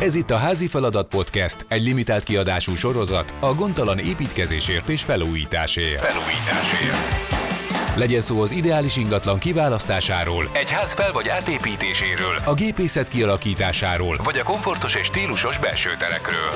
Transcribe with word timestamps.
Ez 0.00 0.14
itt 0.14 0.30
a 0.30 0.36
Házi 0.36 0.66
Feladat 0.66 1.08
Podcast, 1.08 1.64
egy 1.68 1.82
limitált 1.82 2.22
kiadású 2.24 2.74
sorozat 2.74 3.34
a 3.40 3.54
gondtalan 3.54 3.98
építkezésért 3.98 4.88
és 4.88 5.02
felújításért. 5.02 6.00
Felújításért. 6.00 7.96
Legyen 7.96 8.20
szó 8.20 8.40
az 8.40 8.50
ideális 8.50 8.96
ingatlan 8.96 9.38
kiválasztásáról, 9.38 10.48
egy 10.52 10.70
ház 10.70 10.92
fel- 10.92 11.12
vagy 11.12 11.28
átépítéséről, 11.28 12.38
a 12.44 12.54
gépészet 12.54 13.08
kialakításáról, 13.08 14.20
vagy 14.24 14.38
a 14.38 14.42
komfortos 14.42 14.94
és 14.94 15.06
stílusos 15.06 15.58
belső 15.58 15.90
terekről. 15.98 16.50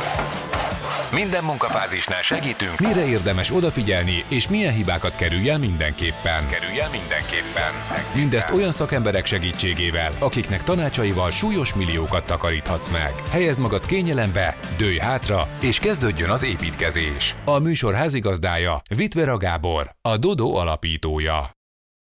Minden 1.13 1.45
munkafázisnál 1.45 2.23
segítünk, 2.23 2.79
mire 2.79 3.07
érdemes 3.07 3.51
odafigyelni, 3.51 4.25
és 4.29 4.49
milyen 4.49 4.73
hibákat 4.73 5.15
kerülj 5.15 5.51
el 5.51 5.59
mindenképpen. 5.59 6.49
Kerülj 6.49 6.81
el 6.81 6.91
mindenképpen. 6.91 7.73
Mindezt 8.15 8.51
olyan 8.51 8.73
szakemberek 8.73 9.27
segítségével, 9.27 10.13
akiknek 10.19 10.63
tanácsaival 10.63 11.31
súlyos 11.31 11.75
milliókat 11.75 12.27
takaríthatsz 12.27 12.89
meg. 12.89 13.13
Helyezd 13.31 13.61
magad 13.61 13.87
kényelembe, 13.87 14.57
dőj 14.77 14.99
hátra, 14.99 15.49
és 15.61 15.79
kezdődjön 15.79 16.31
az 16.31 16.45
építkezés. 16.45 17.37
A 17.45 17.59
műsor 17.59 17.95
házigazdája 17.95 18.83
Vitvera 18.97 19.37
Gábor, 19.37 19.95
a 20.03 20.17
Dodo 20.17 20.55
alapítója. 20.55 21.51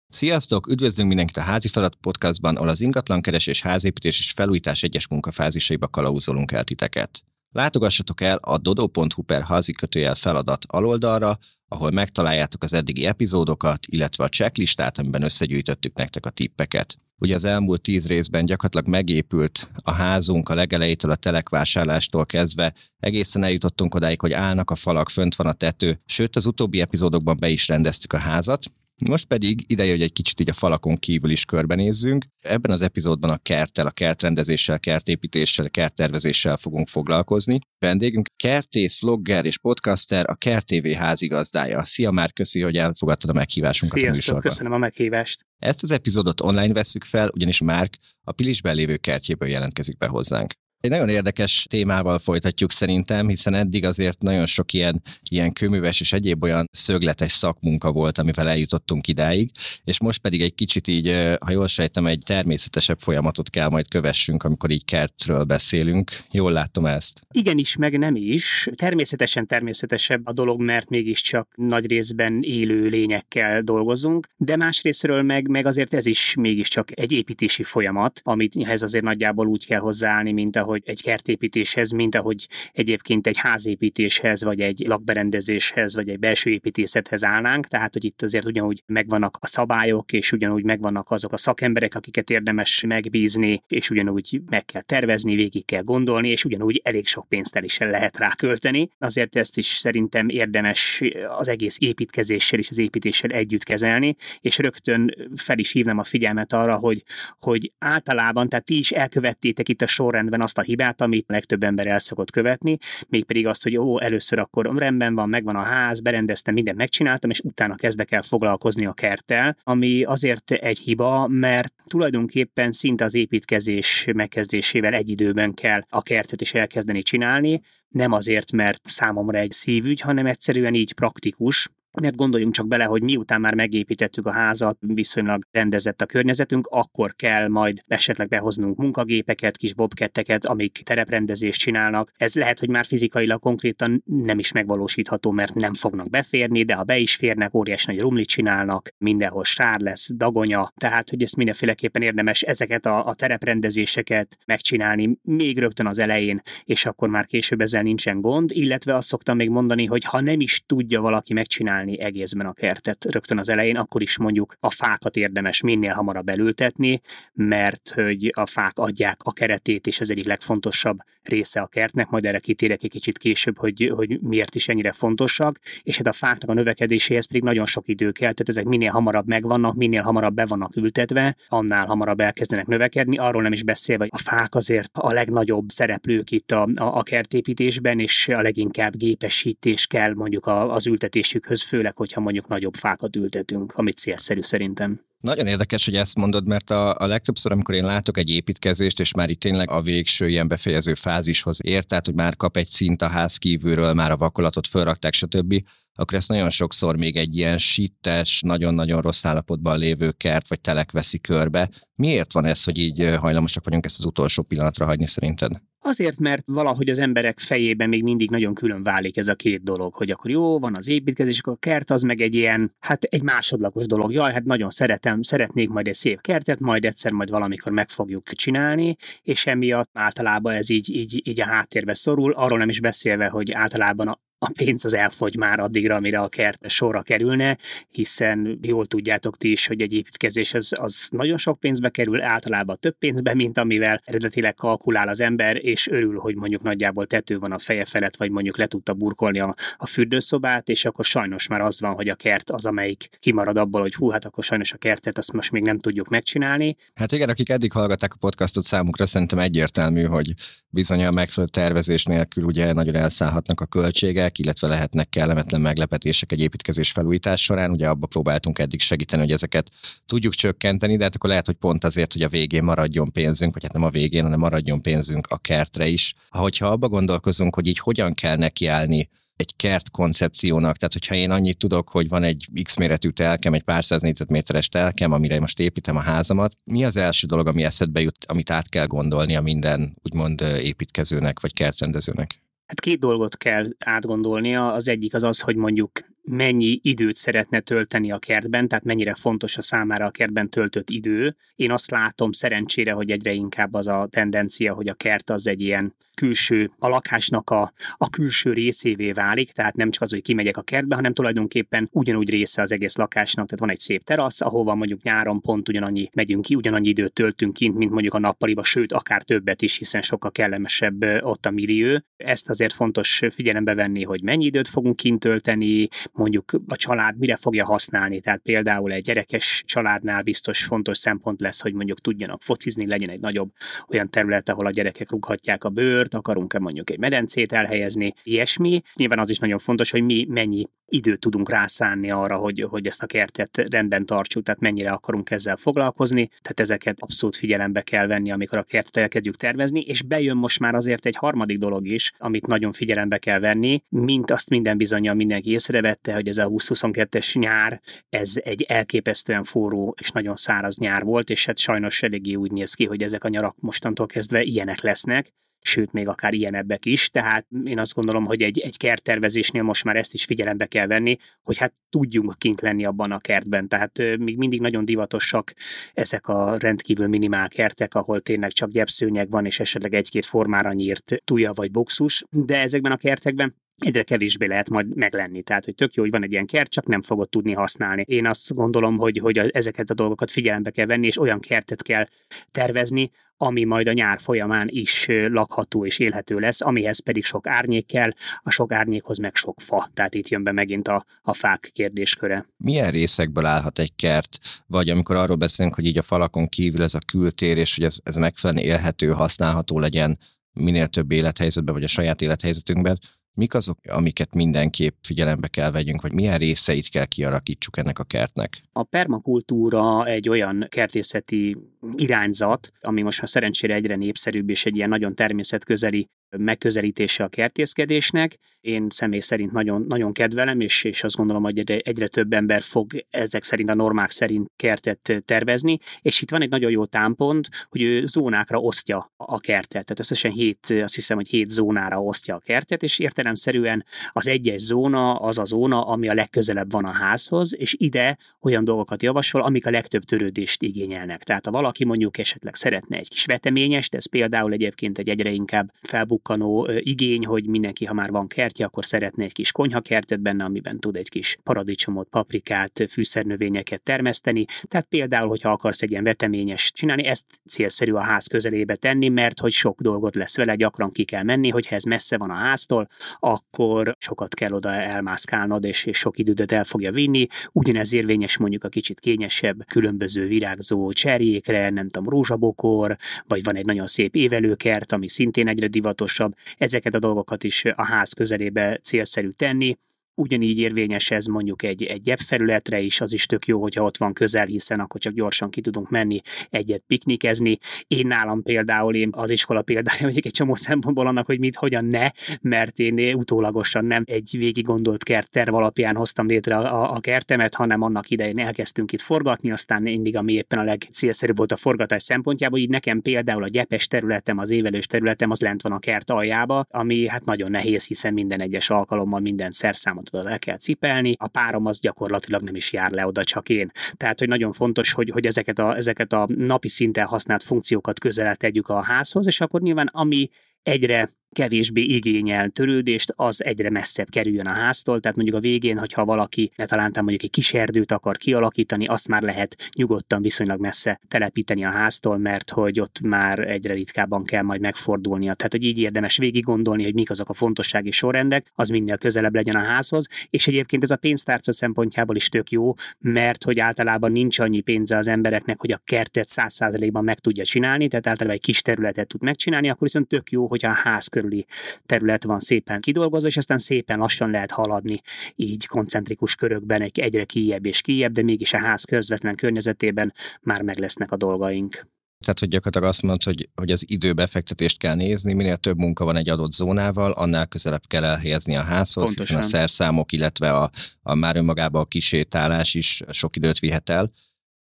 Sziasztok! 0.09 0.67
Üdvözlünk 0.67 1.08
mindenkit 1.08 1.38
a 1.38 1.41
Házi 1.41 1.67
Feladat 1.67 1.98
Podcastban, 2.02 2.55
ahol 2.55 2.70
az 2.70 2.81
ingatlankeresés, 2.81 3.62
házépítés 3.62 4.20
és 4.20 4.31
felújítás 4.31 4.84
egyes 4.84 5.08
munkafázisaiba 5.08 5.88
kalauzolunk 5.88 6.52
el 6.52 6.64
titeket. 6.64 7.23
Látogassatok 7.52 8.21
el 8.21 8.38
a 8.38 8.58
dodo.hu 8.58 9.21
per 9.21 9.44
házi 9.44 9.71
kötőjel 9.71 10.16
feladat 10.16 10.66
aloldalra, 10.67 11.38
ahol 11.67 11.91
megtaláljátok 11.91 12.63
az 12.63 12.73
eddigi 12.73 13.05
epizódokat, 13.05 13.85
illetve 13.85 14.23
a 14.23 14.30
checklistát, 14.30 14.98
amiben 14.98 15.22
összegyűjtöttük 15.22 15.95
nektek 15.95 16.25
a 16.25 16.30
tippeket. 16.30 16.98
Ugye 17.17 17.35
az 17.35 17.44
elmúlt 17.44 17.81
tíz 17.81 18.08
részben 18.08 18.45
gyakorlatilag 18.45 18.88
megépült 18.88 19.70
a 19.75 19.91
házunk 19.91 20.49
a 20.49 20.53
legelejétől 20.53 21.12
a 21.12 21.16
telekvásárlástól 21.16 22.25
kezdve, 22.25 22.73
egészen 22.99 23.44
eljutottunk 23.44 23.95
odáig, 23.95 24.22
hogy 24.22 24.33
állnak 24.33 24.72
a 24.72 24.75
falak, 24.75 25.09
fönt 25.09 25.36
van 25.36 25.47
a 25.47 25.53
tető, 25.53 26.02
sőt 26.05 26.36
az 26.36 26.45
utóbbi 26.45 26.81
epizódokban 26.81 27.38
be 27.39 27.50
is 27.50 27.67
rendeztük 27.67 28.14
a 28.14 28.17
házat, 28.17 28.66
most 29.08 29.25
pedig 29.25 29.64
ideje, 29.67 29.92
hogy 29.92 30.02
egy 30.02 30.14
kicsit 30.14 30.39
így 30.39 30.50
a 30.50 30.53
falakon 30.53 30.95
kívül 30.95 31.30
is 31.30 31.45
körbenézzünk. 31.45 32.25
Ebben 32.39 32.72
az 32.72 32.81
epizódban 32.81 33.30
a 33.30 33.38
kerttel, 33.38 33.86
a 33.86 33.92
kertrendezéssel, 33.92 34.80
kertépítéssel, 34.80 35.69
kerttervezéssel 35.69 36.58
fogunk 36.58 36.88
foglalkozni. 36.88 37.59
Vendégünk 37.80 38.30
kertész, 38.36 39.02
vlogger 39.02 39.45
és 39.45 39.58
podcaster, 39.58 40.30
a 40.30 40.36
Kert 40.36 40.66
TV 40.66 40.88
házigazdája. 40.88 41.86
Szia 41.86 42.11
már, 42.11 42.33
köszi, 42.33 42.61
hogy 42.61 42.75
elfogadtad 42.75 43.30
a 43.30 43.33
meghívásunkat 43.33 44.00
Sziasztok, 44.00 44.14
a 44.14 44.17
műsorban. 44.17 44.42
köszönöm 44.42 44.73
a 44.73 44.77
meghívást. 44.77 45.45
Ezt 45.59 45.83
az 45.83 45.92
epizódot 45.92 46.42
online 46.42 46.73
vesszük 46.73 47.03
fel, 47.03 47.30
ugyanis 47.33 47.61
Márk 47.61 47.97
a 48.23 48.31
Pilisben 48.31 48.75
lévő 48.75 48.97
kertjéből 48.97 49.50
jelentkezik 49.50 49.97
be 49.97 50.08
hozzánk. 50.08 50.53
Egy 50.81 50.89
nagyon 50.89 51.09
érdekes 51.09 51.66
témával 51.69 52.19
folytatjuk 52.19 52.72
szerintem, 52.72 53.27
hiszen 53.27 53.53
eddig 53.53 53.85
azért 53.85 54.22
nagyon 54.22 54.45
sok 54.45 54.73
ilyen, 54.73 55.02
ilyen 55.30 55.53
kőműves 55.53 55.99
és 55.99 56.13
egyéb 56.13 56.44
olyan 56.44 56.66
szögletes 56.71 57.31
szakmunka 57.31 57.91
volt, 57.91 58.17
amivel 58.17 58.49
eljutottunk 58.49 59.08
idáig, 59.08 59.52
és 59.83 59.99
most 59.99 60.19
pedig 60.19 60.41
egy 60.41 60.55
kicsit 60.55 60.88
így, 60.88 61.36
ha 61.39 61.52
jól 61.52 61.67
sejtem, 61.67 62.05
egy 62.05 62.21
természetesebb 62.25 62.99
folyamatot 62.99 63.49
kell 63.49 63.69
majd 63.69 63.88
kövessünk, 63.88 64.44
amikor 64.44 64.69
így 64.69 64.86
kertről 64.86 65.44
beszélünk. 65.44 66.11
Jól 66.31 66.52
látom 66.52 66.86
ezt? 66.86 67.21
Igenis, 67.31 67.75
meg 67.75 67.97
nem 67.97 68.16
is. 68.16 68.69
Természetesen 68.75 69.47
természetesebb 69.47 70.21
a 70.27 70.33
dolog, 70.33 70.61
mert 70.61 70.89
mégiscsak 70.89 71.47
nagy 71.55 71.88
részben 71.88 72.39
élő 72.41 72.88
lényekkel 72.88 73.61
dolgozunk, 73.61 74.27
de 74.38 74.55
másrésztről 74.55 75.21
meg, 75.21 75.47
meg 75.47 75.66
azért 75.66 75.93
ez 75.93 76.05
is 76.05 76.36
mégiscsak 76.36 76.99
egy 76.99 77.11
építési 77.11 77.64
folyamat, 77.64 78.21
amit 78.23 78.55
ehhez 78.55 78.81
azért 78.81 79.03
nagyjából 79.03 79.47
úgy 79.47 79.66
kell 79.66 79.80
hozzáállni, 79.80 80.31
mint 80.31 80.55
ahogy 80.70 80.84
egy 80.86 81.02
kertépítéshez, 81.02 81.92
mint 81.92 82.16
ahogy 82.16 82.48
egyébként 82.73 83.28
egy 83.28 83.38
házépítéshez, 83.38 84.44
vagy 84.44 84.59
egy 84.59 84.84
lakberendezéshez, 84.88 85.95
vagy 85.95 86.09
egy 86.09 86.20
belső 86.20 86.50
építészethez 86.50 87.23
állnánk. 87.23 87.67
Tehát, 87.67 87.93
hogy 87.93 88.05
itt 88.05 88.21
azért 88.21 88.45
ugyanúgy 88.45 88.83
megvannak 88.86 89.38
a 89.39 89.48
szabályok, 89.48 90.14
és 90.14 90.32
ugyanúgy 90.32 90.64
megvannak 90.64 91.11
azok 91.11 91.33
a 91.33 91.38
szakemberek, 91.38 91.95
akiket 91.95 92.30
érdemes 92.30 92.83
megbízni, 92.88 93.61
és 93.67 93.89
ugyanúgy 93.89 94.42
meg 94.49 94.66
kell 94.66 94.82
tervezni, 94.82 95.36
végig 95.36 95.66
kell 95.66 95.83
gondolni, 95.83 96.30
és 96.30 96.45
ugyanúgy 96.45 96.82
elég 96.83 97.08
sok 97.08 97.27
pénzt 97.27 97.55
el 97.55 97.64
is 97.64 97.77
lehet 97.77 98.17
rá 98.17 98.33
költeni. 98.36 98.89
Azért 98.98 99.36
ezt 99.36 99.58
is 99.58 99.66
szerintem 99.66 100.30
érdemes 100.30 101.02
az 101.27 101.48
egész 101.48 101.77
építkezéssel 101.80 102.60
és 102.60 102.70
az 102.70 102.77
építéssel 102.77 103.30
együtt 103.30 103.64
kezelni, 103.64 104.16
és 104.42 104.58
rögtön 104.58 105.30
fel 105.36 105.58
is 105.58 105.72
hívnám 105.72 105.98
a 105.98 106.04
figyelmet 106.04 106.54
arra, 106.54 106.76
hogy, 106.76 107.04
hogy 107.39 107.72
általában, 107.80 108.49
tehát 108.49 108.66
ti 108.66 108.77
is 108.77 108.92
elkövettétek 108.92 109.70
itt 109.70 109.82
a 109.82 109.88
sorrendben 109.88 110.42
azt 110.42 110.58
a 110.59 110.64
hibát, 110.64 111.02
amit 111.02 111.25
legtöbb 111.27 111.64
ember 111.64 111.87
el 111.87 111.99
szokott 111.99 112.31
követni, 112.31 112.77
mégpedig 113.08 113.47
azt, 113.47 113.64
hogy 113.64 113.77
ó, 113.77 114.02
először 114.02 114.39
akkor 114.39 114.75
rendben 114.75 115.15
van, 115.15 115.30
megvan 115.30 115.55
a 115.55 115.61
ház, 115.61 116.02
berendeztem, 116.02 116.53
mindent 116.53 116.77
megcsináltam, 116.77 117.30
és 117.30 117.39
utána 117.39 117.75
kezdek 117.75 118.11
el 118.11 118.21
foglalkozni 118.21 118.86
a 118.86 118.93
kerttel, 118.93 119.58
ami 119.64 120.03
azért 120.03 120.52
egy 120.52 120.80
hiba, 120.80 121.27
mert 121.27 121.73
tulajdonképpen 121.87 122.71
szinte 122.71 123.03
az 123.03 123.15
építkezés 123.15 124.08
megkezdésével 124.14 124.93
egy 124.93 125.09
időben 125.09 125.53
kell 125.53 125.81
a 125.89 126.02
kertet 126.02 126.42
is 126.42 126.53
elkezdeni 126.53 127.02
csinálni, 127.02 127.61
nem 127.89 128.12
azért, 128.12 128.51
mert 128.51 128.81
számomra 128.83 129.38
egy 129.38 129.51
szívügy, 129.51 130.01
hanem 130.01 130.25
egyszerűen 130.25 130.74
így 130.74 130.94
praktikus, 130.94 131.69
mert 132.01 132.16
gondoljunk 132.16 132.54
csak 132.54 132.68
bele, 132.68 132.83
hogy 132.83 133.01
miután 133.01 133.42
már 133.42 133.54
megépítettük 133.56 134.25
a 134.25 134.31
házat, 134.31 134.77
viszonylag 134.80 135.44
rendezett 135.51 136.01
a 136.01 136.06
környezetünk, 136.06 136.68
akkor 136.68 137.16
kell 137.16 137.48
majd 137.48 137.83
esetleg 137.88 138.27
behoznunk 138.27 138.77
munkagépeket, 138.77 139.57
kis 139.57 139.74
bobketteket, 139.74 140.45
amik 140.45 140.81
tereprendezést 140.83 141.60
csinálnak. 141.60 142.12
Ez 142.18 142.36
lehet, 142.36 142.60
hogy 142.60 142.69
már 142.69 142.86
fizikailag 142.86 143.39
konkrétan 143.39 144.04
nem 144.06 144.39
is 144.39 144.51
megvalósítható, 144.51 145.31
mert 145.31 145.54
nem 145.54 145.74
fognak 145.74 146.10
beférni, 146.10 146.63
de 146.63 146.74
ha 146.74 146.83
be 146.83 146.98
is 146.98 147.16
férnek, 147.16 147.54
óriás 147.54 147.86
nagy 147.86 148.00
rumlit 148.00 148.28
csinálnak, 148.28 148.89
mindenhol 148.98 149.44
sár 149.44 149.80
lesz, 149.80 150.13
dagonya, 150.16 150.72
tehát 150.78 151.10
hogy 151.10 151.24
ezt 151.24 151.36
mindenféleképpen 151.36 152.01
érdemes 152.01 152.42
ezeket 152.42 152.86
a, 152.86 153.06
a 153.06 153.13
tereprendezéseket 153.13 154.38
megcsinálni 154.45 155.18
még 155.22 155.60
rögtön 155.60 155.88
az 155.88 156.00
elején, 156.00 156.42
és 156.63 156.86
akkor 156.86 157.10
már 157.10 157.25
később 157.25 157.62
ezzel 157.62 157.81
nincsen 157.81 158.22
gond, 158.22 158.51
illetve 158.54 158.95
azt 158.95 159.07
szoktam 159.07 159.36
még 159.36 159.50
mondani, 159.50 159.86
hogy 159.86 160.04
ha 160.04 160.22
nem 160.22 160.39
is 160.39 160.63
tudja 160.66 161.01
valaki 161.01 161.33
megcsinálni, 161.33 161.88
csinálni 161.89 162.18
egészben 162.18 162.45
a 162.45 162.54
kertet 162.54 163.06
rögtön 163.10 163.39
az 163.39 163.50
elején, 163.50 163.75
akkor 163.75 164.01
is 164.01 164.18
mondjuk 164.18 164.56
a 164.60 164.69
fákat 164.69 165.16
érdemes 165.16 165.62
minél 165.62 165.94
hamarabb 165.94 166.30
elültetni, 166.30 167.01
mert 167.33 167.92
hogy 167.95 168.31
a 168.36 168.45
fák 168.45 168.77
adják 168.77 169.18
a 169.24 169.33
keretét, 169.33 169.88
és 169.88 170.00
ez 170.00 170.10
egyik 170.10 170.25
legfontosabb 170.25 170.98
része 171.24 171.62
a 171.62 171.68
kertnek, 171.68 172.10
majd 172.10 172.25
erre 172.25 172.39
kitérek 172.39 172.83
egy 172.83 172.89
kicsit 172.89 173.18
később, 173.18 173.57
hogy, 173.57 173.92
hogy 173.95 174.19
miért 174.22 174.56
is 174.56 174.68
ennyire 174.68 174.92
fontosak, 174.92 175.60
és 175.83 175.98
hát 175.98 176.07
a 176.07 176.12
fáknak 176.12 176.50
a 176.50 176.54
növekedéséhez 176.54 177.28
pedig 177.28 177.44
nagyon 177.44 177.66
sok 177.66 177.88
idő 177.88 178.12
kell, 178.12 178.33
tehát 178.33 178.50
ezek 178.50 178.66
minél 178.66 178.92
hamarabb 178.92 179.28
megvannak, 179.28 179.75
minél 179.75 180.01
hamarabb 180.01 180.33
be 180.33 180.45
vannak 180.45 180.75
ültetve, 180.75 181.36
annál 181.48 181.86
hamarabb 181.86 182.19
elkezdenek 182.19 182.68
növekedni, 182.68 183.18
arról 183.18 183.42
nem 183.42 183.51
is 183.51 183.63
beszélve, 183.63 184.04
hogy 184.04 184.19
a 184.22 184.30
fák 184.30 184.56
azért 184.56 184.89
a 184.94 185.13
legnagyobb 185.13 185.69
szereplők 185.69 186.31
itt 186.31 186.51
a, 186.51 186.68
a, 186.75 186.98
a 186.98 187.04
kertépítésben, 187.04 188.00
és 188.00 188.28
a 188.28 188.42
leginkább 188.42 188.95
gépesítés 188.95 189.88
kell 189.88 190.13
mondjuk 190.13 190.45
a, 190.45 190.74
az 190.74 190.88
ültetésükhöz 190.88 191.62
főleg, 191.69 191.97
hogyha 191.97 192.21
mondjuk 192.21 192.47
nagyobb 192.47 192.75
fákat 192.75 193.15
ültetünk, 193.15 193.74
amit 193.75 193.97
célszerű 193.97 194.41
szerintem. 194.41 195.01
Nagyon 195.19 195.47
érdekes, 195.47 195.85
hogy 195.85 195.95
ezt 195.95 196.18
mondod, 196.18 196.47
mert 196.47 196.69
a, 196.69 196.95
a 196.95 197.06
legtöbbször, 197.06 197.51
amikor 197.51 197.75
én 197.75 197.85
látok 197.85 198.18
egy 198.18 198.30
építkezést, 198.30 199.00
és 199.00 199.13
már 199.13 199.30
itt 199.30 199.39
tényleg 199.39 199.69
a 199.69 199.81
végső 199.81 200.27
ilyen 200.27 200.47
befejező 200.47 200.94
fázishoz 200.94 201.59
ért, 201.63 201.88
tehát 201.88 202.06
hogy 202.06 202.15
már 202.15 202.35
kap 202.35 202.57
egy 202.57 202.68
szint 202.68 203.01
a 203.01 203.07
ház 203.07 203.38
kívülről, 203.38 203.94
már 203.94 204.12
a 204.12 204.18
vakolatot 204.18 204.68
felrakták, 204.68 205.13
stb., 205.13 205.63
akkor 205.94 206.18
ezt 206.18 206.30
nagyon 206.30 206.50
sokszor 206.50 206.97
még 206.97 207.15
egy 207.15 207.38
ilyen 207.38 207.57
sittes, 207.57 208.41
nagyon-nagyon 208.41 209.01
rossz 209.01 209.25
állapotban 209.25 209.80
lévő 209.80 210.12
kert 210.12 210.47
vagy 210.47 210.62
telek 210.62 210.91
veszi 210.91 211.19
körbe. 211.19 211.69
Miért 211.95 212.33
van 212.33 212.45
ez, 212.45 212.63
hogy 212.63 212.77
így 212.77 213.15
hajlamosak 213.19 213.63
vagyunk 213.65 213.86
ezt 213.86 214.00
az 214.00 214.06
utolsó 214.06 214.44
pillanatra 214.44 214.86
hagyni 214.86 215.07
szerinted? 215.07 215.51
Azért, 215.89 216.19
mert 216.19 216.47
valahogy 216.47 216.89
az 216.89 217.00
emberek 217.00 217.39
fejében 217.39 217.89
még 217.89 218.03
mindig 218.03 218.30
nagyon 218.30 218.53
külön 218.53 218.83
válik 218.83 219.18
ez 219.18 219.27
a 219.27 219.36
két 219.36 219.63
dolog, 219.63 219.94
hogy 219.94 220.09
akkor 220.09 220.31
jó, 220.31 220.59
van 220.59 220.75
az 220.75 220.88
építkezés, 220.88 221.39
akkor 221.39 221.53
a 221.53 221.59
kert 221.59 221.91
az 221.91 222.01
meg 222.01 222.21
egy 222.21 222.36
ilyen, 222.36 222.75
hát 222.80 223.03
egy 223.03 223.24
másodlagos 223.24 223.86
dolog. 223.86 224.12
Jaj, 224.12 224.31
hát 224.33 224.44
nagyon 224.44 224.69
szeretem, 224.69 225.21
szeretnék 225.21 225.69
majd 225.69 225.88
egy 225.88 225.94
szép 225.94 226.21
kertet, 226.21 226.59
majd 226.59 226.86
egyszer 226.86 227.12
majd 227.12 227.30
valamikor 227.30 227.71
meg 227.71 227.89
fogjuk 227.89 228.27
csinálni, 228.27 228.95
és 229.24 229.45
emiatt 229.45 229.89
általában 229.94 230.53
ez 230.53 230.69
így, 230.69 230.95
így, 230.95 231.21
így 231.27 231.41
a 231.41 231.45
háttérbe 231.45 231.94
szorul, 231.94 232.31
arról 232.33 232.59
nem 232.59 232.69
is 232.69 232.80
beszélve, 232.80 233.27
hogy 233.27 233.51
általában 233.51 234.19
a 234.39 234.51
pénz 234.57 234.86
az 234.86 234.94
elfogy 234.94 235.36
már 235.36 235.59
addigra, 235.59 235.95
amire 235.95 236.19
a 236.19 236.27
kert 236.27 236.69
sorra 236.69 237.01
kerülne, 237.01 237.57
hiszen 237.91 238.59
jól 238.62 238.86
tudjátok 238.86 239.38
ti 239.38 239.51
is, 239.51 239.68
hogy 239.68 239.81
egy 239.81 239.94
építkezés 239.94 240.53
az, 240.53 240.74
az 240.80 241.07
nagyon 241.12 241.38
sok 241.38 241.59
pénzbe 241.59 241.89
kerül, 241.89 242.21
általában 242.21 242.77
több 242.80 242.97
pénzbe, 242.97 243.33
mint 243.33 243.57
amivel 243.57 244.01
eredetileg 244.06 244.53
kalkulál 244.53 245.07
az 245.07 245.21
ember, 245.21 245.65
és 245.65 245.88
örül, 245.88 246.19
hogy 246.19 246.36
mondjuk 246.36 246.62
nagyjából 246.62 247.06
tető 247.06 247.39
van 247.39 247.51
a 247.51 247.59
feje 247.59 247.86
felett, 247.86 248.15
vagy 248.15 248.31
mondjuk 248.31 248.57
le 248.57 248.68
tudta 248.68 248.94
burkolni 248.94 249.39
a, 249.39 249.56
a 249.77 249.86
fürdőszobát, 249.86 250.69
és 250.69 250.86
akkor 250.86 251.06
sajnos 251.06 251.47
már 251.47 251.62
az 251.62 251.80
van, 251.80 251.94
hogy 251.94 252.07
a 252.07 252.15
kert 252.15 252.50
az, 252.50 252.65
amelyik 252.65 253.09
kimarad 253.19 253.57
abból, 253.57 253.81
hogy 253.81 253.95
hú, 253.95 254.09
hát 254.09 254.25
akkor 254.25 254.44
sajnos 254.44 254.74
a 254.74 254.77
kertet 254.77 255.18
azt 255.18 255.33
most 255.33 255.51
még 255.51 255.63
nem 255.63 255.80
tudjuk 255.80 256.07
megcsinálni. 256.07 256.75
Hát 256.94 257.12
igen, 257.12 257.30
akik 257.30 257.50
eddig 257.50 257.71
hallgatták 257.71 258.13
a 258.13 258.18
podcastot, 258.19 258.63
számukra 258.63 259.06
szerintem 259.06 259.39
egyértelmű, 259.39 260.03
hogy 260.03 260.33
bizony 260.69 261.06
a 261.06 261.12
megfelelő 261.12 261.51
tervezés 261.51 262.03
nélkül 262.03 262.44
ugye 262.44 262.74
nagyon 262.74 262.95
elszállhatnak 262.95 263.62
a 263.62 263.65
költségek, 263.65 264.29
illetve 264.38 264.68
lehetnek 264.68 265.10
kellemetlen 265.10 265.62
meglepetések 265.62 266.31
egy 266.31 266.40
építkezés 266.40 266.92
felújítás 266.92 267.44
során. 267.44 267.72
Ugye 267.72 267.88
abba 267.88 268.08
próbáltunk 268.08 268.60
eddig 268.60 268.81
segíteni, 268.81 269.22
hogy 269.22 269.31
ezeket 269.31 269.70
tudjuk 270.06 270.34
csökkenteni, 270.34 270.98
de 270.98 271.04
hát 271.04 271.16
akkor 271.16 271.30
lehet, 271.30 271.46
hogy 271.46 271.56
pont 271.56 271.84
azért, 271.84 272.14
hogy 272.14 272.22
a 272.22 272.30
végén 272.30 272.64
maradjon 272.64 273.12
pénzünk, 273.12 273.54
vagy 273.54 273.64
hát 273.64 273.74
nem 273.74 273.84
a 273.84 273.90
végén, 273.90 274.24
hanem 274.24 274.40
maradjon 274.40 274.81
pénzünk 274.81 275.28
a 275.28 275.38
kertre 275.38 275.88
is. 275.88 276.14
Hogyha 276.30 276.68
abba 276.68 276.88
gondolkozunk, 276.88 277.56
hogy 277.56 277.68
így 277.68 277.80
hogyan 277.80 278.14
kell 278.14 278.36
nekiállni 278.36 279.10
egy 279.40 279.56
kert 279.56 279.92
koncepciónak. 279.92 280.78
Tehát, 280.78 280.94
hogyha 280.94 281.16
én 281.16 281.32
annyit 281.32 281.58
tudok, 281.58 281.90
hogy 281.90 282.10
van 282.10 282.24
egy 282.24 282.48
X 282.64 282.78
méretű 282.78 283.10
telkem, 283.10 283.54
egy 283.54 283.64
pár 283.64 283.86
száz 283.86 284.02
négyzetméteres 284.02 284.70
telkem, 284.70 285.12
amire 285.12 285.40
most 285.40 285.60
építem 285.60 285.96
a 285.96 286.00
házamat, 286.00 286.56
mi 286.64 286.86
az 286.86 286.96
első 286.96 287.28
dolog, 287.28 287.48
ami 287.48 287.64
eszedbe 287.64 288.02
jut, 288.02 288.25
amit 288.28 288.50
át 288.50 288.70
kell 288.70 288.86
gondolni 288.86 289.36
a 289.36 289.42
minden 289.42 289.96
úgymond 290.04 290.42
építkezőnek 290.42 291.40
vagy 291.40 291.54
kertrendezőnek? 291.54 292.42
Hát 292.69 292.80
két 292.80 293.00
dolgot 293.00 293.38
kell 293.38 293.66
átgondolnia. 293.80 294.71
Az 294.71 294.88
egyik 294.88 295.13
az 295.13 295.24
az, 295.24 295.39
hogy 295.39 295.56
mondjuk 295.56 295.92
mennyi 296.30 296.80
időt 296.81 297.16
szeretne 297.16 297.60
tölteni 297.60 298.12
a 298.12 298.20
kertben, 298.20 298.68
tehát 298.68 298.84
mennyire 298.84 299.14
fontos 299.14 299.58
a 299.58 299.62
számára 299.62 300.06
a 300.06 300.12
kertben 300.12 300.50
töltött 300.50 300.90
idő. 300.90 301.36
Én 301.56 301.72
azt 301.72 301.92
látom 301.92 302.31
szerencsére, 302.31 302.92
hogy 302.92 303.12
egyre 303.12 303.31
inkább 303.31 303.74
az 303.74 303.88
a 303.88 304.08
tendencia, 304.12 304.74
hogy 304.74 304.88
a 304.88 304.94
kert 304.94 305.30
az 305.30 305.48
egy 305.48 305.62
ilyen 305.62 305.96
külső, 306.20 306.72
a 306.78 306.88
lakásnak 306.88 307.50
a, 307.50 307.74
a 307.98 308.10
külső 308.10 308.54
részévé 308.54 309.12
válik, 309.12 309.52
tehát 309.52 309.76
nem 309.76 309.92
csak 309.92 310.02
az, 310.02 310.10
hogy 310.10 310.22
kimegyek 310.22 310.58
a 310.58 310.62
kertbe, 310.62 310.96
hanem 310.96 311.14
tulajdonképpen 311.14 311.90
ugyanúgy 311.92 312.30
része 312.30 312.62
az 312.62 312.72
egész 312.72 312.96
lakásnak, 312.96 313.46
tehát 313.46 313.60
van 313.60 313.70
egy 313.70 313.80
szép 313.80 314.04
terasz, 314.04 314.42
ahova 314.42 314.75
mondjuk 314.75 315.02
nyáron 315.02 315.42
pont 315.42 315.70
ugyanannyi 315.70 316.10
megyünk 316.14 316.42
ki, 316.42 316.56
ugyanannyi 316.56 316.88
időt 316.88 317.14
töltünk 317.14 317.54
kint, 317.54 317.78
mint 317.78 317.92
mondjuk 317.92 318.14
a 318.14 318.20
nappaliba, 318.20 318.64
sőt, 318.64 318.94
akár 318.94 319.24
többet 319.24 319.62
is, 319.62 319.78
hiszen 319.78 320.02
sokkal 320.02 320.32
kellemesebb 320.32 321.04
ott 321.22 321.46
a 321.46 321.52
millió. 321.52 322.04
Ezt 322.18 322.50
azért 322.50 322.74
fontos 322.74 323.22
figyelembe 323.30 323.74
venni, 323.74 324.04
hogy 324.04 324.24
mennyi 324.24 324.46
időt 324.46 324.68
fogunk 324.68 324.96
kint 324.96 325.20
tölteni, 325.20 325.88
mondjuk 326.19 326.51
a 326.68 326.75
család 326.75 327.18
mire 327.18 327.36
fogja 327.36 327.66
használni. 327.66 328.19
Tehát 328.19 328.42
például 328.42 328.92
egy 328.92 329.04
gyerekes 329.04 329.63
családnál 329.66 330.21
biztos 330.21 330.63
fontos 330.63 330.98
szempont 330.98 331.42
lesz, 331.42 331.62
hogy 331.62 331.74
mondjuk 331.74 332.00
tudjanak 332.00 332.42
focizni, 332.42 332.88
legyen 332.88 333.10
egy 333.10 333.19
nagyobb 333.19 333.51
olyan 333.88 334.10
terület, 334.10 334.50
ahol 334.50 334.66
a 334.66 334.69
gyerekek 334.69 335.12
rúghatják 335.12 335.63
a 335.63 335.69
bőrt, 335.69 336.13
akarunk-e 336.13 336.60
mondjuk 336.60 336.89
egy 336.89 337.00
medencét 337.00 337.54
elhelyezni, 337.54 338.13
ilyesmi. 338.24 338.81
Nyilván 338.95 339.19
az 339.19 339.30
is 339.30 339.39
nagyon 339.39 339.57
fontos, 339.57 339.92
hogy 339.92 340.04
mi 340.04 340.25
mennyi 340.30 340.66
időt 340.89 341.19
tudunk 341.19 341.50
rászánni 341.50 342.12
arra, 342.12 342.36
hogy, 342.36 342.65
hogy 342.69 342.88
ezt 342.88 343.04
a 343.04 343.06
kertet 343.06 343.65
rendben 343.72 344.06
tartsuk, 344.06 344.44
tehát 344.44 344.60
mennyire 344.62 344.92
akarunk 344.92 345.31
ezzel 345.31 345.56
foglalkozni. 345.56 346.27
Tehát 346.27 346.60
ezeket 346.60 346.98
abszolút 347.00 347.36
figyelembe 347.36 347.81
kell 347.81 348.07
venni, 348.07 348.31
amikor 348.31 348.57
a 348.57 348.63
kertet 348.63 348.98
elkezdjük 348.98 349.36
tervezni, 349.36 349.81
és 349.81 350.01
bejön 350.01 350.38
most 350.38 350.60
már 350.60 350.75
azért 350.75 351.06
egy 351.06 351.15
harmadik 351.15 351.57
dolog 351.57 351.88
is, 351.88 352.13
amit 352.18 352.48
nagyon 352.48 352.72
figyelembe 352.72 353.18
kell 353.18 353.39
venni, 353.39 353.83
mint 353.89 354.31
azt 354.31 354.50
minden 354.50 354.77
bizonyal 354.77 355.13
mindenki 355.13 355.51
észrevette, 355.51 356.09
hogy 356.14 356.28
ez 356.28 356.38
a 356.38 356.48
2022-es 356.48 357.40
nyár, 357.40 357.82
ez 358.10 358.34
egy 358.44 358.62
elképesztően 358.62 359.44
forró 359.44 359.96
és 360.02 360.12
nagyon 360.12 360.36
száraz 360.36 360.78
nyár 360.78 361.04
volt, 361.04 361.30
és 361.30 361.46
hát 361.46 361.58
sajnos 361.58 362.04
eléggé 362.04 362.34
úgy 362.34 362.52
néz 362.52 362.74
ki, 362.74 362.86
hogy 362.86 363.04
ezek 363.04 363.24
a 363.24 363.30
nyarak 363.30 363.56
mostantól 363.60 364.06
kezdve 364.06 364.44
ilyenek 364.44 364.82
lesznek 364.82 365.34
sőt, 365.62 365.92
még 365.92 366.08
akár 366.08 366.34
ilyenebbek 366.34 366.86
is. 366.86 367.10
Tehát 367.10 367.48
én 367.64 367.80
azt 367.80 367.94
gondolom, 367.94 368.26
hogy 368.26 368.42
egy, 368.42 368.60
egy 368.60 368.78
kerttervezésnél 368.78 369.64
most 369.64 369.84
már 369.84 369.96
ezt 369.96 370.14
is 370.14 370.26
figyelembe 370.26 370.66
kell 370.66 370.88
venni, 370.88 371.18
hogy 371.44 371.58
hát 371.58 371.74
tudjunk 371.90 372.34
kint 372.38 372.62
lenni 372.62 372.86
abban 372.86 373.12
a 373.12 373.20
kertben. 373.20 373.68
Tehát 373.68 373.98
még 374.18 374.38
mindig 374.38 374.62
nagyon 374.62 374.86
divatosak 374.86 375.54
ezek 375.94 376.28
a 376.28 376.58
rendkívül 376.58 377.08
minimál 377.08 377.48
kertek, 377.48 377.96
ahol 377.96 378.22
tényleg 378.22 378.52
csak 378.52 378.70
gyepszőnyeg 378.70 379.30
van, 379.30 379.46
és 379.46 379.60
esetleg 379.60 379.94
egy-két 379.94 380.26
formára 380.26 380.74
nyírt 380.74 381.22
tuja 381.24 381.52
vagy 381.52 381.72
boxus, 381.72 382.24
de 382.30 382.62
ezekben 382.62 382.92
a 382.92 382.98
kertekben 382.98 383.56
egyre 383.80 384.04
kevésbé 384.04 384.46
lehet 384.46 384.70
majd 384.70 384.96
meglenni. 384.96 385.42
Tehát, 385.42 385.66
hogy 385.66 385.76
tök 385.76 385.94
jó, 385.94 386.04
hogy 386.04 386.12
van 386.12 386.24
egy 386.24 386.31
ilyen 386.31 386.46
kert, 386.46 386.72
csak 386.72 386.86
nem 386.86 387.02
fogod 387.02 387.30
tudni 387.30 387.54
használni. 387.54 388.04
Én 388.08 388.26
azt 388.26 388.54
gondolom, 388.54 388.98
hogy, 388.98 389.18
hogy 389.18 389.38
ezeket 389.38 389.90
a 389.90 389.94
dolgokat 389.94 390.31
figyelembe 390.31 390.70
kell 390.70 390.86
venni, 390.86 391.08
és 391.08 391.20
olyan 391.20 391.40
kertet 391.40 391.84
kell 391.84 392.06
tervezni, 392.52 393.12
ami 393.42 393.64
majd 393.64 393.88
a 393.88 393.94
nyár 393.94 394.20
folyamán 394.20 394.68
is 394.70 395.06
lakható 395.10 395.86
és 395.86 396.00
élhető 396.00 396.40
lesz, 396.40 396.62
amihez 396.62 397.00
pedig 397.00 397.26
sok 397.26 397.48
árnyék 397.48 397.86
kell, 397.86 398.10
a 398.44 398.50
sok 398.50 398.72
árnyékhoz 398.72 399.18
meg 399.18 399.36
sok 399.36 399.62
fa. 399.62 399.90
Tehát 399.94 400.14
itt 400.14 400.28
jön 400.28 400.44
be 400.44 400.52
megint 400.52 400.88
a, 400.88 401.06
a 401.22 401.34
fák 401.34 401.70
kérdésköre. 401.74 402.50
Milyen 402.58 402.92
részekből 402.92 403.46
állhat 403.46 403.80
egy 403.80 403.96
kert? 403.96 404.38
Vagy 404.68 404.90
amikor 404.90 405.16
arról 405.16 405.36
beszélünk, 405.36 405.75
hogy 405.75 405.86
így 405.86 405.98
a 405.98 406.02
falakon 406.02 406.48
kívül 406.48 406.84
ez 406.84 406.94
a 406.94 407.00
kültér, 407.06 407.58
és 407.58 407.75
hogy 407.75 407.84
ez, 407.84 407.98
ez 408.04 408.16
megfelelően 408.16 408.66
élhető, 408.66 409.12
használható 409.12 409.80
legyen 409.80 410.18
minél 410.54 410.88
több 410.88 411.12
élethelyzetben, 411.12 411.74
vagy 411.74 411.84
a 411.84 411.88
saját 411.88 412.22
élethelyzetünkben, 412.22 413.00
mik 413.39 413.53
azok, 413.53 413.77
amiket 413.88 414.36
mindenképp 414.36 414.94
figyelembe 415.01 415.47
kell 415.47 415.71
vegyünk, 415.71 416.01
vagy 416.01 416.13
milyen 416.13 416.38
részeit 416.38 416.89
kell 416.89 417.06
kialakítsuk 417.06 417.77
ennek 417.77 418.00
a 418.00 418.03
kertnek? 418.03 418.63
A 418.71 418.83
permakultúra 418.83 420.06
egy 420.06 420.30
olyan 420.30 420.65
kertészeti 420.69 421.57
irányzat, 421.95 422.71
ami 422.81 423.01
most 423.01 423.19
már 423.19 423.30
szerencsére 423.30 423.74
egyre 423.74 423.95
népszerűbb, 423.95 424.50
és 424.50 424.65
egy 424.65 424.75
ilyen 424.75 424.89
nagyon 424.89 425.15
természetközeli 425.15 426.07
megközelítése 426.38 427.24
a 427.24 427.28
kertészkedésnek. 427.28 428.38
Én 428.62 428.90
személy 428.90 429.20
szerint 429.20 429.52
nagyon, 429.52 429.86
nagyon 429.88 430.14
kedvelem, 430.14 430.60
és, 430.60 430.84
és 430.84 431.04
azt 431.04 431.16
gondolom, 431.16 431.44
hogy 431.44 431.60
egyre, 431.60 431.78
egyre 431.78 432.08
több 432.08 432.34
ember 432.34 432.62
fog 432.62 432.92
ezek 433.10 433.44
szerint 433.44 433.70
a 433.70 433.76
normák 433.76 434.10
szerint 434.10 434.52
kertet 434.56 435.24
tervezni, 435.26 435.78
és 436.02 436.22
itt 436.22 436.31
van 436.31 436.42
egy 436.42 436.50
nagyon 436.50 436.72
jó 436.72 436.86
támpont, 436.86 437.50
hogy 437.70 437.81
ő 437.81 438.06
zónákra 438.06 438.60
osztja 438.60 439.14
a 439.18 439.40
kertet. 439.40 439.86
Tehát 439.86 440.00
összesen 440.00 440.31
hét, 440.31 440.74
azt 440.81 440.96
hiszem, 440.96 441.18
hogy 441.18 441.30
hét 441.30 441.50
zónára 441.50 442.02
osztja 442.02 442.36
a 442.36 442.40
kertet, 442.40 442.84
és 442.84 443.00
értelemszerűen 443.00 443.86
az 444.12 444.28
egyes 444.28 444.62
zóna 444.62 445.16
az 445.16 445.38
a 445.38 445.46
zóna, 445.46 445.88
ami 445.88 446.10
a 446.10 446.14
legközelebb 446.14 446.72
van 446.72 446.86
a 446.86 446.92
házhoz, 446.92 447.56
és 447.56 447.75
ide 447.78 448.18
olyan 448.42 448.64
dolgokat 448.64 449.04
javasol, 449.04 449.42
amik 449.42 449.66
a 449.66 449.72
legtöbb 449.72 450.04
törődést 450.04 450.64
igényelnek. 450.64 451.24
Tehát 451.24 451.46
ha 451.46 451.52
valaki 451.52 451.86
mondjuk 451.86 452.18
esetleg 452.18 452.56
szeretne 452.56 452.98
egy 452.98 453.10
kis 453.10 453.25
veteményest, 453.25 453.96
ez 453.96 454.10
például 454.10 454.52
egyébként 454.52 454.98
egy 454.98 455.10
egyre 455.10 455.30
inkább 455.30 455.72
felbuk 455.82 456.19
bukkanó 456.19 456.69
igény, 456.80 457.25
hogy 457.25 457.48
mindenki, 457.48 457.86
ha 457.86 457.94
már 457.94 458.12
van 458.12 458.27
kertje, 458.27 458.66
akkor 458.66 458.86
szeretne 458.86 459.24
egy 459.24 459.31
kis 459.31 459.51
konyhakertet 459.51 460.19
benne, 460.19 460.44
amiben 460.44 460.80
tud 460.80 460.95
egy 460.95 461.10
kis 461.10 461.38
paradicsomot, 461.44 462.07
paprikát, 462.07 462.86
fűszernövényeket 462.89 463.81
termeszteni. 463.81 464.45
Tehát 464.63 464.86
például, 464.89 465.27
hogyha 465.27 465.51
akarsz 465.51 465.81
egy 465.81 465.92
ilyen 465.92 466.04
veteményes 466.04 466.71
csinálni, 466.71 467.06
ezt 467.06 467.25
célszerű 467.48 467.92
a 467.94 468.01
ház 468.01 468.27
közelébe 468.27 468.75
tenni, 468.75 469.10
mert 469.10 469.39
hogy 469.39 469.51
sok 469.51 469.80
dolgot 469.81 470.16
lesz 470.16 470.38
vele, 470.38 470.56
gyakran 470.56 470.92
ki 470.92 471.04
kell 471.04 471.24
menni, 471.24 471.50
hogyha 471.50 471.75
ez 471.75 471.84
messze 471.84 472.17
van 472.17 472.29
a 472.29 472.34
háztól, 472.36 472.88
akkor 473.20 473.96
sokat 474.00 474.34
kell 474.34 474.51
oda 474.51 474.72
elmászkálnod, 474.72 475.65
és, 475.65 475.86
és 475.86 475.98
sok 475.98 476.17
idődet 476.17 476.51
el 476.51 476.63
fogja 476.63 476.91
vinni. 476.91 477.27
Ugyanez 477.51 477.94
érvényes 477.94 478.38
mondjuk 478.38 478.63
a 478.63 478.70
kicsit 478.70 479.00
kényesebb, 479.00 479.65
különböző 479.65 480.27
virágzó 480.27 480.91
cserjékre, 480.91 481.70
nem 481.70 481.88
tudom, 481.88 482.10
rózsabokor, 482.10 482.96
vagy 483.27 483.44
van 483.44 483.55
egy 483.55 483.65
nagyon 483.65 483.88
szép 483.88 484.15
évelőkert, 484.15 484.91
ami 484.91 485.08
szintén 485.08 485.48
egyre 485.48 485.67
divatos, 485.67 486.09
fontosabb 486.10 486.36
ezeket 486.58 486.96
a 486.96 487.00
dolgokat 487.00 487.44
is 487.44 487.66
a 487.66 487.86
ház 487.86 488.13
közelébe 488.13 488.80
célszerű 488.84 489.30
tenni, 489.30 489.78
Ugyanígy 490.20 490.58
érvényes 490.58 491.12
ez 491.12 491.26
mondjuk 491.26 491.64
egy, 491.64 491.84
egy 491.84 492.02
gyep 492.02 492.20
felületre 492.20 492.80
is, 492.80 493.02
az 493.02 493.14
is 493.14 493.26
tök 493.26 493.46
jó, 493.46 493.62
hogyha 493.62 493.84
ott 493.84 493.98
van 493.98 494.14
közel, 494.14 494.46
hiszen 494.46 494.80
akkor 494.80 495.02
csak 495.02 495.14
gyorsan 495.14 495.50
ki 495.50 495.62
tudunk 495.62 495.90
menni 495.90 496.22
egyet 496.50 496.84
piknikezni. 496.88 497.58
Én 497.88 498.08
nálam 498.08 498.42
például, 498.42 498.96
én 498.96 499.10
az 499.12 499.30
iskola 499.30 499.62
példája 499.62 500.00
vagyok 500.02 500.26
egy 500.26 500.32
csomó 500.32 500.56
szempontból 500.56 501.08
annak, 501.08 501.26
hogy 501.26 501.40
mit, 501.40 501.56
hogyan 501.56 501.86
ne, 501.86 502.08
mert 502.42 502.80
én 502.80 503.14
utólagosan 503.14 503.86
nem 503.86 504.04
egy 504.06 504.36
végig 504.38 504.66
gondolt 504.66 505.04
kertterv 505.04 505.54
alapján 505.54 505.96
hoztam 505.96 506.28
létre 506.28 506.56
a, 506.56 506.94
a 506.96 507.00
kertemet, 507.00 507.56
hanem 507.56 507.82
annak 507.82 508.10
idején 508.10 508.40
elkezdtünk 508.40 508.92
itt 508.92 509.02
forgatni, 509.02 509.52
aztán 509.52 509.82
mindig, 509.82 510.16
ami 510.16 510.34
éppen 510.34 510.60
a 510.60 510.64
legcélszerűbb 510.64 511.38
volt 511.38 511.52
a 511.52 511.56
forgatás 511.56 512.04
szempontjából, 512.04 512.60
így 512.60 512.70
nekem 512.70 513.02
például 513.02 513.44
a 513.44 513.48
gyepes 513.48 513.88
területem, 513.88 514.38
az 514.38 514.50
évelős 514.50 514.86
területem, 514.86 515.32
az 515.32 515.42
lent 515.42 515.62
van 515.62 515.72
a 515.72 515.80
kert 515.80 516.10
aljába, 516.10 516.66
ami 516.70 517.08
hát 517.08 517.26
nagyon 517.26 517.52
nehéz, 517.52 517.88
hiszen 517.88 518.14
minden 518.14 518.42
egyes 518.42 518.70
alkalommal 518.70 519.20
minden 519.20 519.52
szerszámot 519.52 520.08
oda 520.13 520.30
le 520.30 520.38
kell 520.38 520.58
cipelni, 520.58 521.16
a 521.18 521.28
párom 521.28 521.66
az 521.66 521.80
gyakorlatilag 521.80 522.42
nem 522.42 522.56
is 522.56 522.74
jár 522.74 522.92
le 522.92 523.08
oda, 523.08 523.24
csak 523.24 523.50
én. 523.50 523.72
Tehát, 523.94 524.20
hogy 524.20 524.28
nagyon 524.28 524.51
fontos, 524.51 524.92
hogy, 524.92 525.10
hogy 525.10 525.25
ezeket, 525.25 525.60
a, 525.60 525.75
ezeket 525.75 526.13
a 526.13 526.28
napi 526.36 526.70
szinten 526.70 527.06
használt 527.06 527.44
funkciókat 527.44 528.00
közel 528.00 528.36
tegyük 528.36 528.70
a 528.70 528.82
házhoz, 528.82 529.28
és 529.28 529.42
akkor 529.42 529.62
nyilván 529.62 529.89
ami 529.92 530.30
egyre 530.63 531.10
kevésbé 531.32 531.82
igényel 531.82 532.50
törődést, 532.50 533.13
az 533.16 533.44
egyre 533.44 533.70
messzebb 533.70 534.10
kerüljön 534.10 534.46
a 534.46 534.54
háztól, 534.54 535.00
tehát 535.00 535.18
mondjuk 535.18 535.38
a 535.38 535.42
végén, 535.42 535.78
hogyha 535.78 536.06
valaki 536.06 536.51
ne 536.56 536.66
talántán 536.66 537.04
mondjuk 537.04 537.24
egy 537.24 537.30
kis 537.30 537.54
erdőt 537.54 537.92
akar 537.92 538.18
kialakítani, 538.18 538.86
azt 538.86 539.08
már 539.08 539.22
lehet 539.22 539.70
nyugodtan 539.75 540.22
viszonylag 540.22 540.60
messze 540.60 541.00
telepíteni 541.08 541.63
a 541.63 541.70
háztól, 541.70 542.18
mert 542.18 542.50
hogy 542.50 542.80
ott 542.80 543.00
már 543.01 543.39
egyre 543.39 543.74
ritkábban 543.74 544.24
kell 544.24 544.42
majd 544.42 544.62
megfordulnia. 544.62 545.34
Tehát, 545.34 545.51
hogy 545.51 545.63
így 545.63 545.80
érdemes 545.80 546.18
végig 546.18 546.44
gondolni, 546.44 546.84
hogy 546.84 546.94
mik 546.94 547.10
azok 547.10 547.30
a 547.30 547.34
fontossági 547.34 547.92
sorrendek, 547.92 548.51
az 548.56 548.70
minél 548.70 548.98
közelebb 548.98 549.36
legyen 549.36 549.56
a 549.56 549.63
házhoz, 549.63 550.08
és 550.30 550.48
egyébként 550.48 550.84
ez 550.84 550.92
a 550.92 550.96
pénztárca 550.96 551.51
szempontjából 551.51 552.16
is 552.16 552.30
tök 552.30 552.50
jó, 552.50 552.74
mert 553.00 553.44
hogy 553.44 553.60
általában 553.60 554.12
nincs 554.12 554.39
annyi 554.39 554.62
pénze 554.62 554.98
az 554.98 555.08
embereknek, 555.08 555.60
hogy 555.60 555.72
a 555.72 555.82
kertet 555.84 556.28
száz 556.28 556.54
százalékban 556.54 557.04
meg 557.04 557.20
tudja 557.20 557.44
csinálni, 557.44 557.88
tehát 557.88 558.08
általában 558.08 558.38
egy 558.38 558.46
kis 558.46 558.62
területet 558.62 559.08
tud 559.08 559.22
megcsinálni, 559.22 559.70
akkor 559.70 559.82
viszont 559.82 560.08
tök 560.08 560.32
jó, 560.32 560.48
hogyha 560.50 560.70
a 560.70 560.74
ház 560.74 561.08
körüli 561.08 561.46
terület 561.86 562.24
van 562.24 562.39
szépen 562.39 562.82
kidolgozva, 562.82 563.27
és 563.27 563.38
aztán 563.38 563.58
szépen 563.58 564.00
lassan 564.00 564.32
lehet 564.32 564.51
haladni 564.51 565.01
így 565.36 565.65
koncentrikus 565.65 566.36
körökben 566.36 566.82
egy 566.82 567.00
egyre 567.00 567.24
kijebb 567.24 567.65
és 567.65 567.82
kijebb, 567.82 568.12
de 568.12 568.24
mégis 568.24 568.53
a 568.53 568.60
ház 568.60 568.84
közvetlen 568.84 569.36
környezetében 569.36 570.13
már 570.41 570.62
meg 570.62 570.77
lesznek 570.77 571.12
a 571.12 571.18
dolgaink. 571.18 571.88
Tehát, 572.20 572.39
hogy 572.39 572.50
gyakorlatilag 572.50 572.88
azt 572.88 573.01
mondod, 573.01 573.24
hogy, 573.24 573.50
hogy 573.56 573.72
az 573.72 573.84
időbefektetést 573.88 574.77
kell 574.77 574.96
nézni, 574.96 575.34
minél 575.34 575.58
több 575.58 575.77
munka 575.77 576.06
van 576.06 576.15
egy 576.15 576.29
adott 576.29 576.51
zónával, 576.51 577.12
annál 577.12 577.48
közelebb 577.48 577.88
kell 577.88 578.03
elhelyezni 578.03 578.56
a 578.56 578.62
házhoz, 578.62 579.06
Pontosan. 579.06 579.25
hiszen 579.25 579.41
a 579.41 579.60
szerszámok, 579.60 580.12
illetve 580.12 580.51
a, 580.51 580.70
a 581.01 581.15
már 581.15 581.36
önmagában 581.36 581.82
a 581.82 581.86
kisétálás 581.86 582.74
is 582.74 583.03
sok 583.10 583.36
időt 583.36 583.60
vihet 583.60 583.89
el. 583.89 584.12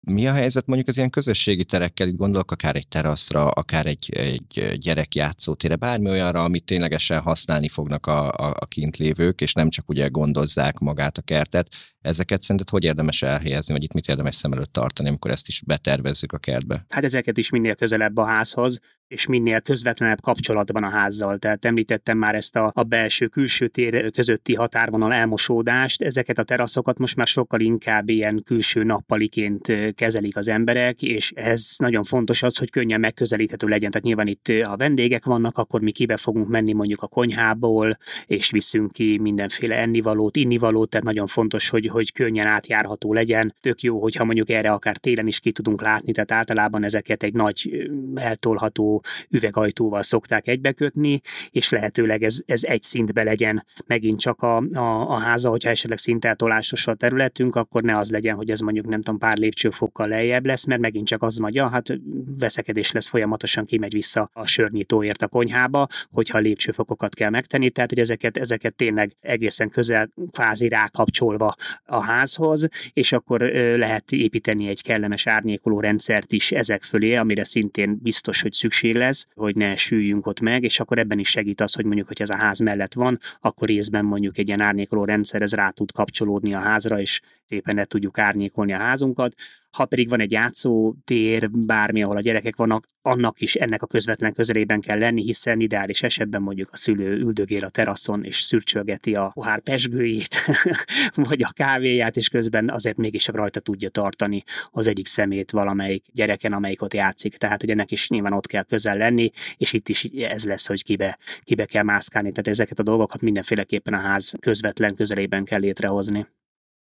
Mi 0.08 0.28
a 0.28 0.34
helyzet 0.34 0.66
mondjuk 0.66 0.90
az 0.90 0.98
ilyen 0.98 1.10
közösségi 1.10 1.66
terekkel, 1.66 2.08
itt 2.08 2.16
gondolok 2.16 2.52
akár 2.52 2.76
egy 2.76 2.88
teraszra, 2.88 3.50
akár 3.50 3.86
egy, 3.86 4.10
egy 4.14 4.78
gyerekjátszótére, 4.80 5.76
bármi 5.76 6.10
olyanra, 6.10 6.44
amit 6.44 6.66
ténylegesen 6.66 7.20
használni 7.20 7.70
fognak 7.70 8.06
a, 8.06 8.32
a, 8.32 8.56
a 8.60 8.66
kint 8.66 8.98
lévők, 8.98 9.42
és 9.42 9.54
nem 9.54 9.70
csak 9.70 9.90
ugye 9.90 10.08
gondozzák 10.08 10.78
magát 10.78 11.18
a 11.18 11.22
kertet. 11.22 11.76
Ezeket 12.02 12.42
szerinted 12.42 12.70
hogy 12.70 12.84
érdemes 12.84 13.22
elhelyezni, 13.22 13.74
vagy 13.74 13.84
itt 13.84 13.94
mit 13.94 14.08
érdemes 14.08 14.36
szem 14.36 14.52
előtt 14.52 14.74
tartani, 14.74 15.08
amikor 15.08 15.32
ezt 15.32 15.48
is 15.48 15.62
betervezzük 15.66 16.32
a 16.32 16.38
kertbe? 16.38 16.86
Hát 16.90 17.04
ezeket 17.04 17.38
is 17.38 17.50
minél 17.50 17.76
közelebb 17.76 18.18
a 18.18 18.26
házhoz, 18.26 18.80
és 19.12 19.28
minél 19.28 19.62
közvetlenebb 19.62 20.22
kapcsolatban 20.22 20.84
a 20.84 20.90
házzal. 20.90 21.38
Tehát 21.38 21.66
említettem 21.66 22.18
már 22.18 22.36
ezt 22.36 22.56
a, 22.56 22.72
a 22.74 22.84
belső-külső 22.84 23.68
tér 23.68 24.12
közötti 24.12 24.54
határvonal 24.54 25.14
elmosódást, 25.14 26.02
ezeket 26.02 26.38
a 26.38 26.44
teraszokat 26.44 26.98
most 26.98 27.16
már 27.16 27.28
sokkal 27.28 27.60
inkább 27.60 28.10
ilyen 28.10 28.44
külső 28.46 28.84
nappaliként 28.84 29.94
kezelik 29.96 30.38
az 30.38 30.48
emberek, 30.48 31.02
és 31.02 31.32
ez 31.36 31.76
nagyon 31.78 32.04
fontos 32.04 32.44
az, 32.44 32.58
hogy 32.58 32.70
könnyen 32.70 33.00
megközelíthető 33.00 33.68
legyen. 33.68 33.92
Tehát 33.92 34.06
nyilván 34.06 34.28
itt, 34.28 34.64
ha 34.64 34.78
vendégek 34.78 35.26
vannak, 35.26 35.58
akkor 35.58 35.82
mi 35.82 35.92
kibe 35.92 36.18
fogunk 36.18 36.48
menni 36.48 36.74
mondjuk 36.74 37.02
a 37.02 37.08
konyhából, 37.08 37.98
és 38.26 38.52
viszünk 38.52 38.92
ki 38.92 39.18
mindenféle 39.18 39.76
ennivalót, 39.76 40.36
innivalót, 40.36 40.90
tehát 40.90 41.06
nagyon 41.06 41.28
fontos, 41.28 41.70
hogy, 41.70 41.88
hogy 41.88 42.14
könnyen 42.14 42.48
átjárható 42.48 43.14
legyen. 43.14 43.54
Tök 43.62 43.82
jó, 43.82 44.02
hogyha 44.02 44.24
mondjuk 44.24 44.50
erre 44.50 44.72
akár 44.72 44.98
télen 44.98 45.28
is 45.28 45.40
ki 45.40 45.52
tudunk 45.52 45.82
látni, 45.82 46.12
tehát 46.12 46.32
általában 46.32 46.84
ezeket 46.84 47.24
egy 47.24 47.34
nagy 47.34 47.90
eltolható 48.16 49.01
üvegajtóval 49.30 50.04
szokták 50.04 50.48
egybekötni, 50.48 51.22
és 51.50 51.70
lehetőleg 51.70 52.24
ez, 52.24 52.40
ez 52.46 52.64
egy 52.64 52.84
szintbe 52.84 53.24
legyen. 53.24 53.66
Megint 53.86 54.20
csak 54.20 54.42
a, 54.42 54.58
a, 54.58 55.10
a 55.10 55.18
háza, 55.18 55.50
hogyha 55.50 55.70
esetleg 55.70 55.98
szinteltolásos 55.98 56.88
a 56.88 56.94
területünk, 56.94 57.56
akkor 57.56 57.82
ne 57.82 57.98
az 57.98 58.12
legyen, 58.12 58.36
hogy 58.36 58.50
ez 58.50 58.60
mondjuk 58.60 58.86
nem 58.86 59.02
tudom, 59.02 59.20
pár 59.20 59.38
lépcsőfokkal 59.38 60.08
lejjebb 60.08 60.46
lesz, 60.46 60.66
mert 60.66 60.82
megint 60.82 61.08
csak 61.08 61.22
az 61.22 61.36
mondja, 61.36 61.70
hát 61.70 62.00
veszekedés 62.40 62.92
lesz 62.92 63.08
folyamatosan, 63.08 63.66
kimegy 63.66 63.94
vissza 63.94 64.30
a 64.34 64.46
sörnyitóért 64.46 65.22
a 65.22 65.28
konyhába, 65.28 65.88
hogyha 66.12 66.38
a 66.38 66.42
lépcsőfokokat 66.42 67.16
kell 67.16 67.30
megtenni, 67.30 67.70
tehát 67.70 67.90
hogy 67.90 68.00
ezeket, 68.00 68.38
ezeket 68.38 68.76
tényleg 68.76 69.12
egészen 69.22 69.70
közel 69.70 70.10
kvázi 70.32 70.68
rákapcsolva 70.68 71.56
a 71.86 72.04
házhoz, 72.04 72.68
és 72.94 73.12
akkor 73.12 73.42
lehet 73.76 74.12
építeni 74.12 74.68
egy 74.68 74.82
kellemes 74.82 75.28
árnyékoló 75.28 75.80
rendszert 75.80 76.32
is 76.32 76.52
ezek 76.52 76.84
fölé, 76.84 77.16
amire 77.16 77.44
szintén 77.44 78.00
biztos, 78.02 78.42
hogy 78.42 78.52
szükség 78.52 78.91
lesz, 78.94 79.28
hogy 79.36 79.56
ne 79.56 79.76
süljünk 79.76 80.26
ott 80.28 80.40
meg, 80.40 80.64
és 80.64 80.80
akkor 80.80 81.00
ebben 81.00 81.20
is 81.20 81.30
segít 81.30 81.62
az, 81.62 81.74
hogy 81.74 81.86
mondjuk, 81.86 82.08
hogy 82.08 82.22
ez 82.22 82.30
a 82.30 82.36
ház 82.36 82.60
mellett 82.60 82.94
van, 82.94 83.20
akkor 83.40 83.68
részben 83.68 84.06
mondjuk 84.06 84.38
egy 84.38 84.48
ilyen 84.48 84.62
árnyékoló 84.62 85.06
rendszer 85.06 85.42
ez 85.42 85.54
rá 85.54 85.70
tud 85.70 85.92
kapcsolódni 85.92 86.54
a 86.54 86.60
házra, 86.60 87.00
és 87.00 87.22
szépen 87.52 87.76
le 87.76 87.86
tudjuk 87.86 88.18
árnyékolni 88.18 88.74
a 88.74 88.78
házunkat. 88.78 89.34
Ha 89.72 89.86
pedig 89.86 90.10
van 90.10 90.20
egy 90.20 90.32
játszótér, 90.32 91.50
bármi, 91.52 92.04
ahol 92.04 92.18
a 92.18 92.22
gyerekek 92.22 92.56
vannak, 92.56 92.86
annak 93.02 93.42
is 93.42 93.56
ennek 93.56 93.82
a 93.82 93.88
közvetlen 93.88 94.34
közelében 94.34 94.80
kell 94.80 94.98
lenni, 94.98 95.22
hiszen 95.22 95.60
ideális 95.60 96.04
esetben 96.04 96.42
mondjuk 96.42 96.70
a 96.72 96.78
szülő 96.78 97.18
üldögél 97.18 97.66
a 97.66 97.70
teraszon 97.70 98.24
és 98.24 98.42
szürcsölgeti 98.42 99.16
a 99.16 99.32
pohár 99.34 99.60
pesgőjét, 99.60 100.36
vagy 101.30 101.44
a 101.44 101.52
kávéját, 101.54 102.18
és 102.18 102.30
közben 102.30 102.70
azért 102.70 102.98
mégis 102.98 103.28
rajta 103.28 103.60
tudja 103.60 103.90
tartani 103.90 104.44
az 104.72 104.88
egyik 104.88 105.08
szemét 105.08 105.52
valamelyik 105.52 106.06
gyereken, 106.14 106.54
amelyik 106.54 106.82
ott 106.82 106.94
játszik. 106.94 107.38
Tehát, 107.38 107.62
hogy 107.62 107.70
ennek 107.70 107.92
is 107.92 108.10
nyilván 108.10 108.34
ott 108.34 108.48
kell 108.48 108.64
közel 108.64 108.98
lenni, 108.98 109.30
és 109.58 109.74
itt 109.74 109.90
is 109.90 110.04
ez 110.04 110.46
lesz, 110.46 110.68
hogy 110.68 110.84
kibe, 110.84 111.18
kibe 111.44 111.66
kell 111.66 111.84
mászkálni. 111.84 112.30
Tehát 112.30 112.48
ezeket 112.48 112.80
a 112.80 112.84
dolgokat 112.84 113.22
mindenféleképpen 113.22 113.94
a 113.94 114.00
ház 114.00 114.34
közvetlen 114.40 114.96
közelében 114.96 115.44
kell 115.44 115.60
létrehozni 115.60 116.28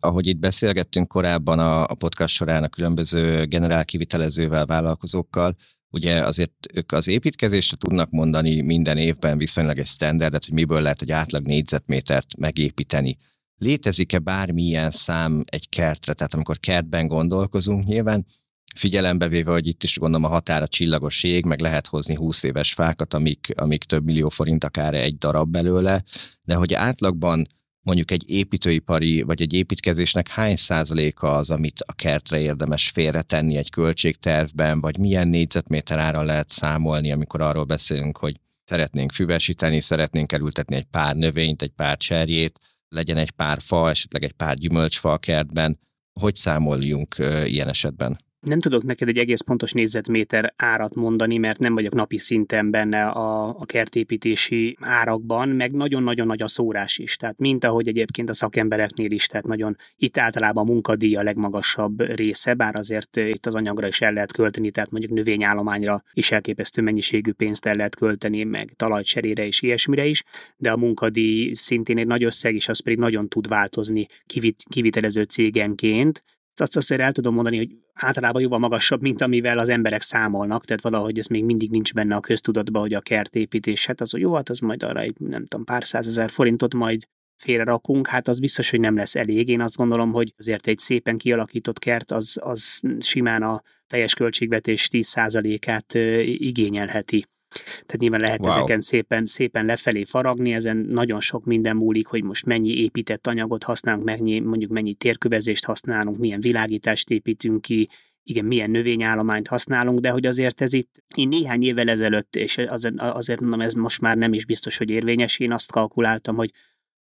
ahogy 0.00 0.26
itt 0.26 0.38
beszélgettünk 0.38 1.09
korábban 1.09 1.59
a, 1.59 1.83
a 1.83 1.95
podcast 1.95 2.35
során 2.35 2.62
a 2.62 2.69
különböző 2.69 3.45
generál 3.45 3.85
kivitelezővel, 3.85 4.67
vállalkozókkal, 4.67 5.57
ugye 5.91 6.21
azért 6.21 6.53
ők 6.73 6.93
az 6.93 7.09
építkezésre 7.09 7.76
tudnak 7.76 8.11
mondani 8.11 8.61
minden 8.61 8.97
évben 8.97 9.38
viszonylag 9.38 9.79
egy 9.79 9.87
standardet, 9.87 10.45
hogy 10.45 10.55
miből 10.55 10.81
lehet 10.81 11.03
egy 11.03 11.12
átlag 11.12 11.47
négyzetmétert 11.47 12.37
megépíteni. 12.37 13.17
Létezik-e 13.59 14.19
bármilyen 14.19 14.91
szám 14.91 15.43
egy 15.45 15.69
kertre? 15.69 16.12
Tehát 16.12 16.35
amikor 16.35 16.59
kertben 16.59 17.07
gondolkozunk, 17.07 17.87
nyilván 17.87 18.26
figyelembe 18.75 19.29
véve, 19.29 19.50
hogy 19.50 19.67
itt 19.67 19.83
is 19.83 19.99
gondolom 19.99 20.25
a 20.25 20.33
határa 20.33 20.69
csillagos 20.69 21.23
ég, 21.23 21.45
meg 21.45 21.61
lehet 21.61 21.87
hozni 21.87 22.15
20 22.15 22.43
éves 22.43 22.73
fákat, 22.73 23.15
amik, 23.15 23.53
amik 23.57 23.85
több 23.85 24.05
millió 24.05 24.29
forint 24.29 24.65
akár 24.65 24.95
egy 24.95 25.19
darab 25.19 25.50
belőle, 25.50 26.05
de 26.43 26.55
hogy 26.55 26.75
átlagban 26.75 27.47
mondjuk 27.87 28.11
egy 28.11 28.31
építőipari 28.31 29.23
vagy 29.23 29.43
egy 29.43 29.52
építkezésnek 29.52 30.28
hány 30.28 30.57
százaléka 30.57 31.35
az, 31.35 31.50
amit 31.50 31.81
a 31.81 31.93
kertre 31.93 32.40
érdemes 32.40 32.88
félretenni 32.88 33.57
egy 33.57 33.71
költségtervben, 33.71 34.81
vagy 34.81 34.99
milyen 34.99 35.28
négyzetméter 35.28 35.99
ára 35.99 36.23
lehet 36.23 36.49
számolni, 36.49 37.12
amikor 37.12 37.40
arról 37.40 37.64
beszélünk, 37.64 38.19
hogy 38.19 38.37
szeretnénk 38.64 39.12
füvesíteni, 39.12 39.81
szeretnénk 39.81 40.33
elültetni 40.33 40.76
egy 40.76 40.85
pár 40.85 41.16
növényt, 41.16 41.62
egy 41.62 41.71
pár 41.71 41.97
cserjét, 41.97 42.61
legyen 42.88 43.16
egy 43.16 43.31
pár 43.31 43.59
fa, 43.61 43.88
esetleg 43.88 44.25
egy 44.25 44.33
pár 44.33 44.57
gyümölcsfa 44.57 45.12
a 45.12 45.19
kertben. 45.19 45.78
Hogy 46.21 46.35
számoljunk 46.35 47.16
ilyen 47.45 47.69
esetben? 47.69 48.25
Nem 48.47 48.59
tudok 48.59 48.83
neked 48.83 49.09
egy 49.09 49.17
egész 49.17 49.41
pontos 49.41 49.73
négyzetméter 49.73 50.53
árat 50.57 50.95
mondani, 50.95 51.37
mert 51.37 51.59
nem 51.59 51.75
vagyok 51.75 51.95
napi 51.95 52.19
szinten 52.19 52.71
benne 52.71 53.07
a, 53.07 53.49
a 53.49 53.65
kertépítési 53.65 54.76
árakban, 54.81 55.49
meg 55.49 55.73
nagyon-nagyon 55.73 56.26
nagy 56.26 56.43
a 56.43 56.49
szórás 56.49 56.99
is. 56.99 57.17
Tehát 57.17 57.38
mint 57.38 57.65
ahogy 57.65 57.88
egyébként 57.88 58.29
a 58.29 58.35
szakembereknél 58.35 59.11
is, 59.11 59.26
tehát 59.26 59.47
nagyon 59.47 59.76
itt 59.97 60.19
általában 60.19 60.69
a 60.69 60.73
munkadíj 60.73 61.17
a 61.17 61.23
legmagasabb 61.23 62.00
része, 62.00 62.55
bár 62.55 62.76
azért 62.76 63.17
itt 63.17 63.47
az 63.47 63.55
anyagra 63.55 63.87
is 63.87 64.00
el 64.00 64.12
lehet 64.12 64.33
költeni, 64.33 64.71
tehát 64.71 64.91
mondjuk 64.91 65.12
növényállományra 65.12 66.03
is 66.12 66.33
elképesztő 66.33 66.83
mennyiségű 66.83 67.33
pénzt 67.33 67.67
el 67.67 67.75
lehet 67.75 67.97
költeni, 67.97 68.45
meg 68.45 68.73
talajcserére 68.76 69.47
és 69.47 69.62
ilyesmire 69.62 70.05
is, 70.05 70.23
de 70.57 70.73
a 70.73 70.76
munkadíj 70.76 71.53
szintén 71.53 71.99
egy 71.99 72.07
nagy 72.07 72.25
összeg, 72.25 72.55
és 72.55 72.69
az 72.69 72.83
pedig 72.83 72.99
nagyon 72.99 73.29
tud 73.29 73.49
változni 73.49 74.07
kivit, 74.26 74.62
kivitelező 74.69 75.23
cégenként, 75.23 76.23
azt 76.61 76.76
azért 76.76 77.00
el 77.00 77.12
tudom 77.12 77.35
mondani, 77.35 77.57
hogy 77.57 77.69
általában 77.97 78.43
jóval 78.43 78.59
magasabb, 78.59 79.03
mint 79.03 79.23
amivel 79.23 79.59
az 79.59 79.69
emberek 79.69 80.03
számolnak, 80.03 80.65
tehát 80.65 80.83
valahogy 80.83 81.19
ez 81.19 81.26
még 81.26 81.45
mindig 81.45 81.71
nincs 81.71 81.95
benne 81.95 82.15
a 82.15 82.21
köztudatban, 82.21 82.83
hogy 82.83 82.95
a 82.95 83.00
kertépítés, 83.00 83.87
hát 83.87 84.00
az, 84.00 84.17
jó, 84.17 84.35
hát 84.35 84.49
az 84.49 84.59
majd 84.59 84.83
arra 84.83 85.00
egy, 85.00 85.15
nem 85.19 85.45
tudom, 85.45 85.65
pár 85.65 85.85
százezer 85.85 86.31
forintot 86.31 86.75
majd 86.75 87.03
félre 87.37 87.65
rakunk, 87.65 88.07
hát 88.07 88.29
az 88.29 88.38
biztos, 88.38 88.71
hogy 88.71 88.81
nem 88.81 88.97
lesz 88.97 89.17
elég. 89.17 89.49
Én 89.49 89.61
azt 89.61 89.76
gondolom, 89.76 90.12
hogy 90.12 90.35
azért 90.37 90.67
egy 90.67 90.79
szépen 90.79 91.19
kialakított 91.19 91.79
kert 91.79 92.11
az, 92.11 92.38
az 92.43 92.81
simán 92.99 93.43
a 93.43 93.62
teljes 93.87 94.15
költségvetés 94.15 94.88
10%-át 94.93 95.95
igényelheti. 96.25 97.26
Tehát 97.65 97.97
nyilván 97.97 98.21
lehet 98.21 98.41
wow. 98.41 98.51
ezeken 98.51 98.81
szépen, 98.81 99.27
szépen 99.27 99.67
lefelé 99.67 100.05
faragni, 100.05 100.53
ezen 100.53 100.77
nagyon 100.77 101.21
sok 101.21 101.45
minden 101.45 101.77
múlik, 101.77 102.07
hogy 102.07 102.25
most 102.25 102.47
mennyi 102.47 102.81
épített 102.83 103.27
anyagot 103.27 103.63
használunk, 103.63 104.05
mennyi, 104.05 104.39
mondjuk 104.39 104.71
mennyi 104.71 104.95
térkövezést 104.95 105.65
használunk, 105.65 106.19
milyen 106.19 106.41
világítást 106.41 107.11
építünk 107.11 107.61
ki, 107.61 107.89
igen, 108.29 108.45
milyen 108.45 108.71
növényállományt 108.71 109.49
használunk, 109.49 109.99
de 109.99 110.11
hogy 110.11 110.27
azért 110.27 110.61
ez 110.61 110.73
itt, 110.73 111.03
én 111.15 111.29
néhány 111.29 111.63
évvel 111.63 111.89
ezelőtt, 111.89 112.37
és 112.37 112.59
azért, 112.59 113.01
azért 113.01 113.41
mondom, 113.41 113.61
ez 113.61 113.73
most 113.73 114.01
már 114.01 114.17
nem 114.17 114.33
is 114.33 114.45
biztos, 114.45 114.77
hogy 114.77 114.91
érvényes, 114.91 115.39
én 115.39 115.53
azt 115.53 115.73
kalkuláltam, 115.73 116.37
hogy 116.37 116.51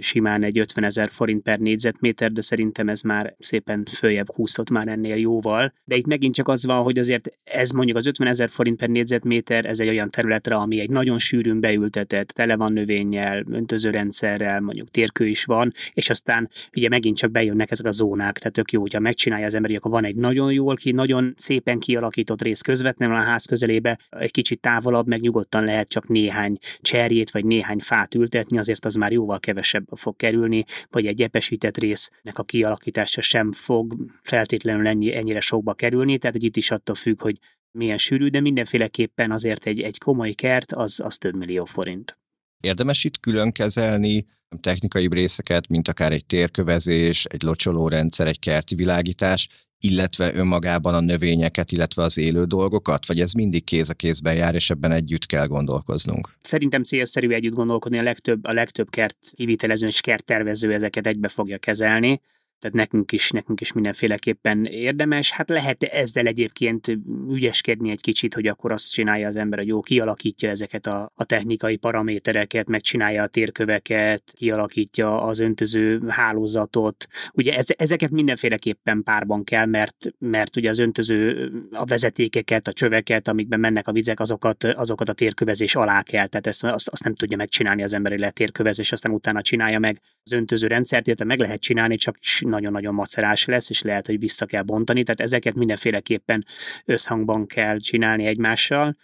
simán 0.01 0.43
egy 0.43 0.59
50 0.59 0.83
ezer 0.83 1.09
forint 1.09 1.43
per 1.43 1.59
négyzetméter, 1.59 2.31
de 2.31 2.41
szerintem 2.41 2.89
ez 2.89 3.01
már 3.01 3.35
szépen 3.39 3.85
följebb 3.85 4.31
húzhat 4.33 4.69
már 4.69 4.87
ennél 4.87 5.15
jóval. 5.15 5.73
De 5.83 5.95
itt 5.95 6.07
megint 6.07 6.35
csak 6.35 6.47
az 6.47 6.65
van, 6.65 6.83
hogy 6.83 6.97
azért 6.97 7.29
ez 7.43 7.71
mondjuk 7.71 7.97
az 7.97 8.05
50 8.05 8.27
ezer 8.27 8.49
forint 8.49 8.77
per 8.77 8.89
négyzetméter, 8.89 9.65
ez 9.65 9.79
egy 9.79 9.87
olyan 9.87 10.09
területre, 10.09 10.55
ami 10.55 10.79
egy 10.79 10.89
nagyon 10.89 11.19
sűrűn 11.19 11.59
beültetett, 11.59 12.27
tele 12.27 12.55
van 12.55 12.73
növényel, 12.73 13.43
öntözőrendszerrel, 13.51 14.59
mondjuk 14.59 14.89
térkő 14.89 15.27
is 15.27 15.45
van, 15.45 15.71
és 15.93 16.09
aztán 16.09 16.49
ugye 16.75 16.89
megint 16.89 17.17
csak 17.17 17.31
bejönnek 17.31 17.71
ezek 17.71 17.85
a 17.85 17.91
zónák, 17.91 18.37
tehát 18.37 18.53
tök 18.53 18.71
jó, 18.71 18.81
hogyha 18.81 18.99
megcsinálja 18.99 19.45
az 19.45 19.53
ember, 19.53 19.71
akkor 19.75 19.91
van 19.91 20.05
egy 20.05 20.15
nagyon 20.15 20.51
jól 20.51 20.75
ki, 20.75 20.91
nagyon 20.91 21.33
szépen 21.37 21.79
kialakított 21.79 22.41
rész 22.41 22.61
közvetlenül 22.61 23.15
a 23.15 23.21
ház 23.21 23.45
közelébe, 23.45 23.99
egy 24.09 24.31
kicsit 24.31 24.59
távolabb, 24.59 25.07
meg 25.07 25.21
nyugodtan 25.21 25.63
lehet 25.63 25.89
csak 25.89 26.07
néhány 26.07 26.57
cserjét 26.81 27.31
vagy 27.31 27.45
néhány 27.45 27.79
fát 27.79 28.15
ültetni, 28.15 28.57
azért 28.57 28.85
az 28.85 28.95
már 28.95 29.11
jóval 29.11 29.39
kevesebb 29.39 29.90
fog 29.95 30.15
kerülni, 30.15 30.63
vagy 30.89 31.05
egy 31.05 31.21
epesített 31.21 31.77
résznek 31.77 32.37
a 32.37 32.43
kialakítása 32.43 33.21
sem 33.21 33.51
fog 33.51 33.95
feltétlenül 34.21 34.87
ennyi, 34.87 35.15
ennyire 35.15 35.39
sokba 35.39 35.73
kerülni, 35.73 36.17
tehát 36.17 36.35
hogy 36.35 36.45
itt 36.45 36.57
is 36.57 36.71
attól 36.71 36.95
függ, 36.95 37.21
hogy 37.21 37.37
milyen 37.71 37.97
sűrű, 37.97 38.27
de 38.27 38.39
mindenféleképpen 38.39 39.31
azért 39.31 39.65
egy, 39.65 39.81
egy 39.81 39.97
komoly 39.97 40.31
kert 40.31 40.71
az, 40.71 40.99
az 40.99 41.17
több 41.17 41.35
millió 41.35 41.65
forint. 41.65 42.19
Érdemes 42.59 43.03
itt 43.03 43.19
külön 43.19 43.51
kezelni 43.51 44.27
technikai 44.59 45.07
részeket, 45.11 45.67
mint 45.67 45.87
akár 45.87 46.11
egy 46.11 46.25
térkövezés, 46.25 47.25
egy 47.25 47.41
locsolórendszer, 47.41 48.27
egy 48.27 48.39
kerti 48.39 48.75
világítás, 48.75 49.49
illetve 49.79 50.33
önmagában 50.33 50.93
a 50.93 50.99
növényeket, 50.99 51.71
illetve 51.71 52.03
az 52.03 52.17
élő 52.17 52.43
dolgokat, 52.43 53.05
vagy 53.05 53.19
ez 53.19 53.31
mindig 53.31 53.63
kéz 53.63 53.89
a 53.89 53.93
kézben 53.93 54.35
jár, 54.35 54.55
és 54.55 54.69
ebben 54.69 54.91
együtt 54.91 55.25
kell 55.25 55.47
gondolkoznunk? 55.47 56.29
Szerintem 56.41 56.83
célszerű 56.83 57.29
együtt 57.29 57.53
gondolkodni, 57.53 57.97
a 57.97 58.03
legtöbb, 58.03 58.45
a 58.45 58.53
legtöbb 58.53 58.89
kert 58.89 59.17
kivitelező 59.35 59.87
és 59.87 60.01
kerttervező 60.01 60.73
ezeket 60.73 61.07
egybe 61.07 61.27
fogja 61.27 61.57
kezelni 61.57 62.21
tehát 62.61 62.75
nekünk 62.75 63.11
is, 63.11 63.31
nekünk 63.31 63.61
is 63.61 63.73
mindenféleképpen 63.73 64.65
érdemes. 64.65 65.31
Hát 65.31 65.49
lehet 65.49 65.83
ezzel 65.83 66.25
egyébként 66.25 66.97
ügyeskedni 67.29 67.91
egy 67.91 68.01
kicsit, 68.01 68.33
hogy 68.33 68.47
akkor 68.47 68.71
azt 68.71 68.91
csinálja 68.91 69.27
az 69.27 69.35
ember, 69.35 69.59
hogy 69.59 69.67
jó, 69.67 69.79
kialakítja 69.79 70.49
ezeket 70.49 70.87
a, 70.87 71.11
a 71.15 71.25
technikai 71.25 71.75
paramétereket, 71.75 72.67
megcsinálja 72.67 73.23
a 73.23 73.27
térköveket, 73.27 74.23
kialakítja 74.33 75.21
az 75.21 75.39
öntöző 75.39 76.01
hálózatot. 76.07 77.07
Ugye 77.33 77.55
ez, 77.55 77.65
ezeket 77.77 78.09
mindenféleképpen 78.09 79.03
párban 79.03 79.43
kell, 79.43 79.65
mert, 79.65 80.13
mert 80.19 80.55
ugye 80.55 80.69
az 80.69 80.79
öntöző, 80.79 81.51
a 81.71 81.85
vezetékeket, 81.85 82.67
a 82.67 82.73
csöveket, 82.73 83.27
amikben 83.27 83.59
mennek 83.59 83.87
a 83.87 83.91
vizek, 83.91 84.19
azokat, 84.19 84.63
azokat 84.63 85.09
a 85.09 85.13
térkövezés 85.13 85.75
alá 85.75 86.01
kell. 86.01 86.27
Tehát 86.27 86.47
ezt, 86.47 86.63
azt, 86.63 86.87
azt 86.87 87.03
nem 87.03 87.15
tudja 87.15 87.37
megcsinálni 87.37 87.83
az 87.83 87.93
ember, 87.93 88.11
hogy 88.11 88.19
lehet 88.19 88.35
térkövezés, 88.35 88.91
aztán 88.91 89.11
utána 89.11 89.41
csinálja 89.41 89.79
meg 89.79 90.01
az 90.23 90.31
öntöző 90.31 90.67
rendszert, 90.67 91.07
illetve 91.07 91.25
meg 91.25 91.39
lehet 91.39 91.61
csinálni, 91.61 91.95
csak 91.95 92.17
nagyon-nagyon 92.51 92.93
macerás 92.93 93.45
lesz, 93.45 93.69
és 93.69 93.81
lehet, 93.81 94.05
hogy 94.05 94.19
vissza 94.19 94.45
kell 94.45 94.63
bontani, 94.63 95.03
tehát 95.03 95.21
ezeket 95.21 95.53
mindenféleképpen 95.53 96.45
összhangban 96.85 97.45
kell 97.45 97.77
csinálni 97.77 98.25
egymással. 98.25 98.95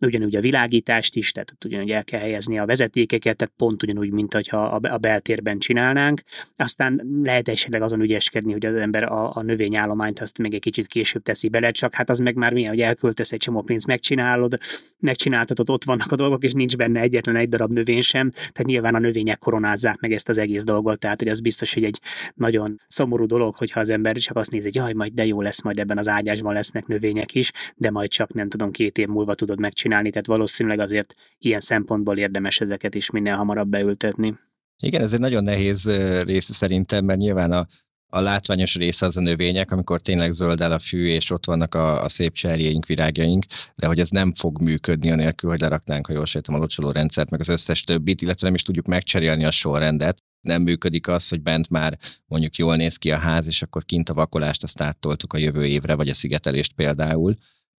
Ugyanúgy 0.00 0.36
a 0.36 0.40
világítást 0.40 1.16
is, 1.16 1.32
tehát 1.32 1.54
ugyanúgy 1.64 1.90
el 1.90 2.04
kell 2.04 2.20
helyezni 2.20 2.58
a 2.58 2.66
vezetékeket, 2.66 3.36
tehát 3.36 3.54
pont 3.56 3.82
ugyanúgy, 3.82 4.10
mint 4.10 4.32
hogyha 4.32 4.64
a 4.64 4.98
beltérben 4.98 5.58
csinálnánk. 5.58 6.22
Aztán 6.56 7.02
lehet 7.22 7.48
esetleg 7.48 7.82
azon 7.82 8.00
ügyeskedni, 8.00 8.52
hogy 8.52 8.66
az 8.66 8.74
ember 8.74 9.02
a, 9.02 9.36
a 9.36 9.42
növényállományt 9.42 10.20
azt 10.20 10.38
még 10.38 10.54
egy 10.54 10.60
kicsit 10.60 10.86
később 10.86 11.22
teszi 11.22 11.48
bele, 11.48 11.70
csak 11.70 11.94
hát 11.94 12.10
az 12.10 12.18
meg 12.18 12.34
már 12.34 12.52
milyen, 12.52 12.70
hogy 12.70 12.80
elköltesz 12.80 13.32
egy 13.32 13.38
csomó 13.38 13.62
pénzt, 13.62 13.86
megcsinálod, 13.86 14.58
megcsináltatod, 14.98 15.70
ott 15.70 15.84
vannak 15.84 16.12
a 16.12 16.16
dolgok, 16.16 16.44
és 16.44 16.52
nincs 16.52 16.76
benne 16.76 17.00
egyetlen 17.00 17.36
egy 17.36 17.48
darab 17.48 17.72
növény 17.72 18.00
sem, 18.00 18.30
tehát 18.30 18.64
nyilván 18.64 18.94
a 18.94 18.98
növények 18.98 19.38
koronázzák 19.38 20.00
meg 20.00 20.12
ezt 20.12 20.28
az 20.28 20.38
egész 20.38 20.64
dolgot, 20.64 20.98
tehát 20.98 21.20
hogy 21.20 21.28
az 21.28 21.40
biztos, 21.40 21.74
hogy 21.74 21.84
egy 21.84 22.00
nagyon 22.34 22.80
szomorú 22.96 23.26
dolog, 23.26 23.54
hogyha 23.54 23.80
az 23.80 23.90
ember 23.90 24.16
csak 24.16 24.36
azt 24.36 24.50
nézi, 24.50 24.64
hogy 24.64 24.74
jaj, 24.74 24.92
majd 24.92 25.12
de 25.12 25.26
jó 25.26 25.40
lesz, 25.40 25.62
majd 25.62 25.78
ebben 25.78 25.98
az 25.98 26.08
ágyásban 26.08 26.54
lesznek 26.54 26.86
növények 26.86 27.34
is, 27.34 27.52
de 27.76 27.90
majd 27.90 28.08
csak 28.10 28.32
nem 28.32 28.48
tudom, 28.48 28.70
két 28.70 28.98
év 28.98 29.06
múlva 29.06 29.34
tudod 29.34 29.60
megcsinálni, 29.60 30.10
tehát 30.10 30.26
valószínűleg 30.26 30.78
azért 30.78 31.14
ilyen 31.38 31.60
szempontból 31.60 32.16
érdemes 32.18 32.60
ezeket 32.60 32.94
is 32.94 33.10
minél 33.10 33.36
hamarabb 33.36 33.68
beültetni. 33.68 34.38
Igen, 34.82 35.02
ez 35.02 35.12
egy 35.12 35.20
nagyon 35.20 35.44
nehéz 35.44 35.84
része 36.22 36.52
szerintem, 36.52 37.04
mert 37.04 37.18
nyilván 37.18 37.52
a, 37.52 37.66
a 38.06 38.20
látványos 38.20 38.76
része 38.76 39.06
az 39.06 39.16
a 39.16 39.20
növények, 39.20 39.70
amikor 39.70 40.00
tényleg 40.00 40.32
zöld 40.32 40.60
el 40.60 40.72
a 40.72 40.78
fű, 40.78 41.06
és 41.06 41.30
ott 41.30 41.46
vannak 41.46 41.74
a, 41.74 42.04
a 42.04 42.08
szép 42.08 42.32
cserjéink, 42.32 42.86
virágjaink, 42.86 43.44
de 43.74 43.86
hogy 43.86 44.00
ez 44.00 44.08
nem 44.08 44.34
fog 44.34 44.60
működni 44.60 45.10
anélkül, 45.10 45.50
hogy 45.50 45.60
leraknánk, 45.60 46.06
ha 46.06 46.12
jól 46.12 46.24
sejtem, 46.24 46.54
a 46.54 46.58
locsoló 46.58 46.90
rendszert, 46.90 47.30
meg 47.30 47.40
az 47.40 47.48
összes 47.48 47.82
többit, 47.82 48.22
illetve 48.22 48.46
nem 48.46 48.54
is 48.54 48.62
tudjuk 48.62 48.86
megcserélni 48.86 49.44
a 49.44 49.50
sorrendet, 49.50 50.22
nem 50.46 50.62
működik 50.62 51.08
az, 51.08 51.28
hogy 51.28 51.42
bent 51.42 51.70
már 51.70 51.98
mondjuk 52.26 52.56
jól 52.56 52.76
néz 52.76 52.96
ki 52.96 53.10
a 53.10 53.18
ház, 53.18 53.46
és 53.46 53.62
akkor 53.62 53.84
kint 53.84 54.08
a 54.08 54.14
vakolást 54.14 54.62
azt 54.62 54.80
áttoltuk 54.80 55.32
a 55.32 55.38
jövő 55.38 55.66
évre, 55.66 55.94
vagy 55.94 56.08
a 56.08 56.14
szigetelést 56.14 56.72
például. 56.72 57.34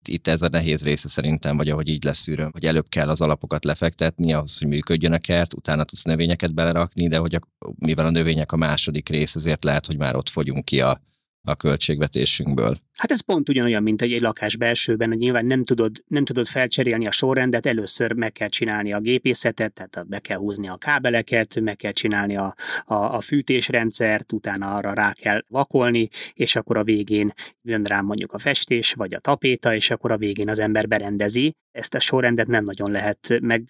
Itt 0.08 0.28
ez 0.28 0.42
a 0.42 0.48
nehéz 0.48 0.84
része 0.84 1.08
szerintem, 1.08 1.58
vagy 1.58 1.70
ahogy 1.70 1.88
így 1.88 2.04
lesz 2.04 2.20
szűröm, 2.20 2.50
hogy 2.52 2.66
előbb 2.66 2.90
kell 2.90 3.10
az 3.10 3.22
alapokat 3.22 3.66
lefektetni, 3.66 4.34
ahhoz, 4.34 4.58
hogy 4.58 4.68
működjön 4.68 5.14
a 5.14 5.18
kert, 5.18 5.54
utána 5.54 5.84
tudsz 5.84 6.04
növényeket 6.04 6.54
belerakni, 6.54 7.08
de 7.08 7.18
hogy 7.18 7.36
a, 7.36 7.42
mivel 7.80 8.06
a 8.06 8.10
növények 8.10 8.52
a 8.52 8.58
második 8.58 9.10
rész, 9.10 9.36
ezért 9.36 9.64
lehet, 9.64 9.86
hogy 9.86 9.98
már 9.98 10.16
ott 10.16 10.30
fogyunk 10.30 10.66
ki 10.66 10.82
a, 10.82 11.02
a 11.42 11.56
költségvetésünkből. 11.56 12.78
Hát 12.98 13.12
ez 13.12 13.20
pont 13.20 13.50
ugyanolyan, 13.50 13.84
mint 13.84 14.02
egy, 14.02 14.14
egy 14.14 14.22
lakás 14.22 14.56
belsőben, 14.56 15.08
hogy 15.08 15.18
nyilván 15.18 15.46
nem 15.46 15.64
tudod, 15.64 16.04
nem 16.08 16.26
tudod 16.26 16.48
felcserélni 16.48 17.08
a 17.08 17.12
sorrendet, 17.12 17.66
először 17.66 18.14
meg 18.14 18.32
kell 18.32 18.48
csinálni 18.48 18.94
a 18.94 19.00
gépészetet, 19.00 19.74
tehát 19.74 20.08
be 20.08 20.20
kell 20.20 20.38
húzni 20.38 20.68
a 20.68 20.78
kábeleket, 20.78 21.60
meg 21.60 21.76
kell 21.76 21.92
csinálni 21.92 22.38
a, 22.38 22.56
a, 22.86 22.94
a 22.94 23.22
fűtésrendszert, 23.22 24.32
utána 24.32 24.76
arra 24.76 24.94
rá 24.94 25.14
kell 25.14 25.44
vakolni, 25.48 26.10
és 26.34 26.56
akkor 26.56 26.78
a 26.78 26.84
végén 26.84 27.32
jön 27.62 27.84
rám 27.84 28.06
mondjuk 28.06 28.34
a 28.34 28.38
festés, 28.38 28.94
vagy 28.94 29.14
a 29.14 29.20
tapéta, 29.20 29.76
és 29.76 29.90
akkor 29.90 30.12
a 30.12 30.18
végén 30.18 30.50
az 30.50 30.60
ember 30.60 30.88
berendezi. 30.88 31.56
Ezt 31.72 31.96
a 31.96 32.00
sorrendet 32.00 32.48
nem 32.48 32.64
nagyon 32.64 32.92
lehet 32.92 33.40
meg, 33.42 33.64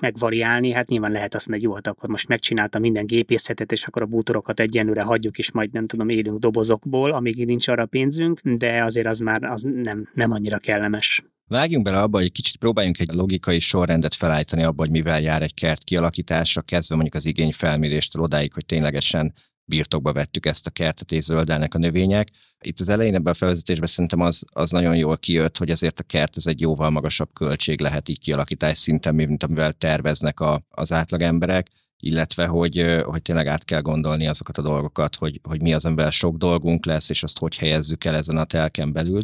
megvariálni, 0.00 0.70
hát 0.70 0.88
nyilván 0.88 1.12
lehet 1.12 1.34
azt 1.34 1.48
mondani, 1.48 1.68
hogy 1.68 1.76
jó, 1.76 1.82
hát 1.84 1.96
akkor 1.96 2.08
most 2.08 2.28
megcsináltam 2.28 2.80
minden 2.80 3.06
gépészetet, 3.06 3.72
és 3.72 3.86
akkor 3.86 4.02
a 4.02 4.06
bútorokat 4.06 4.60
egyenlőre 4.60 5.02
hagyjuk, 5.02 5.38
és 5.38 5.52
majd 5.52 5.72
nem 5.72 5.86
tudom, 5.86 6.08
élünk 6.08 6.38
dobozokból, 6.38 7.10
amíg 7.10 7.46
nincs 7.46 7.68
arra 7.68 7.86
pénzünk, 7.86 8.40
de 8.42 8.67
de 8.68 8.84
azért 8.84 9.06
az 9.06 9.18
már 9.18 9.42
az 9.44 9.62
nem, 9.62 10.08
nem 10.14 10.30
annyira 10.30 10.58
kellemes. 10.58 11.22
Vágjunk 11.46 11.84
bele 11.84 12.00
abba, 12.00 12.18
hogy 12.18 12.32
kicsit 12.32 12.56
próbáljunk 12.56 12.98
egy 12.98 13.12
logikai 13.12 13.58
sorrendet 13.58 14.14
felállítani 14.14 14.62
abba, 14.62 14.82
hogy 14.82 14.90
mivel 14.90 15.20
jár 15.20 15.42
egy 15.42 15.54
kert 15.54 15.84
kialakítása, 15.84 16.62
kezdve 16.62 16.94
mondjuk 16.94 17.16
az 17.16 17.26
igényfelméréstől 17.26 18.22
odáig, 18.22 18.52
hogy 18.52 18.66
ténylegesen 18.66 19.34
birtokba 19.68 20.12
vettük 20.12 20.46
ezt 20.46 20.66
a 20.66 20.70
kertet 20.70 21.12
és 21.12 21.24
zöldelnek 21.24 21.74
a 21.74 21.78
növények. 21.78 22.28
Itt 22.60 22.80
az 22.80 22.88
elején 22.88 23.14
ebben 23.14 23.32
a 23.32 23.36
felvezetésben 23.36 23.88
szerintem 23.88 24.20
az, 24.20 24.44
az 24.52 24.70
nagyon 24.70 24.96
jól 24.96 25.18
kijött, 25.18 25.56
hogy 25.56 25.70
azért 25.70 26.00
a 26.00 26.02
kert 26.02 26.36
ez 26.36 26.46
egy 26.46 26.60
jóval 26.60 26.90
magasabb 26.90 27.32
költség 27.32 27.80
lehet 27.80 28.08
így 28.08 28.20
kialakítás 28.20 28.78
szinten, 28.78 29.14
mint 29.14 29.42
amivel 29.42 29.72
terveznek 29.72 30.40
a, 30.40 30.62
az 30.68 30.92
átlag 30.92 31.20
emberek 31.20 31.68
illetve 32.00 32.46
hogy, 32.46 33.02
hogy 33.04 33.22
tényleg 33.22 33.46
át 33.46 33.64
kell 33.64 33.80
gondolni 33.80 34.26
azokat 34.26 34.58
a 34.58 34.62
dolgokat, 34.62 35.16
hogy, 35.16 35.40
hogy 35.42 35.62
mi 35.62 35.74
az, 35.74 35.84
amivel 35.84 36.10
sok 36.10 36.36
dolgunk 36.36 36.86
lesz, 36.86 37.08
és 37.08 37.22
azt 37.22 37.38
hogy 37.38 37.56
helyezzük 37.56 38.04
el 38.04 38.14
ezen 38.14 38.36
a 38.36 38.44
telken 38.44 38.92
belül. 38.92 39.20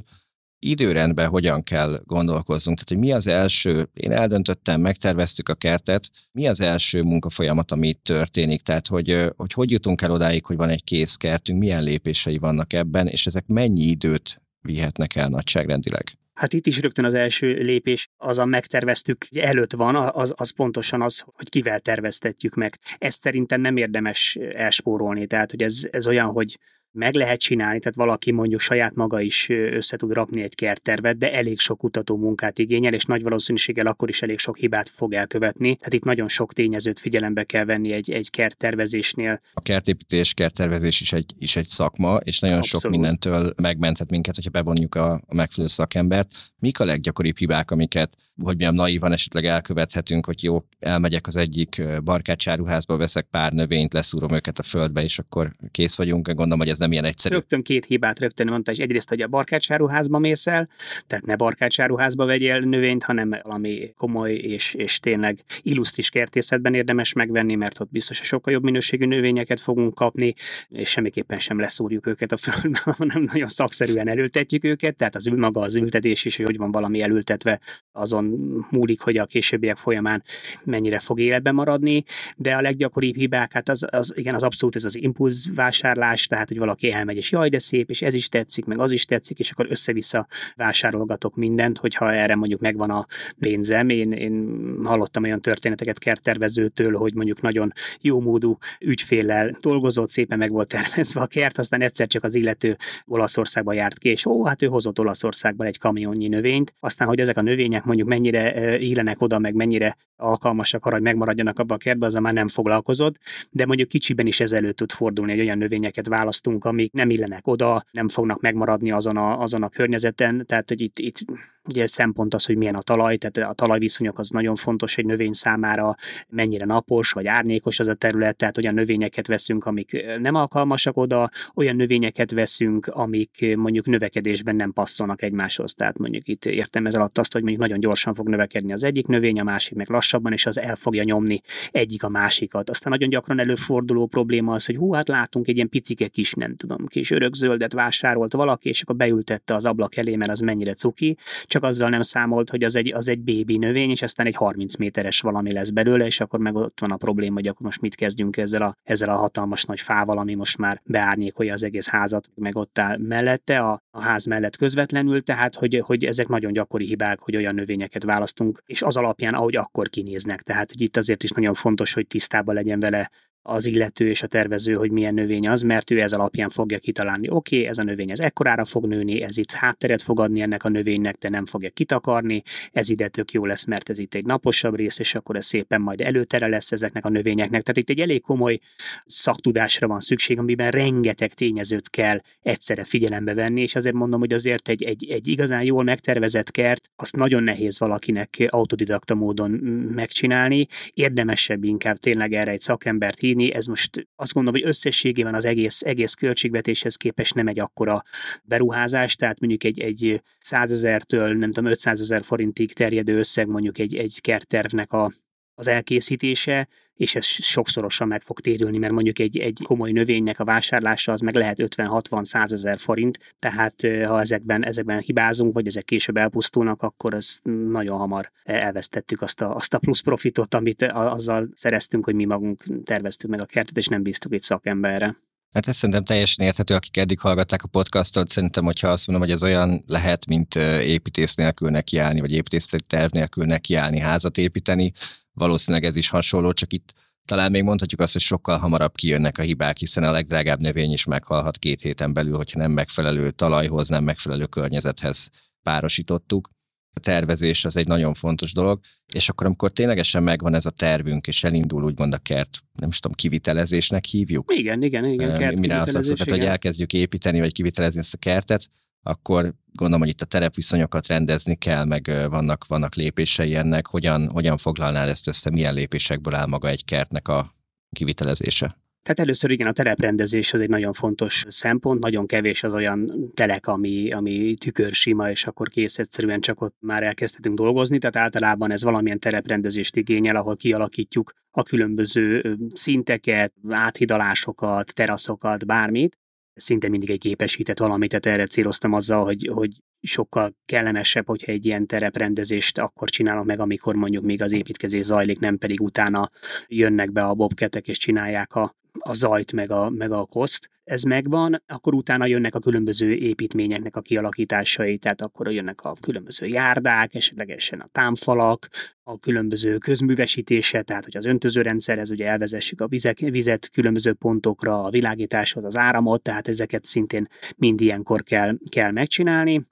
Időrendben 0.66 1.28
hogyan 1.28 1.62
kell 1.62 2.00
gondolkoznunk, 2.04 2.78
tehát 2.78 2.92
hogy 2.92 3.08
mi 3.08 3.12
az 3.12 3.26
első, 3.26 3.88
én 3.94 4.12
eldöntöttem, 4.12 4.80
megterveztük 4.80 5.48
a 5.48 5.54
kertet, 5.54 6.10
mi 6.32 6.46
az 6.46 6.60
első 6.60 7.02
munkafolyamat, 7.02 7.70
ami 7.70 7.88
itt 7.88 8.04
történik, 8.04 8.62
tehát 8.62 8.86
hogy, 8.86 9.32
hogy 9.36 9.52
hogy 9.52 9.70
jutunk 9.70 10.02
el 10.02 10.10
odáig, 10.10 10.44
hogy 10.44 10.56
van 10.56 10.68
egy 10.68 10.84
kész 10.84 11.16
kertünk, 11.16 11.58
milyen 11.58 11.82
lépései 11.82 12.38
vannak 12.38 12.72
ebben, 12.72 13.06
és 13.06 13.26
ezek 13.26 13.46
mennyi 13.46 13.82
időt 13.82 14.42
vihetnek 14.60 15.14
el 15.14 15.28
nagyságrendileg? 15.28 16.12
Hát 16.34 16.52
itt 16.52 16.66
is 16.66 16.80
rögtön 16.80 17.04
az 17.04 17.14
első 17.14 17.52
lépés, 17.52 18.08
az 18.16 18.38
a 18.38 18.44
megterveztük 18.44 19.26
előtt 19.34 19.72
van, 19.72 19.96
az, 19.96 20.32
az 20.36 20.50
pontosan 20.50 21.02
az, 21.02 21.24
hogy 21.26 21.48
kivel 21.48 21.80
terveztetjük 21.80 22.54
meg. 22.54 22.78
Ezt 22.98 23.20
szerintem 23.20 23.60
nem 23.60 23.76
érdemes 23.76 24.38
elspórolni, 24.52 25.26
tehát 25.26 25.50
hogy 25.50 25.62
ez, 25.62 25.88
ez 25.90 26.06
olyan, 26.06 26.26
hogy 26.26 26.58
meg 26.94 27.14
lehet 27.14 27.40
csinálni, 27.40 27.78
tehát 27.78 27.94
valaki 27.94 28.32
mondjuk 28.32 28.60
saját 28.60 28.94
maga 28.94 29.20
is 29.20 29.48
össze 29.48 29.96
tud 29.96 30.12
rakni 30.12 30.42
egy 30.42 30.54
kerttervet, 30.54 31.18
de 31.18 31.32
elég 31.32 31.58
sok 31.58 31.78
kutató 31.78 32.16
munkát 32.16 32.58
igényel, 32.58 32.92
és 32.92 33.04
nagy 33.04 33.22
valószínűséggel 33.22 33.86
akkor 33.86 34.08
is 34.08 34.22
elég 34.22 34.38
sok 34.38 34.56
hibát 34.56 34.88
fog 34.88 35.12
elkövetni. 35.12 35.76
Tehát 35.76 35.92
itt 35.92 36.04
nagyon 36.04 36.28
sok 36.28 36.52
tényezőt 36.52 36.98
figyelembe 36.98 37.44
kell 37.44 37.64
venni 37.64 37.92
egy, 37.92 38.10
egy 38.10 38.30
kerttervezésnél. 38.30 39.40
A 39.54 39.60
kertépítés, 39.60 40.34
kerttervezés 40.34 41.00
is 41.00 41.12
egy, 41.12 41.34
is 41.38 41.56
egy 41.56 41.66
szakma, 41.66 42.16
és 42.16 42.40
nagyon 42.40 42.58
Abszolút. 42.58 42.82
sok 42.82 42.90
mindentől 42.90 43.54
megmenthet 43.62 44.10
minket, 44.10 44.34
hogyha 44.34 44.50
bevonjuk 44.50 44.94
a, 44.94 45.12
a 45.12 45.34
megfelelő 45.34 45.72
szakembert. 45.72 46.30
Mik 46.58 46.80
a 46.80 46.84
leggyakoribb 46.84 47.36
hibák, 47.36 47.70
amiket 47.70 48.16
hogy 48.42 48.56
milyen 48.56 48.74
naívan 48.74 49.12
esetleg 49.12 49.44
elkövethetünk, 49.44 50.26
hogy 50.26 50.42
jó, 50.42 50.64
elmegyek 50.78 51.26
az 51.26 51.36
egyik 51.36 51.82
barkácsáruházba, 52.04 52.96
veszek 52.96 53.26
pár 53.30 53.52
növényt, 53.52 53.92
leszúrom 53.92 54.32
őket 54.32 54.58
a 54.58 54.62
földbe, 54.62 55.02
és 55.02 55.18
akkor 55.18 55.52
kész 55.70 55.96
vagyunk. 55.96 56.26
Gondolom, 56.26 56.58
hogy 56.58 56.68
ez 56.68 56.78
nem 56.84 56.92
ilyen 56.92 57.04
egyszerű. 57.04 57.34
Rögtön 57.34 57.62
két 57.62 57.84
hibát 57.84 58.18
rögtön 58.18 58.46
mondta, 58.46 58.72
és 58.72 58.78
egyrészt, 58.78 59.08
hogy 59.08 59.20
a 59.20 59.26
barkácsáruházba 59.26 60.18
mész 60.18 60.46
el, 60.46 60.68
tehát 61.06 61.26
ne 61.26 61.36
barkácsáruházba 61.36 62.24
vegyél 62.24 62.58
növényt, 62.58 63.02
hanem 63.02 63.36
valami 63.42 63.92
komoly 63.96 64.32
és, 64.34 64.74
és 64.74 65.00
tényleg 65.00 65.38
illusztris 65.62 66.10
kertészetben 66.10 66.74
érdemes 66.74 67.12
megvenni, 67.12 67.54
mert 67.54 67.80
ott 67.80 67.90
biztos, 67.90 68.18
hogy 68.18 68.26
sokkal 68.26 68.52
jobb 68.52 68.62
minőségű 68.62 69.06
növényeket 69.06 69.60
fogunk 69.60 69.94
kapni, 69.94 70.34
és 70.68 70.88
semmiképpen 70.88 71.38
sem 71.38 71.60
leszúrjuk 71.60 72.06
őket 72.06 72.32
a 72.32 72.36
földbe, 72.36 72.80
hanem 72.98 73.22
nagyon 73.32 73.48
szakszerűen 73.48 74.08
elültetjük 74.08 74.64
őket, 74.64 74.96
tehát 74.96 75.14
az 75.14 75.26
ül 75.26 75.38
maga 75.38 75.60
az 75.60 75.74
ültetés 75.74 76.24
is, 76.24 76.36
hogy 76.36 76.56
van 76.56 76.70
valami 76.70 77.02
elültetve, 77.02 77.60
azon 77.92 78.24
múlik, 78.70 79.00
hogy 79.00 79.16
a 79.16 79.24
későbbiek 79.24 79.76
folyamán 79.76 80.22
mennyire 80.64 80.98
fog 80.98 81.20
életben 81.20 81.54
maradni, 81.54 82.04
de 82.36 82.54
a 82.54 82.60
leggyakoribb 82.60 83.16
hibák, 83.16 83.52
hát 83.52 83.68
az, 83.68 83.86
az 83.90 84.12
igen, 84.16 84.34
az 84.34 84.42
abszolút 84.42 84.76
ez 84.76 84.84
az 84.84 84.96
impulz 84.96 85.54
vásárlás, 85.54 86.26
tehát 86.26 86.48
hogy 86.48 86.58
valaki 86.58 86.73
elmegy, 86.82 87.16
és 87.16 87.32
jaj, 87.32 87.48
de 87.48 87.58
szép, 87.58 87.90
és 87.90 88.02
ez 88.02 88.14
is 88.14 88.28
tetszik, 88.28 88.64
meg 88.64 88.78
az 88.78 88.92
is 88.92 89.04
tetszik, 89.04 89.38
és 89.38 89.50
akkor 89.50 89.66
össze-vissza 89.70 90.26
vásárolgatok 90.56 91.36
mindent, 91.36 91.78
hogyha 91.78 92.12
erre 92.12 92.34
mondjuk 92.34 92.60
megvan 92.60 92.90
a 92.90 93.06
pénzem. 93.38 93.88
Én, 93.88 94.12
én 94.12 94.64
hallottam 94.84 95.22
olyan 95.22 95.40
történeteket 95.40 95.98
kerttervezőtől, 95.98 96.96
hogy 96.96 97.14
mondjuk 97.14 97.40
nagyon 97.40 97.72
jó 98.00 98.20
módú 98.20 98.58
ügyféllel 98.80 99.56
dolgozott, 99.60 100.08
szépen 100.08 100.38
meg 100.38 100.50
volt 100.50 100.68
tervezve 100.68 101.20
a 101.20 101.26
kert, 101.26 101.58
aztán 101.58 101.80
egyszer 101.80 102.06
csak 102.06 102.24
az 102.24 102.34
illető 102.34 102.76
Olaszországba 103.04 103.72
járt 103.72 103.98
ki, 103.98 104.08
és 104.08 104.26
ó, 104.26 104.44
hát 104.44 104.62
ő 104.62 104.66
hozott 104.66 104.98
Olaszországban 104.98 105.66
egy 105.66 105.78
kamionnyi 105.78 106.28
növényt, 106.28 106.74
aztán, 106.80 107.08
hogy 107.08 107.20
ezek 107.20 107.36
a 107.36 107.42
növények 107.42 107.84
mondjuk 107.84 108.08
mennyire 108.08 108.78
élenek 108.78 109.20
oda, 109.20 109.38
meg 109.38 109.54
mennyire 109.54 109.96
alkalmasak 110.16 110.86
arra, 110.86 110.94
hogy 110.94 111.04
megmaradjanak 111.04 111.58
abban 111.58 111.76
a 111.76 111.80
kertben, 111.80 112.08
az 112.08 112.14
már 112.14 112.32
nem 112.32 112.48
foglalkozott, 112.48 113.18
de 113.50 113.66
mondjuk 113.66 113.88
kicsiben 113.88 114.26
is 114.26 114.40
ezelőtt 114.40 114.76
tud 114.76 114.92
fordulni, 114.92 115.32
hogy 115.32 115.40
olyan 115.40 115.58
növényeket 115.58 116.08
választunk, 116.08 116.63
amik 116.64 116.92
nem 116.92 117.10
illenek 117.10 117.46
oda, 117.46 117.84
nem 117.90 118.08
fognak 118.08 118.40
megmaradni 118.40 118.90
azon 118.90 119.16
a, 119.16 119.40
azon 119.40 119.62
a 119.62 119.68
környezeten, 119.68 120.46
tehát 120.46 120.68
hogy 120.68 120.80
itt, 120.80 120.98
itt 120.98 121.24
Ugye 121.68 121.86
szempont 121.86 122.34
az, 122.34 122.44
hogy 122.44 122.56
milyen 122.56 122.74
a 122.74 122.82
talaj, 122.82 123.16
tehát 123.16 123.50
a 123.50 123.54
talajviszonyok 123.54 124.18
az 124.18 124.30
nagyon 124.30 124.54
fontos 124.54 124.98
egy 124.98 125.04
növény 125.04 125.32
számára, 125.32 125.94
mennyire 126.28 126.64
napos 126.64 127.12
vagy 127.12 127.26
árnyékos 127.26 127.78
az 127.78 127.88
a 127.88 127.94
terület, 127.94 128.36
tehát 128.36 128.58
olyan 128.58 128.74
növényeket 128.74 129.26
veszünk, 129.26 129.66
amik 129.66 130.04
nem 130.20 130.34
alkalmasak 130.34 130.96
oda, 130.96 131.30
olyan 131.54 131.76
növényeket 131.76 132.30
veszünk, 132.30 132.86
amik 132.86 133.56
mondjuk 133.56 133.86
növekedésben 133.86 134.56
nem 134.56 134.72
passzolnak 134.72 135.22
egymáshoz. 135.22 135.74
Tehát 135.74 135.98
mondjuk 135.98 136.28
itt 136.28 136.44
értem 136.44 136.86
ez 136.86 136.94
alatt 136.94 137.18
azt, 137.18 137.32
hogy 137.32 137.42
mondjuk 137.42 137.62
nagyon 137.62 137.80
gyorsan 137.80 138.14
fog 138.14 138.28
növekedni 138.28 138.72
az 138.72 138.84
egyik 138.84 139.06
növény, 139.06 139.40
a 139.40 139.44
másik 139.44 139.76
meg 139.76 139.88
lassabban, 139.88 140.32
és 140.32 140.46
az 140.46 140.60
el 140.60 140.76
fogja 140.76 141.02
nyomni 141.02 141.40
egyik 141.70 142.02
a 142.02 142.08
másikat. 142.08 142.70
Aztán 142.70 142.92
nagyon 142.92 143.08
gyakran 143.08 143.40
előforduló 143.40 144.06
probléma 144.06 144.52
az, 144.52 144.66
hogy 144.66 144.76
hú, 144.76 144.92
hát 144.92 145.08
látunk 145.08 145.48
egy 145.48 145.56
ilyen 145.56 145.68
picike 145.68 146.08
kis, 146.08 146.34
tudom, 146.56 146.86
kis 146.86 147.10
örökzöldet 147.10 147.72
vásárolt 147.72 148.32
valaki, 148.32 148.68
és 148.68 148.82
akkor 148.82 148.96
beültette 148.96 149.54
az 149.54 149.66
ablak 149.66 149.96
elé, 149.96 150.16
mert 150.16 150.30
az 150.30 150.40
mennyire 150.40 150.74
cuki, 150.74 151.16
csak 151.44 151.62
azzal 151.62 151.88
nem 151.88 152.02
számolt, 152.02 152.50
hogy 152.50 152.64
az 152.64 152.76
egy, 152.76 152.94
az 152.94 153.08
egy 153.08 153.20
bébi 153.20 153.56
növény, 153.56 153.90
és 153.90 154.02
aztán 154.02 154.26
egy 154.26 154.34
30 154.34 154.76
méteres 154.76 155.20
valami 155.20 155.52
lesz 155.52 155.70
belőle, 155.70 156.06
és 156.06 156.20
akkor 156.20 156.38
meg 156.40 156.54
ott 156.54 156.80
van 156.80 156.90
a 156.90 156.96
probléma, 156.96 157.34
hogy 157.34 157.46
akkor 157.46 157.66
most 157.66 157.80
mit 157.80 157.94
kezdjünk 157.94 158.36
ezzel 158.36 158.62
a, 158.62 158.76
ezzel 158.82 159.08
a 159.08 159.16
hatalmas 159.16 159.64
nagy 159.64 159.80
fával, 159.80 160.18
ami 160.18 160.34
most 160.34 160.58
már 160.58 160.80
beárnyékolja 160.84 161.52
az 161.52 161.62
egész 161.62 161.88
házat, 161.88 162.28
meg 162.34 162.56
ott 162.56 162.78
áll 162.78 162.98
mellette, 162.98 163.58
a, 163.58 163.82
a 163.90 164.00
ház 164.00 164.24
mellett 164.24 164.56
közvetlenül, 164.56 165.20
tehát 165.22 165.54
hogy, 165.54 165.82
hogy 165.84 166.04
ezek 166.04 166.28
nagyon 166.28 166.52
gyakori 166.52 166.86
hibák, 166.86 167.18
hogy 167.18 167.36
olyan 167.36 167.54
növényeket 167.54 168.04
választunk, 168.04 168.62
és 168.66 168.82
az 168.82 168.96
alapján, 168.96 169.34
ahogy 169.34 169.56
akkor 169.56 169.88
kinéznek. 169.88 170.42
Tehát 170.42 170.70
hogy 170.70 170.80
itt 170.80 170.96
azért 170.96 171.22
is 171.22 171.30
nagyon 171.30 171.54
fontos, 171.54 171.92
hogy 171.92 172.06
tisztában 172.06 172.54
legyen 172.54 172.80
vele 172.80 173.10
az 173.46 173.66
illető 173.66 174.08
és 174.08 174.22
a 174.22 174.26
tervező, 174.26 174.74
hogy 174.74 174.90
milyen 174.90 175.14
növény 175.14 175.48
az, 175.48 175.62
mert 175.62 175.90
ő 175.90 176.00
ez 176.00 176.12
alapján 176.12 176.48
fogja 176.48 176.78
kitalálni, 176.78 177.30
oké, 177.30 177.56
okay, 177.56 177.68
ez 177.68 177.78
a 177.78 177.82
növény 177.82 178.10
ez 178.10 178.20
ekkorára 178.20 178.64
fog 178.64 178.86
nőni, 178.86 179.22
ez 179.22 179.38
itt 179.38 179.52
hátteret 179.52 180.02
fog 180.02 180.20
adni 180.20 180.40
ennek 180.40 180.64
a 180.64 180.68
növénynek, 180.68 181.16
de 181.18 181.28
nem 181.28 181.46
fogja 181.46 181.70
kitakarni, 181.70 182.42
ez 182.72 182.88
ide 182.88 183.08
tök 183.08 183.32
jó 183.32 183.46
lesz, 183.46 183.64
mert 183.64 183.88
ez 183.88 183.98
itt 183.98 184.14
egy 184.14 184.24
naposabb 184.24 184.76
rész, 184.76 184.98
és 184.98 185.14
akkor 185.14 185.36
ez 185.36 185.44
szépen 185.46 185.80
majd 185.80 186.00
előtere 186.00 186.46
lesz 186.46 186.72
ezeknek 186.72 187.04
a 187.04 187.08
növényeknek. 187.08 187.62
Tehát 187.62 187.76
itt 187.76 187.90
egy 187.90 188.00
elég 188.00 188.20
komoly 188.20 188.58
szaktudásra 189.06 189.86
van 189.86 190.00
szükség, 190.00 190.38
amiben 190.38 190.70
rengeteg 190.70 191.34
tényezőt 191.34 191.90
kell 191.90 192.20
egyszerre 192.42 192.84
figyelembe 192.84 193.34
venni, 193.34 193.60
és 193.60 193.74
azért 193.74 193.94
mondom, 193.94 194.20
hogy 194.20 194.32
azért 194.32 194.68
egy, 194.68 194.82
egy, 194.82 195.10
egy 195.10 195.28
igazán 195.28 195.64
jól 195.64 195.82
megtervezett 195.82 196.50
kert, 196.50 196.90
azt 196.96 197.16
nagyon 197.16 197.42
nehéz 197.42 197.78
valakinek 197.78 198.44
autodidakta 198.46 199.14
módon 199.14 199.50
megcsinálni, 199.94 200.66
érdemesebb 200.94 201.64
inkább 201.64 201.96
tényleg 201.96 202.32
erre 202.32 202.50
egy 202.50 202.60
szakembert 202.60 203.18
hívni, 203.18 203.33
vinni, 203.34 203.54
ez 203.54 203.66
most 203.66 204.08
azt 204.16 204.32
gondolom, 204.32 204.60
hogy 204.60 204.68
összességében 204.68 205.34
az 205.34 205.44
egész, 205.44 205.82
egész 205.82 206.14
költségvetéshez 206.14 206.96
képest 206.96 207.34
nem 207.34 207.46
egy 207.46 207.60
akkora 207.60 208.02
beruházás, 208.42 209.16
tehát 209.16 209.40
mondjuk 209.40 209.64
egy, 209.64 209.80
egy 209.80 210.22
100 210.40 210.70
ezertől, 210.70 211.34
nem 211.34 211.50
tudom, 211.50 211.70
500 211.70 212.00
ezer 212.00 212.22
forintig 212.22 212.72
terjedő 212.72 213.18
összeg 213.18 213.46
mondjuk 213.46 213.78
egy, 213.78 213.96
egy 213.96 214.20
kerttervnek 214.20 214.92
a, 214.92 215.12
az 215.54 215.66
elkészítése, 215.66 216.68
és 216.94 217.14
ez 217.14 217.24
sokszorosan 217.26 218.08
meg 218.08 218.22
fog 218.22 218.40
térülni, 218.40 218.78
mert 218.78 218.92
mondjuk 218.92 219.18
egy, 219.18 219.38
egy 219.38 219.60
komoly 219.64 219.90
növénynek 219.90 220.40
a 220.40 220.44
vásárlása 220.44 221.12
az 221.12 221.20
meg 221.20 221.34
lehet 221.34 221.58
50-60-100 221.60 222.52
ezer 222.52 222.78
forint, 222.78 223.18
tehát 223.38 223.74
ha 224.06 224.20
ezekben, 224.20 224.64
ezekben 224.64 224.98
hibázunk, 224.98 225.54
vagy 225.54 225.66
ezek 225.66 225.84
később 225.84 226.16
elpusztulnak, 226.16 226.82
akkor 226.82 227.14
az 227.14 227.40
nagyon 227.68 227.98
hamar 227.98 228.30
elvesztettük 228.42 229.22
azt 229.22 229.40
a, 229.40 229.54
azt 229.54 229.74
a 229.74 229.78
plusz 229.78 230.00
profitot, 230.00 230.54
amit 230.54 230.82
azzal 230.82 231.48
szereztünk, 231.52 232.04
hogy 232.04 232.14
mi 232.14 232.24
magunk 232.24 232.64
terveztük 232.84 233.30
meg 233.30 233.40
a 233.40 233.46
kertet, 233.46 233.76
és 233.76 233.86
nem 233.86 234.02
bíztuk 234.02 234.32
egy 234.32 234.42
szakemberre. 234.42 235.16
Hát 235.54 235.68
ez 235.68 235.76
szerintem 235.76 236.04
teljesen 236.04 236.46
érthető, 236.46 236.74
akik 236.74 236.96
eddig 236.96 237.20
hallgatták 237.20 237.62
a 237.62 237.68
podcastot, 237.68 238.28
szerintem, 238.28 238.64
hogyha 238.64 238.88
azt 238.88 239.06
mondom, 239.06 239.26
hogy 239.26 239.34
ez 239.34 239.42
olyan 239.42 239.82
lehet, 239.86 240.26
mint 240.26 240.54
építész 240.80 241.34
nélkül 241.34 241.70
nekiállni, 241.70 242.20
vagy 242.20 242.32
építészeti 242.32 242.84
terv 242.86 243.12
nélkül 243.12 243.44
nekiállni, 243.44 243.98
házat 243.98 244.38
építeni, 244.38 244.92
valószínűleg 245.32 245.84
ez 245.84 245.96
is 245.96 246.08
hasonló, 246.08 246.52
csak 246.52 246.72
itt 246.72 246.92
talán 247.24 247.50
még 247.50 247.62
mondhatjuk 247.62 248.00
azt, 248.00 248.12
hogy 248.12 248.22
sokkal 248.22 248.58
hamarabb 248.58 248.94
kijönnek 248.94 249.38
a 249.38 249.42
hibák, 249.42 249.76
hiszen 249.76 250.04
a 250.04 250.10
legdrágább 250.10 250.60
növény 250.60 250.92
is 250.92 251.04
meghalhat 251.04 251.58
két 251.58 251.80
héten 251.80 252.12
belül, 252.12 252.36
hogyha 252.36 252.58
nem 252.58 252.70
megfelelő 252.70 253.30
talajhoz, 253.30 253.88
nem 253.88 254.04
megfelelő 254.04 254.46
környezethez 254.46 255.30
párosítottuk. 255.62 256.50
A 256.94 257.00
tervezés 257.00 257.64
az 257.64 257.76
egy 257.76 257.86
nagyon 257.86 258.14
fontos 258.14 258.52
dolog, 258.52 258.80
és 259.12 259.28
akkor 259.28 259.46
amikor 259.46 259.70
ténylegesen 259.70 260.22
megvan 260.22 260.54
ez 260.54 260.66
a 260.66 260.70
tervünk, 260.70 261.26
és 261.26 261.44
elindul 261.44 261.84
úgymond 261.84 262.12
a 262.12 262.18
kert, 262.18 262.58
nem 262.72 262.88
is 262.88 263.00
tudom, 263.00 263.16
kivitelezésnek 263.16 264.04
hívjuk. 264.04 264.52
Igen, 264.56 264.82
igen, 264.82 265.04
igen, 265.04 265.38
kert 265.38 265.58
Mire 265.58 265.80
azt 265.80 265.92
mondod, 265.92 266.28
hogy 266.28 266.44
elkezdjük 266.44 266.92
építeni, 266.92 267.40
vagy 267.40 267.52
kivitelezni 267.52 268.00
ezt 268.00 268.14
a 268.14 268.18
kertet, 268.18 268.68
akkor 269.02 269.54
gondolom, 269.72 270.00
hogy 270.00 270.10
itt 270.10 270.20
a 270.20 270.24
terepviszonyokat 270.24 271.06
rendezni 271.06 271.56
kell, 271.56 271.84
meg 271.84 272.10
vannak, 272.28 272.66
vannak 272.66 272.94
lépései 272.94 273.54
ennek. 273.54 273.86
Hogyan, 273.86 274.28
hogyan 274.28 274.56
foglalnál 274.56 275.08
ezt 275.08 275.28
össze, 275.28 275.50
milyen 275.50 275.74
lépésekből 275.74 276.34
áll 276.34 276.46
maga 276.46 276.68
egy 276.68 276.84
kertnek 276.84 277.28
a 277.28 277.54
kivitelezése? 277.90 278.83
Tehát 279.04 279.20
először 279.20 279.50
igen, 279.50 279.66
a 279.66 279.72
tereprendezés 279.72 280.52
az 280.52 280.60
egy 280.60 280.68
nagyon 280.68 280.92
fontos 280.92 281.44
szempont, 281.48 282.00
nagyon 282.00 282.26
kevés 282.26 282.62
az 282.62 282.72
olyan 282.72 283.30
telek, 283.34 283.66
ami, 283.66 284.10
ami 284.10 284.54
sima, 284.90 285.30
és 285.30 285.46
akkor 285.46 285.68
kész 285.68 285.98
egyszerűen 285.98 286.40
csak 286.40 286.60
ott 286.60 286.76
már 286.80 287.02
elkezdhetünk 287.02 287.56
dolgozni, 287.56 287.98
tehát 287.98 288.16
általában 288.16 288.70
ez 288.70 288.82
valamilyen 288.82 289.18
tereprendezést 289.18 289.96
igényel, 289.96 290.36
ahol 290.36 290.56
kialakítjuk 290.56 291.32
a 291.50 291.62
különböző 291.62 292.56
szinteket, 292.74 293.52
áthidalásokat, 293.68 294.94
teraszokat, 294.94 295.66
bármit, 295.66 296.18
szinte 296.54 296.88
mindig 296.88 297.10
egy 297.10 297.18
gépesített 297.18 297.78
valamit, 297.78 298.08
tehát 298.08 298.38
erre 298.38 298.46
céloztam 298.46 298.92
azzal, 298.92 299.24
hogy, 299.24 299.50
hogy 299.52 299.70
sokkal 300.00 300.56
kellemesebb, 300.64 301.26
hogyha 301.26 301.52
egy 301.52 301.66
ilyen 301.66 301.86
tereprendezést 301.86 302.78
akkor 302.78 303.08
csinálok 303.08 303.44
meg, 303.44 303.60
amikor 303.60 303.94
mondjuk 303.94 304.24
még 304.24 304.42
az 304.42 304.52
építkezés 304.52 305.04
zajlik, 305.04 305.38
nem 305.38 305.58
pedig 305.58 305.80
utána 305.80 306.30
jönnek 306.66 307.12
be 307.12 307.22
a 307.24 307.34
bobketek 307.34 307.88
és 307.88 307.98
csinálják 307.98 308.54
a, 308.54 308.74
a 308.98 309.14
zajt, 309.14 309.52
meg 309.52 309.70
a, 309.70 309.90
meg 309.90 310.12
a 310.12 310.24
koszt. 310.24 310.70
Ez 310.84 311.02
megvan, 311.02 311.62
akkor 311.66 311.94
utána 311.94 312.26
jönnek 312.26 312.54
a 312.54 312.58
különböző 312.58 313.14
építményeknek 313.14 313.96
a 313.96 314.00
kialakításai, 314.00 314.98
tehát 314.98 315.20
akkor 315.20 315.52
jönnek 315.52 315.80
a 315.80 315.92
különböző 316.00 316.46
járdák, 316.46 317.14
esetlegesen 317.14 317.80
a 317.80 317.88
támfalak, 317.92 318.68
a 319.02 319.18
különböző 319.18 319.78
közművesítése, 319.78 320.82
tehát 320.82 321.04
hogy 321.04 321.16
az 321.16 321.24
öntözőrendszerhez 321.24 322.10
ugye 322.10 322.26
elvezessük 322.26 322.80
a 322.80 322.86
vizek, 322.86 323.18
vizet 323.18 323.70
különböző 323.70 324.12
pontokra, 324.12 324.84
a 324.84 324.90
világításhoz 324.90 325.64
az 325.64 325.76
áramot, 325.76 326.22
tehát 326.22 326.48
ezeket 326.48 326.84
szintén 326.84 327.28
mind 327.56 327.80
ilyenkor 327.80 328.22
kell, 328.22 328.56
kell 328.70 328.90
megcsinálni. 328.90 329.66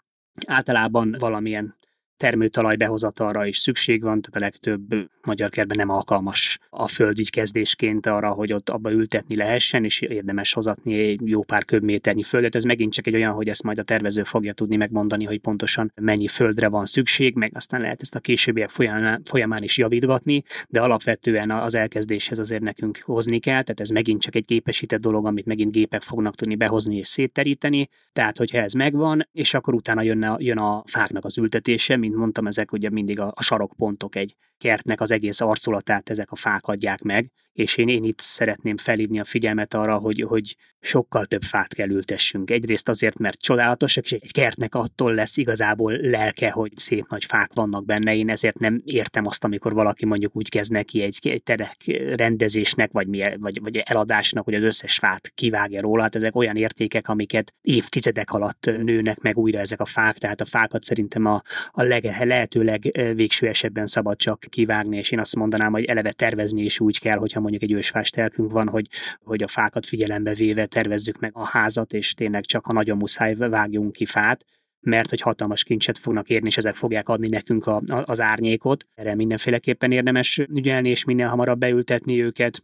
Általában 0.46 1.16
valamilyen 1.18 1.76
termőtalaj 2.22 2.76
behozatalra 2.76 3.46
is 3.46 3.58
szükség 3.58 4.02
van, 4.02 4.20
tehát 4.20 4.36
a 4.36 4.38
legtöbb 4.38 5.10
magyar 5.22 5.50
kertben 5.50 5.76
nem 5.76 5.88
alkalmas 5.88 6.58
a 6.70 6.88
föld 6.88 7.18
így 7.18 7.30
kezdésként 7.30 8.06
arra, 8.06 8.30
hogy 8.30 8.52
ott 8.52 8.70
abba 8.70 8.92
ültetni 8.92 9.36
lehessen, 9.36 9.84
és 9.84 10.00
érdemes 10.00 10.52
hozatni 10.52 10.94
egy 10.94 11.20
jó 11.24 11.42
pár 11.42 11.64
köbméternyi 11.64 12.22
földet. 12.22 12.54
Ez 12.54 12.64
megint 12.64 12.92
csak 12.92 13.06
egy 13.06 13.14
olyan, 13.14 13.32
hogy 13.32 13.48
ezt 13.48 13.62
majd 13.62 13.78
a 13.78 13.82
tervező 13.82 14.22
fogja 14.22 14.52
tudni 14.52 14.76
megmondani, 14.76 15.24
hogy 15.24 15.38
pontosan 15.38 15.92
mennyi 16.00 16.26
földre 16.26 16.68
van 16.68 16.84
szükség, 16.84 17.34
meg 17.34 17.50
aztán 17.54 17.80
lehet 17.80 18.02
ezt 18.02 18.14
a 18.14 18.20
későbbiek 18.20 18.68
folyamán, 18.68 19.62
is 19.62 19.78
javítgatni, 19.78 20.42
de 20.68 20.80
alapvetően 20.80 21.50
az 21.50 21.74
elkezdéshez 21.74 22.38
azért 22.38 22.62
nekünk 22.62 22.98
hozni 23.04 23.38
kell, 23.38 23.62
tehát 23.62 23.80
ez 23.80 23.88
megint 23.88 24.20
csak 24.20 24.34
egy 24.34 24.44
képesített 24.44 25.00
dolog, 25.00 25.26
amit 25.26 25.46
megint 25.46 25.72
gépek 25.72 26.02
fognak 26.02 26.34
tudni 26.34 26.54
behozni 26.54 26.96
és 26.96 27.08
szétteríteni. 27.08 27.88
Tehát, 28.12 28.38
hogyha 28.38 28.58
ez 28.58 28.72
megvan, 28.72 29.28
és 29.32 29.54
akkor 29.54 29.74
utána 29.74 30.02
jönne, 30.02 30.36
jön 30.38 30.58
a 30.58 30.82
fáknak 30.86 31.24
az 31.24 31.38
ültetése, 31.38 31.96
mint 32.12 32.24
mondtam, 32.24 32.46
ezek 32.46 32.72
ugye 32.72 32.90
mindig 32.90 33.20
a, 33.20 33.32
a 33.34 33.42
sarokpontok 33.42 34.16
egy 34.16 34.36
kertnek 34.58 35.00
az 35.00 35.10
egész 35.10 35.40
arculatát 35.40 36.10
ezek 36.10 36.30
a 36.30 36.36
fák 36.36 36.66
adják 36.66 37.02
meg, 37.02 37.30
és 37.52 37.76
én, 37.76 37.88
én 37.88 38.04
itt 38.04 38.20
szeretném 38.20 38.76
felhívni 38.76 39.20
a 39.20 39.24
figyelmet 39.24 39.74
arra, 39.74 39.96
hogy, 39.96 40.24
hogy 40.28 40.56
sokkal 40.84 41.24
több 41.24 41.42
fát 41.42 41.74
kell 41.74 41.88
ültessünk. 41.88 42.50
Egyrészt 42.50 42.88
azért, 42.88 43.18
mert 43.18 43.40
csodálatosak, 43.40 44.04
és 44.04 44.12
egy 44.12 44.32
kertnek 44.32 44.74
attól 44.74 45.14
lesz 45.14 45.36
igazából 45.36 45.92
lelke, 45.92 46.50
hogy 46.50 46.72
szép 46.76 47.06
nagy 47.08 47.24
fák 47.24 47.50
vannak 47.54 47.84
benne. 47.84 48.14
Én 48.14 48.30
ezért 48.30 48.58
nem 48.58 48.82
értem 48.84 49.26
azt, 49.26 49.44
amikor 49.44 49.72
valaki 49.72 50.06
mondjuk 50.06 50.36
úgy 50.36 50.48
kezd 50.48 50.72
neki 50.72 51.02
egy, 51.02 51.18
egy 51.22 51.42
terek 51.42 51.76
rendezésnek, 52.14 52.92
vagy, 52.92 53.06
mi, 53.06 53.22
vagy, 53.36 53.60
vagy 53.60 53.76
eladásnak, 53.76 54.44
hogy 54.44 54.54
az 54.54 54.62
összes 54.62 54.98
fát 54.98 55.30
kivágja 55.34 55.80
róla. 55.80 56.02
Hát 56.02 56.14
ezek 56.14 56.36
olyan 56.36 56.56
értékek, 56.56 57.08
amiket 57.08 57.54
évtizedek 57.60 58.30
alatt 58.30 58.70
nőnek 58.82 59.20
meg 59.20 59.38
újra 59.38 59.58
ezek 59.58 59.80
a 59.80 59.84
fák, 59.84 60.18
tehát 60.18 60.40
a 60.40 60.44
fákat 60.44 60.84
szerintem 60.84 61.26
a, 61.26 61.42
a 61.70 61.82
leg, 61.82 62.04
lehetőleg 62.20 63.12
végső 63.14 63.48
esetben 63.48 63.86
szabad 63.86 64.16
csak 64.16 64.46
kivágni, 64.48 64.96
és 64.96 65.10
én 65.10 65.20
azt 65.20 65.36
mondanám, 65.36 65.72
hogy 65.72 65.84
eleve 65.84 66.12
tervezni 66.12 66.62
is 66.62 66.80
úgy 66.80 66.98
kell, 66.98 67.16
hogyha 67.16 67.40
mondjuk 67.42 67.62
egy 67.62 67.72
ősfás 67.72 68.10
telkünk 68.10 68.52
van, 68.52 68.68
hogy, 68.68 68.88
hogy 69.20 69.42
a 69.42 69.46
fákat 69.46 69.86
figyelembe 69.86 70.34
véve 70.34 70.66
tervezzük 70.66 71.18
meg 71.18 71.30
a 71.34 71.44
házat, 71.44 71.92
és 71.92 72.14
tényleg 72.14 72.44
csak 72.44 72.64
ha 72.64 72.72
nagyon 72.72 72.96
muszáj 72.96 73.34
vágjunk 73.34 73.92
ki 73.92 74.06
fát, 74.06 74.44
mert 74.80 75.10
hogy 75.10 75.20
hatalmas 75.20 75.64
kincset 75.64 75.98
fognak 75.98 76.28
érni, 76.28 76.46
és 76.46 76.56
ezek 76.56 76.74
fogják 76.74 77.08
adni 77.08 77.28
nekünk 77.28 77.66
a, 77.66 77.82
a, 77.86 78.02
az 78.06 78.20
árnyékot. 78.20 78.86
Erre 78.94 79.14
mindenféleképpen 79.14 79.92
érdemes 79.92 80.38
ügyelni, 80.38 80.88
és 80.88 81.04
minél 81.04 81.26
hamarabb 81.26 81.58
beültetni 81.58 82.22
őket. 82.22 82.62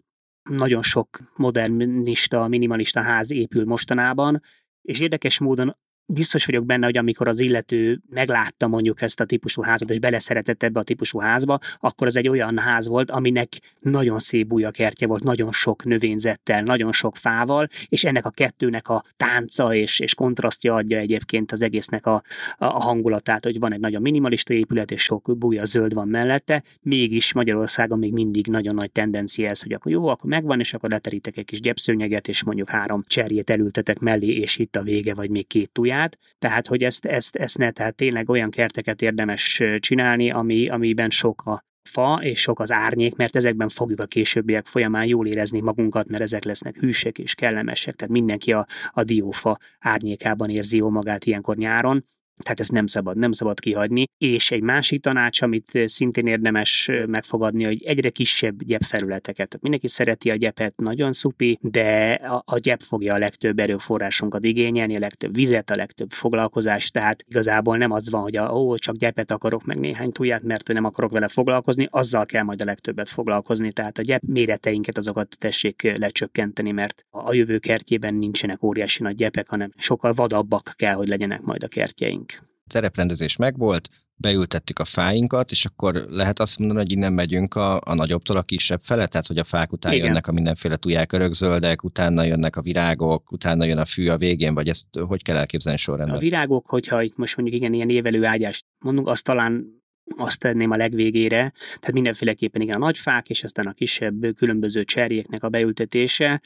Nagyon 0.51 0.83
sok 0.83 1.19
modernista, 1.37 2.49
minimalista 2.49 3.03
ház 3.03 3.33
épül 3.33 3.65
mostanában, 3.65 4.43
és 4.83 5.01
érdekes 5.01 5.39
módon 5.39 5.77
biztos 6.11 6.47
vagyok 6.47 6.67
benne, 6.67 6.85
hogy 6.85 6.97
amikor 6.97 7.29
az 7.29 7.41
illető 7.41 8.01
meglátta 8.11 8.67
mondjuk 8.67 9.03
ezt 9.03 9.21
a 9.21 9.25
típusú 9.25 9.63
házat, 9.63 9.91
és 9.91 9.99
beleszeretett 9.99 10.63
ebbe 10.63 10.81
a 10.81 10.83
típusú 10.83 11.19
házba, 11.19 11.59
akkor 11.79 12.07
az 12.07 12.17
egy 12.17 12.29
olyan 12.29 12.59
ház 12.59 12.89
volt, 12.89 13.11
aminek 13.11 13.49
nagyon 13.79 14.19
szép 14.19 14.71
kertje 14.71 15.07
volt, 15.07 15.23
nagyon 15.23 15.53
sok 15.53 15.85
növényzettel, 15.85 16.63
nagyon 16.63 16.93
sok 16.93 17.17
fával, 17.17 17.69
és 17.89 18.05
ennek 18.05 18.27
a 18.27 18.31
kettőnek 18.31 18.89
a 18.89 19.05
tánca 19.17 19.75
és, 19.75 19.99
és 19.99 20.15
kontrasztja 20.15 20.75
adja 20.75 20.99
egyébként 20.99 21.53
az 21.53 21.63
egésznek 21.63 22.07
a, 22.07 22.23
a 22.57 22.65
hangulatát, 22.65 23.45
hogy 23.45 23.59
van 23.59 23.73
egy 23.73 23.81
nagyon 23.81 24.03
minimalista 24.03 24.55
épület, 24.55 24.91
és 24.91 25.03
sok 25.03 25.39
búja 25.39 25.65
zöld 25.65 25.95
van 25.95 26.09
mellette, 26.09 26.63
mégis 26.83 27.33
Magyarországon 27.33 27.99
még 27.99 28.13
mindig 28.13 28.47
nagyon 28.47 28.75
nagy 28.75 28.93
tendencia 28.93 29.49
ez, 29.49 29.63
hogy 29.63 29.73
akkor 29.73 29.93
jó, 29.93 30.07
akkor 30.07 30.31
megvan, 30.31 30.61
és 30.61 30.75
akkor 30.75 30.91
leterítek 30.91 31.37
egy 31.37 31.45
kis 31.45 31.61
gyepszőnyeget, 31.61 32.29
és 32.29 32.43
mondjuk 32.45 32.69
három 32.69 33.03
cserjét 33.07 33.51
elültetek 33.51 33.99
mellé, 33.99 34.27
és 34.27 34.59
itt 34.59 34.77
a 34.77 34.83
vége, 34.83 35.15
vagy 35.15 35.31
még 35.31 35.47
két 35.47 35.71
tuját 35.71 35.98
saját, 35.99 36.19
tehát 36.39 36.67
hogy 36.67 36.83
ezt, 36.83 37.05
ezt, 37.05 37.37
ezt 37.37 37.59
ne, 37.59 37.71
tehát 37.71 37.95
tényleg 37.95 38.29
olyan 38.29 38.51
kerteket 38.51 39.03
érdemes 39.03 39.63
csinálni, 39.79 40.31
ami, 40.31 40.69
amiben 40.69 41.11
sok 41.11 41.43
a 41.47 41.63
fa 41.89 42.19
és 42.23 42.41
sok 42.41 42.61
az 42.61 42.73
árnyék, 42.73 43.17
mert 43.17 43.37
ezekben 43.37 43.69
fogjuk 43.69 44.01
a 44.01 44.07
későbbiek 44.07 44.67
folyamán 44.67 45.05
jól 45.05 45.27
érezni 45.27 45.61
magunkat, 45.61 46.09
mert 46.09 46.23
ezek 46.23 46.45
lesznek 46.45 46.77
hűsek 46.77 47.19
és 47.19 47.35
kellemesek, 47.35 47.95
tehát 47.95 48.13
mindenki 48.13 48.53
a, 48.53 48.67
a 48.91 49.03
diófa 49.03 49.59
árnyékában 49.79 50.51
érzi 50.51 50.77
jó 50.77 50.89
magát 50.89 51.25
ilyenkor 51.25 51.57
nyáron, 51.57 52.05
tehát 52.43 52.61
ezt 52.61 52.73
nem 52.73 52.87
szabad, 52.87 53.17
nem 53.17 53.33
szabad 53.33 53.61
kihagyni. 53.61 54.05
És 54.19 54.51
egy 54.51 54.63
másik 54.63 55.03
tanács, 55.03 55.43
amit 55.43 55.81
szintén 55.85 56.27
érdemes 56.27 56.91
megfogadni, 57.07 57.65
hogy 57.65 57.83
egyre 57.85 58.11
kisebb 58.11 58.63
gyepfelületeket. 58.65 59.49
Tehát 59.49 59.63
mindenki 59.63 59.89
szereti 59.89 60.31
a 60.31 60.35
gyepet, 60.35 60.77
nagyon 60.77 61.13
szupi, 61.13 61.59
de 61.63 62.13
a, 62.13 62.43
a 62.47 62.59
gyep 62.59 62.83
fogja 62.83 63.15
a 63.15 63.19
legtöbb 63.19 63.59
erőforrásunkat 63.59 64.45
igényelni, 64.45 64.97
a 64.97 64.99
legtöbb 64.99 65.35
vizet, 65.35 65.71
a 65.71 65.77
legtöbb 65.77 66.11
foglalkozást, 66.11 66.93
tehát 66.93 67.25
igazából 67.29 67.77
nem 67.77 67.91
az 67.91 68.11
van, 68.11 68.23
hogy 68.23 68.37
a, 68.37 68.53
ó, 68.53 68.77
csak 68.77 68.97
gyepet 68.97 69.31
akarok, 69.31 69.65
meg 69.65 69.79
néhány 69.79 70.13
tuját, 70.13 70.43
mert 70.43 70.73
nem 70.73 70.85
akarok 70.85 71.11
vele 71.11 71.29
foglalkozni, 71.29 71.87
azzal 71.91 72.27
kell 72.27 72.43
majd 72.43 72.63
a 72.63 72.65
legtöbbet 72.65 73.09
foglalkozni. 73.09 73.73
Tehát 73.73 73.99
a 73.99 74.03
gyep 74.03 74.23
méreteinket 74.27 74.97
azokat 74.97 75.37
tessék 75.39 75.97
lecsökkenteni, 75.99 76.71
mert 76.71 77.05
a 77.11 77.35
jövő 77.35 77.59
kertjében 77.59 78.15
nincsenek 78.15 78.63
óriási 78.63 79.03
nagy 79.03 79.15
gyepek, 79.15 79.49
hanem 79.49 79.73
sokkal 79.77 80.13
vadabbak 80.13 80.73
kell, 80.77 80.95
hogy 80.95 81.09
legyenek 81.09 81.41
majd 81.41 81.63
a 81.63 81.69
kertjeink 81.69 82.28
tereprendezés 82.69 83.37
megvolt, 83.37 83.89
beültettük 84.21 84.79
a 84.79 84.85
fáinkat, 84.85 85.51
és 85.51 85.65
akkor 85.65 86.07
lehet 86.09 86.41
azt 86.41 86.59
mondani, 86.59 86.81
hogy 86.81 86.93
innen 86.93 87.13
megyünk 87.13 87.55
a, 87.55 87.81
a 87.85 87.95
nagyobbtól 87.95 88.37
a 88.37 88.43
kisebb 88.43 88.81
fele, 88.83 89.07
tehát 89.07 89.27
hogy 89.27 89.39
a 89.39 89.45
fák 89.45 89.73
után 89.73 89.93
Igen. 89.93 90.07
jönnek 90.07 90.27
a 90.27 90.33
mindenféle 90.33 90.77
tuják 90.77 91.13
örökzöldek, 91.13 91.85
utána 91.85 92.23
jönnek 92.23 92.57
a 92.57 92.63
virágok, 92.63 93.33
utána 93.33 93.65
jön 93.65 93.79
a 93.79 93.85
fű 93.85 94.09
a 94.09 94.17
végén, 94.17 94.55
vagy 94.55 94.69
ezt 94.69 94.85
hogy 95.07 95.23
kell 95.23 95.37
elképzelni 95.37 95.79
sorrendben? 95.79 96.17
A 96.17 96.21
virágok, 96.21 96.67
hogyha 96.67 97.03
itt 97.03 97.17
most 97.17 97.37
mondjuk 97.37 97.57
igen, 97.57 97.73
ilyen 97.73 97.91
évelő 97.91 98.25
ágyást 98.25 98.65
mondunk, 98.79 99.09
azt 99.09 99.25
talán 99.25 99.77
azt 100.17 100.41
tenném 100.41 100.71
a 100.71 100.77
legvégére, 100.77 101.53
tehát 101.59 101.93
mindenféleképpen 101.93 102.61
igen 102.61 102.77
a 102.77 102.85
nagy 102.85 102.99
fák, 102.99 103.29
és 103.29 103.45
aztán 103.45 103.67
a 103.67 103.73
kisebb 103.73 104.35
különböző 104.37 104.85
cserjéknek 104.85 105.43
a 105.43 105.49
beültetése, 105.49 106.41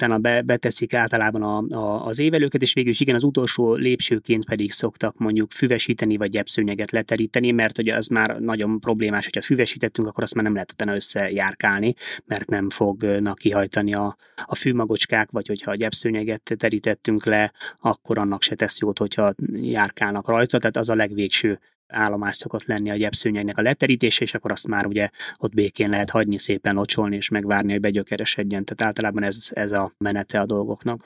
utána 0.00 0.18
be, 0.18 0.42
beteszik 0.42 0.94
általában 0.94 1.42
a, 1.42 1.76
a, 1.76 2.06
az 2.06 2.18
évelőket, 2.18 2.62
és 2.62 2.72
végül 2.72 2.90
is 2.90 3.00
igen, 3.00 3.14
az 3.14 3.24
utolsó 3.24 3.74
lépcsőként 3.74 4.44
pedig 4.44 4.72
szoktak 4.72 5.18
mondjuk 5.18 5.50
füvesíteni, 5.50 6.16
vagy 6.16 6.30
gyepszőnyeget 6.30 6.90
leteríteni, 6.90 7.50
mert 7.50 7.78
ugye 7.78 7.96
az 7.96 8.06
már 8.06 8.38
nagyon 8.38 8.80
problémás, 8.80 9.24
hogyha 9.24 9.42
füvesítettünk, 9.42 10.08
akkor 10.08 10.22
azt 10.22 10.34
már 10.34 10.44
nem 10.44 10.52
lehet 10.52 10.72
utána 10.72 10.94
összejárkálni, 10.94 11.94
mert 12.24 12.48
nem 12.50 12.70
fognak 12.70 13.38
kihajtani 13.38 13.94
a, 13.94 14.16
a 14.44 14.54
fűmagocskák, 14.54 15.30
vagy 15.30 15.46
hogyha 15.46 15.70
a 15.70 15.74
gyepszőnyeget 15.74 16.54
terítettünk 16.56 17.24
le, 17.24 17.52
akkor 17.80 18.18
annak 18.18 18.42
se 18.42 18.54
tesz 18.54 18.80
jót, 18.80 18.98
hogyha 18.98 19.34
járkálnak 19.52 20.28
rajta, 20.28 20.58
tehát 20.58 20.76
az 20.76 20.90
a 20.90 20.94
legvégső 20.94 21.60
állomás 21.90 22.36
szokott 22.36 22.64
lenni 22.64 22.90
a 22.90 22.96
gyepszőnyegnek 22.96 23.58
a 23.58 23.62
leterítése, 23.62 24.24
és 24.24 24.34
akkor 24.34 24.52
azt 24.52 24.66
már 24.66 24.86
ugye 24.86 25.08
ott 25.38 25.54
békén 25.54 25.90
lehet 25.90 26.10
hagyni, 26.10 26.38
szépen 26.38 26.74
locsolni 26.74 27.16
és 27.16 27.28
megvárni, 27.28 27.72
hogy 27.72 27.80
begyökeresedjen. 27.80 28.64
Tehát 28.64 28.82
általában 28.82 29.22
ez, 29.22 29.38
ez 29.50 29.72
a 29.72 29.92
menete 29.98 30.40
a 30.40 30.46
dolgoknak. 30.46 31.04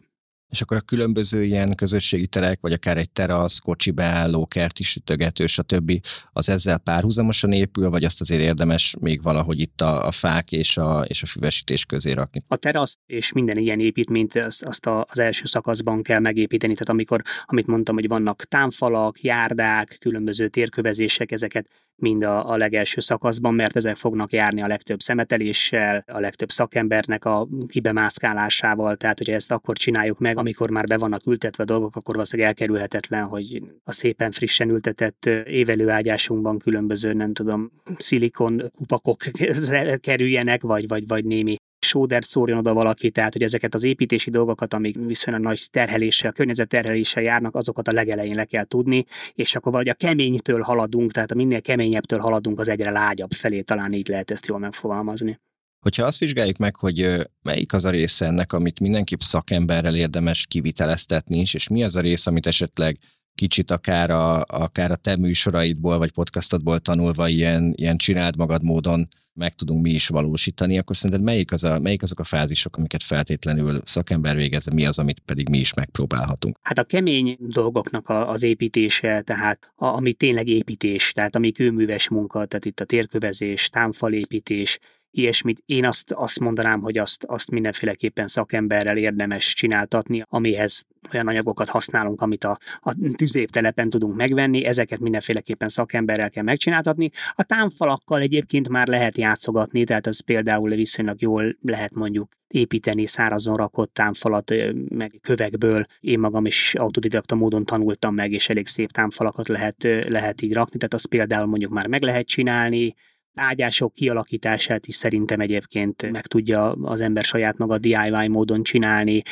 És 0.48 0.60
akkor 0.60 0.76
a 0.76 0.80
különböző 0.80 1.44
ilyen 1.44 1.74
közösségi 1.74 2.26
terek, 2.26 2.58
vagy 2.60 2.72
akár 2.72 2.96
egy 2.96 3.10
terasz, 3.10 3.58
kocsi 3.58 3.90
beálló, 3.90 4.46
kerti 4.46 4.82
sütögető, 4.82 5.46
stb. 5.46 5.92
az 6.32 6.48
ezzel 6.48 6.78
párhuzamosan 6.78 7.52
épül, 7.52 7.90
vagy 7.90 8.04
azt 8.04 8.20
azért 8.20 8.40
érdemes 8.40 8.96
még 9.00 9.22
valahogy 9.22 9.60
itt 9.60 9.80
a, 9.80 10.06
a 10.06 10.10
fák 10.10 10.52
és 10.52 10.76
a, 10.76 11.04
és 11.08 11.22
a 11.22 11.26
füvesítés 11.26 11.84
közé 11.84 12.12
rakni? 12.12 12.42
A 12.48 12.56
terasz 12.56 12.98
és 13.06 13.32
minden 13.32 13.58
ilyen 13.58 13.80
építményt 13.80 14.34
azt, 14.34 14.64
azt 14.64 14.86
az 14.86 15.18
első 15.18 15.44
szakaszban 15.44 16.02
kell 16.02 16.18
megépíteni, 16.18 16.72
tehát 16.72 16.88
amikor, 16.88 17.22
amit 17.44 17.66
mondtam, 17.66 17.94
hogy 17.94 18.08
vannak 18.08 18.44
támfalak, 18.44 19.20
járdák, 19.20 19.96
különböző 20.00 20.48
térkövezések, 20.48 21.30
ezeket 21.32 21.68
mind 21.96 22.22
a, 22.24 22.50
a 22.50 22.56
legelső 22.56 23.00
szakaszban, 23.00 23.54
mert 23.54 23.76
ezek 23.76 23.96
fognak 23.96 24.32
járni 24.32 24.62
a 24.62 24.66
legtöbb 24.66 25.00
szemeteléssel, 25.00 26.04
a 26.06 26.20
legtöbb 26.20 26.50
szakembernek 26.50 27.24
a 27.24 27.48
kibemászkálásával, 27.66 28.96
tehát 28.96 29.18
hogy 29.18 29.30
ezt 29.30 29.52
akkor 29.52 29.76
csináljuk 29.76 30.18
meg, 30.18 30.33
amikor 30.36 30.70
már 30.70 30.84
be 30.84 30.96
vannak 30.96 31.26
ültetve 31.26 31.62
a 31.62 31.66
dolgok, 31.66 31.96
akkor 31.96 32.14
valószínűleg 32.14 32.50
elkerülhetetlen, 32.50 33.24
hogy 33.24 33.62
a 33.84 33.92
szépen 33.92 34.30
frissen 34.30 34.68
ültetett 34.68 35.26
évelőágyásunkban 35.46 36.58
különböző, 36.58 37.12
nem 37.12 37.32
tudom, 37.32 37.70
szilikon 37.96 38.70
kupakok 38.76 39.22
kerüljenek, 40.00 40.62
vagy, 40.62 40.88
vagy, 40.88 41.06
vagy 41.06 41.24
némi 41.24 41.56
sódert 41.84 42.26
szórjon 42.26 42.58
oda 42.58 42.74
valaki, 42.74 43.10
tehát 43.10 43.32
hogy 43.32 43.42
ezeket 43.42 43.74
az 43.74 43.84
építési 43.84 44.30
dolgokat, 44.30 44.74
amik 44.74 44.96
viszonylag 45.06 45.42
nagy 45.42 45.62
terheléssel, 45.70 46.32
környezetterheléssel 46.32 47.22
járnak, 47.22 47.54
azokat 47.54 47.88
a 47.88 47.92
legelején 47.92 48.34
le 48.34 48.44
kell 48.44 48.64
tudni, 48.64 49.04
és 49.32 49.56
akkor 49.56 49.72
vagy 49.72 49.88
a 49.88 49.94
keménytől 49.94 50.60
haladunk, 50.60 51.12
tehát 51.12 51.30
a 51.30 51.34
minél 51.34 51.60
keményebbtől 51.60 52.18
haladunk, 52.18 52.60
az 52.60 52.68
egyre 52.68 52.90
lágyabb 52.90 53.32
felé, 53.32 53.60
talán 53.60 53.92
így 53.92 54.08
lehet 54.08 54.30
ezt 54.30 54.46
jól 54.46 54.58
megfogalmazni. 54.58 55.38
Hogyha 55.84 56.06
azt 56.06 56.18
vizsgáljuk 56.18 56.56
meg, 56.56 56.76
hogy 56.76 57.28
melyik 57.42 57.72
az 57.72 57.84
a 57.84 57.90
része 57.90 58.26
ennek, 58.26 58.52
amit 58.52 58.80
mindenképp 58.80 59.20
szakemberrel 59.20 59.96
érdemes 59.96 60.46
kiviteleztetni 60.46 61.38
is, 61.38 61.54
és 61.54 61.68
mi 61.68 61.84
az 61.84 61.96
a 61.96 62.00
rész, 62.00 62.26
amit 62.26 62.46
esetleg 62.46 62.98
kicsit 63.34 63.70
akár 63.70 64.10
a, 64.10 64.42
akár 64.42 64.90
a 64.90 64.96
te 64.96 65.16
műsoraidból 65.16 65.98
vagy 65.98 66.12
podcastodból 66.12 66.78
tanulva 66.78 67.28
ilyen, 67.28 67.72
ilyen 67.76 67.96
csináld 67.96 68.36
magad 68.36 68.62
módon 68.62 69.08
meg 69.34 69.54
tudunk 69.54 69.82
mi 69.82 69.90
is 69.90 70.08
valósítani, 70.08 70.78
akkor 70.78 70.96
szerinted 70.96 71.24
melyik, 71.24 71.52
az 71.52 71.64
a, 71.64 71.78
melyik 71.78 72.02
azok 72.02 72.18
a 72.18 72.24
fázisok, 72.24 72.76
amiket 72.76 73.02
feltétlenül 73.02 73.80
szakember 73.84 74.36
végez, 74.36 74.66
mi 74.66 74.86
az, 74.86 74.98
amit 74.98 75.20
pedig 75.24 75.48
mi 75.48 75.58
is 75.58 75.74
megpróbálhatunk? 75.74 76.56
Hát 76.62 76.78
a 76.78 76.84
kemény 76.84 77.36
dolgoknak 77.40 78.08
a, 78.08 78.30
az 78.30 78.42
építése, 78.42 79.22
tehát 79.22 79.72
a, 79.74 79.86
ami 79.86 80.12
tényleg 80.12 80.48
építés, 80.48 81.12
tehát 81.12 81.36
ami 81.36 81.52
kőműves 81.52 82.08
munka, 82.08 82.46
tehát 82.46 82.64
itt 82.64 82.80
a 82.80 82.84
térkövezés, 82.84 83.68
támfalépítés, 83.68 84.78
ilyesmit. 85.14 85.62
Én 85.66 85.86
azt, 85.86 86.12
azt 86.12 86.40
mondanám, 86.40 86.80
hogy 86.80 86.98
azt, 86.98 87.24
azt 87.24 87.50
mindenféleképpen 87.50 88.28
szakemberrel 88.28 88.96
érdemes 88.96 89.54
csináltatni, 89.54 90.24
amihez 90.28 90.86
olyan 91.12 91.28
anyagokat 91.28 91.68
használunk, 91.68 92.20
amit 92.20 92.44
a, 92.44 92.58
a 92.80 92.94
tüzéptelepen 93.16 93.90
tudunk 93.90 94.14
megvenni, 94.14 94.64
ezeket 94.64 94.98
mindenféleképpen 94.98 95.68
szakemberrel 95.68 96.30
kell 96.30 96.42
megcsináltatni. 96.42 97.10
A 97.34 97.42
támfalakkal 97.42 98.20
egyébként 98.20 98.68
már 98.68 98.86
lehet 98.86 99.16
játszogatni, 99.16 99.84
tehát 99.84 100.06
ez 100.06 100.20
például 100.20 100.70
viszonylag 100.70 101.20
jól 101.20 101.56
lehet 101.62 101.94
mondjuk 101.94 102.32
építeni 102.48 103.06
szárazon 103.06 103.56
rakott 103.56 103.94
támfalat, 103.94 104.52
meg 104.88 105.18
kövekből. 105.22 105.84
Én 106.00 106.18
magam 106.18 106.46
is 106.46 106.74
autodidakta 106.74 107.34
módon 107.34 107.64
tanultam 107.64 108.14
meg, 108.14 108.32
és 108.32 108.48
elég 108.48 108.66
szép 108.66 108.90
támfalakat 108.90 109.48
lehet, 109.48 109.82
lehet 110.08 110.42
így 110.42 110.52
rakni, 110.52 110.76
tehát 110.76 110.94
azt 110.94 111.06
például 111.06 111.46
mondjuk 111.46 111.72
már 111.72 111.86
meg 111.86 112.02
lehet 112.02 112.26
csinálni, 112.26 112.94
ágyások 113.34 113.92
kialakítását 113.92 114.86
is 114.86 114.94
szerintem 114.94 115.40
egyébként 115.40 116.10
meg 116.10 116.26
tudja 116.26 116.72
az 116.72 117.00
ember 117.00 117.24
saját 117.24 117.58
maga 117.58 117.78
DIY 117.78 118.28
módon 118.28 118.62
csinálni, 118.62 119.22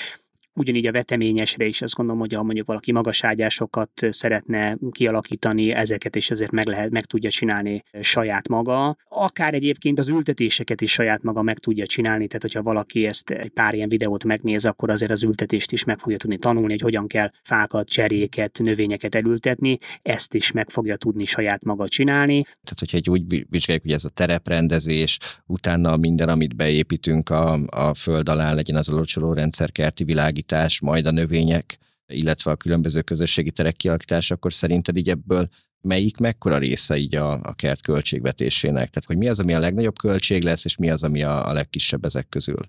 Ugyanígy 0.55 0.87
a 0.87 0.93
veteményesre 0.93 1.65
is 1.65 1.83
azt 1.83 1.95
gondolom, 1.95 2.21
hogy 2.21 2.33
ha 2.33 2.43
mondjuk 2.43 2.67
valaki 2.67 2.93
magas 2.93 3.25
ágyásokat 3.25 3.91
szeretne 4.11 4.77
kialakítani, 4.91 5.71
ezeket 5.71 6.17
is 6.17 6.31
azért 6.31 6.51
meg, 6.51 6.67
lehet, 6.67 6.91
meg 6.91 7.05
tudja 7.05 7.31
csinálni 7.31 7.83
saját 8.01 8.49
maga. 8.49 8.97
Akár 9.09 9.55
egyébként 9.55 9.99
az 9.99 10.09
ültetéseket 10.09 10.81
is 10.81 10.93
saját 10.93 11.23
maga 11.23 11.43
meg 11.43 11.59
tudja 11.59 11.87
csinálni, 11.87 12.27
tehát 12.27 12.43
hogyha 12.43 12.63
valaki 12.63 13.07
ezt 13.07 13.31
egy 13.31 13.49
pár 13.49 13.75
ilyen 13.75 13.89
videót 13.89 14.25
megnéz, 14.25 14.65
akkor 14.65 14.91
azért 14.91 15.11
az 15.11 15.23
ültetést 15.23 15.73
is 15.73 15.85
meg 15.85 15.99
fogja 15.99 16.17
tudni 16.17 16.37
tanulni, 16.37 16.71
hogy 16.71 16.81
hogyan 16.81 17.07
kell 17.07 17.31
fákat, 17.43 17.89
cseréket, 17.89 18.59
növényeket 18.59 19.15
elültetni, 19.15 19.79
ezt 20.03 20.35
is 20.35 20.53
meg 20.53 20.71
fogja 20.71 20.97
tudni 20.97 21.25
saját 21.25 21.65
maga 21.65 21.89
csinálni. 21.89 22.43
Tehát, 22.43 22.79
hogyha 22.79 22.97
egy 22.97 23.11
úgy 23.11 23.47
vizsgáljuk, 23.51 23.85
hogy 23.85 23.95
ez 23.95 24.05
a 24.05 24.09
tereprendezés, 24.09 25.19
utána 25.47 25.97
minden, 25.97 26.29
amit 26.29 26.57
beépítünk 26.57 27.31
a, 27.31 27.53
a 27.67 27.95
föld 27.95 28.29
alá, 28.29 28.55
legyen 28.55 28.77
az 28.77 28.89
a 28.89 28.95
locsoló 28.95 29.33
rendszer, 29.33 29.73
kerti 29.73 30.05
világ, 30.05 30.41
kialakítás, 30.43 30.81
majd 30.81 31.07
a 31.07 31.11
növények, 31.11 31.79
illetve 32.07 32.51
a 32.51 32.57
különböző 32.57 33.03
közösségi 33.03 33.51
terek 33.51 33.77
kialakítása, 33.77 34.35
akkor 34.35 34.53
szerinted 34.53 34.97
így 34.97 35.09
ebből 35.09 35.47
melyik 35.81 36.17
mekkora 36.17 36.59
része 36.59 36.97
így 36.97 37.17
a, 37.17 37.41
a 37.43 37.55
kert 37.55 37.83
költségvetésének? 37.83 38.91
Tehát, 38.91 39.05
hogy 39.07 39.17
mi 39.17 39.29
az, 39.29 39.39
ami 39.41 39.55
a 39.55 39.59
legnagyobb 39.59 39.99
költség 39.99 40.43
lesz, 40.43 40.65
és 40.65 40.77
mi 40.77 40.91
az, 40.91 41.03
ami 41.03 41.23
a, 41.23 41.49
a 41.49 41.53
legkisebb 41.53 42.05
ezek 42.05 42.29
közül? 42.29 42.61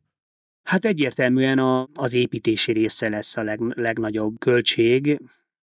Hát 0.63 0.85
egyértelműen 0.85 1.59
a, 1.59 1.87
az 1.93 2.13
építési 2.13 2.71
része 2.71 3.09
lesz 3.09 3.37
a 3.37 3.43
leg, 3.43 3.59
legnagyobb 3.59 4.39
költség, 4.39 5.19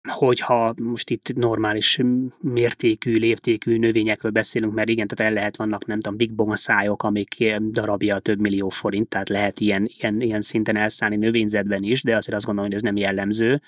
hogyha 0.09 0.73
most 0.81 1.09
itt 1.09 1.33
normális 1.35 1.99
mértékű, 2.39 3.17
léptékű 3.17 3.77
növényekről 3.77 4.31
beszélünk, 4.31 4.73
mert 4.73 4.89
igen, 4.89 5.07
tehát 5.07 5.31
el 5.31 5.39
lehet, 5.39 5.57
vannak 5.57 5.85
nem 5.85 5.99
tudom, 5.99 6.17
big 6.17 6.33
bonszájok, 6.33 7.03
amik 7.03 7.59
darabja 7.71 8.19
több 8.19 8.39
millió 8.39 8.69
forint, 8.69 9.07
tehát 9.07 9.29
lehet 9.29 9.59
ilyen, 9.59 9.89
ilyen, 9.97 10.21
ilyen 10.21 10.41
szinten 10.41 10.75
elszállni 10.75 11.15
növényzetben 11.15 11.83
is, 11.83 12.03
de 12.03 12.15
azért 12.15 12.35
azt 12.35 12.45
gondolom, 12.45 12.69
hogy 12.69 12.79
ez 12.79 12.85
nem 12.85 12.95
jellemző. 12.95 13.61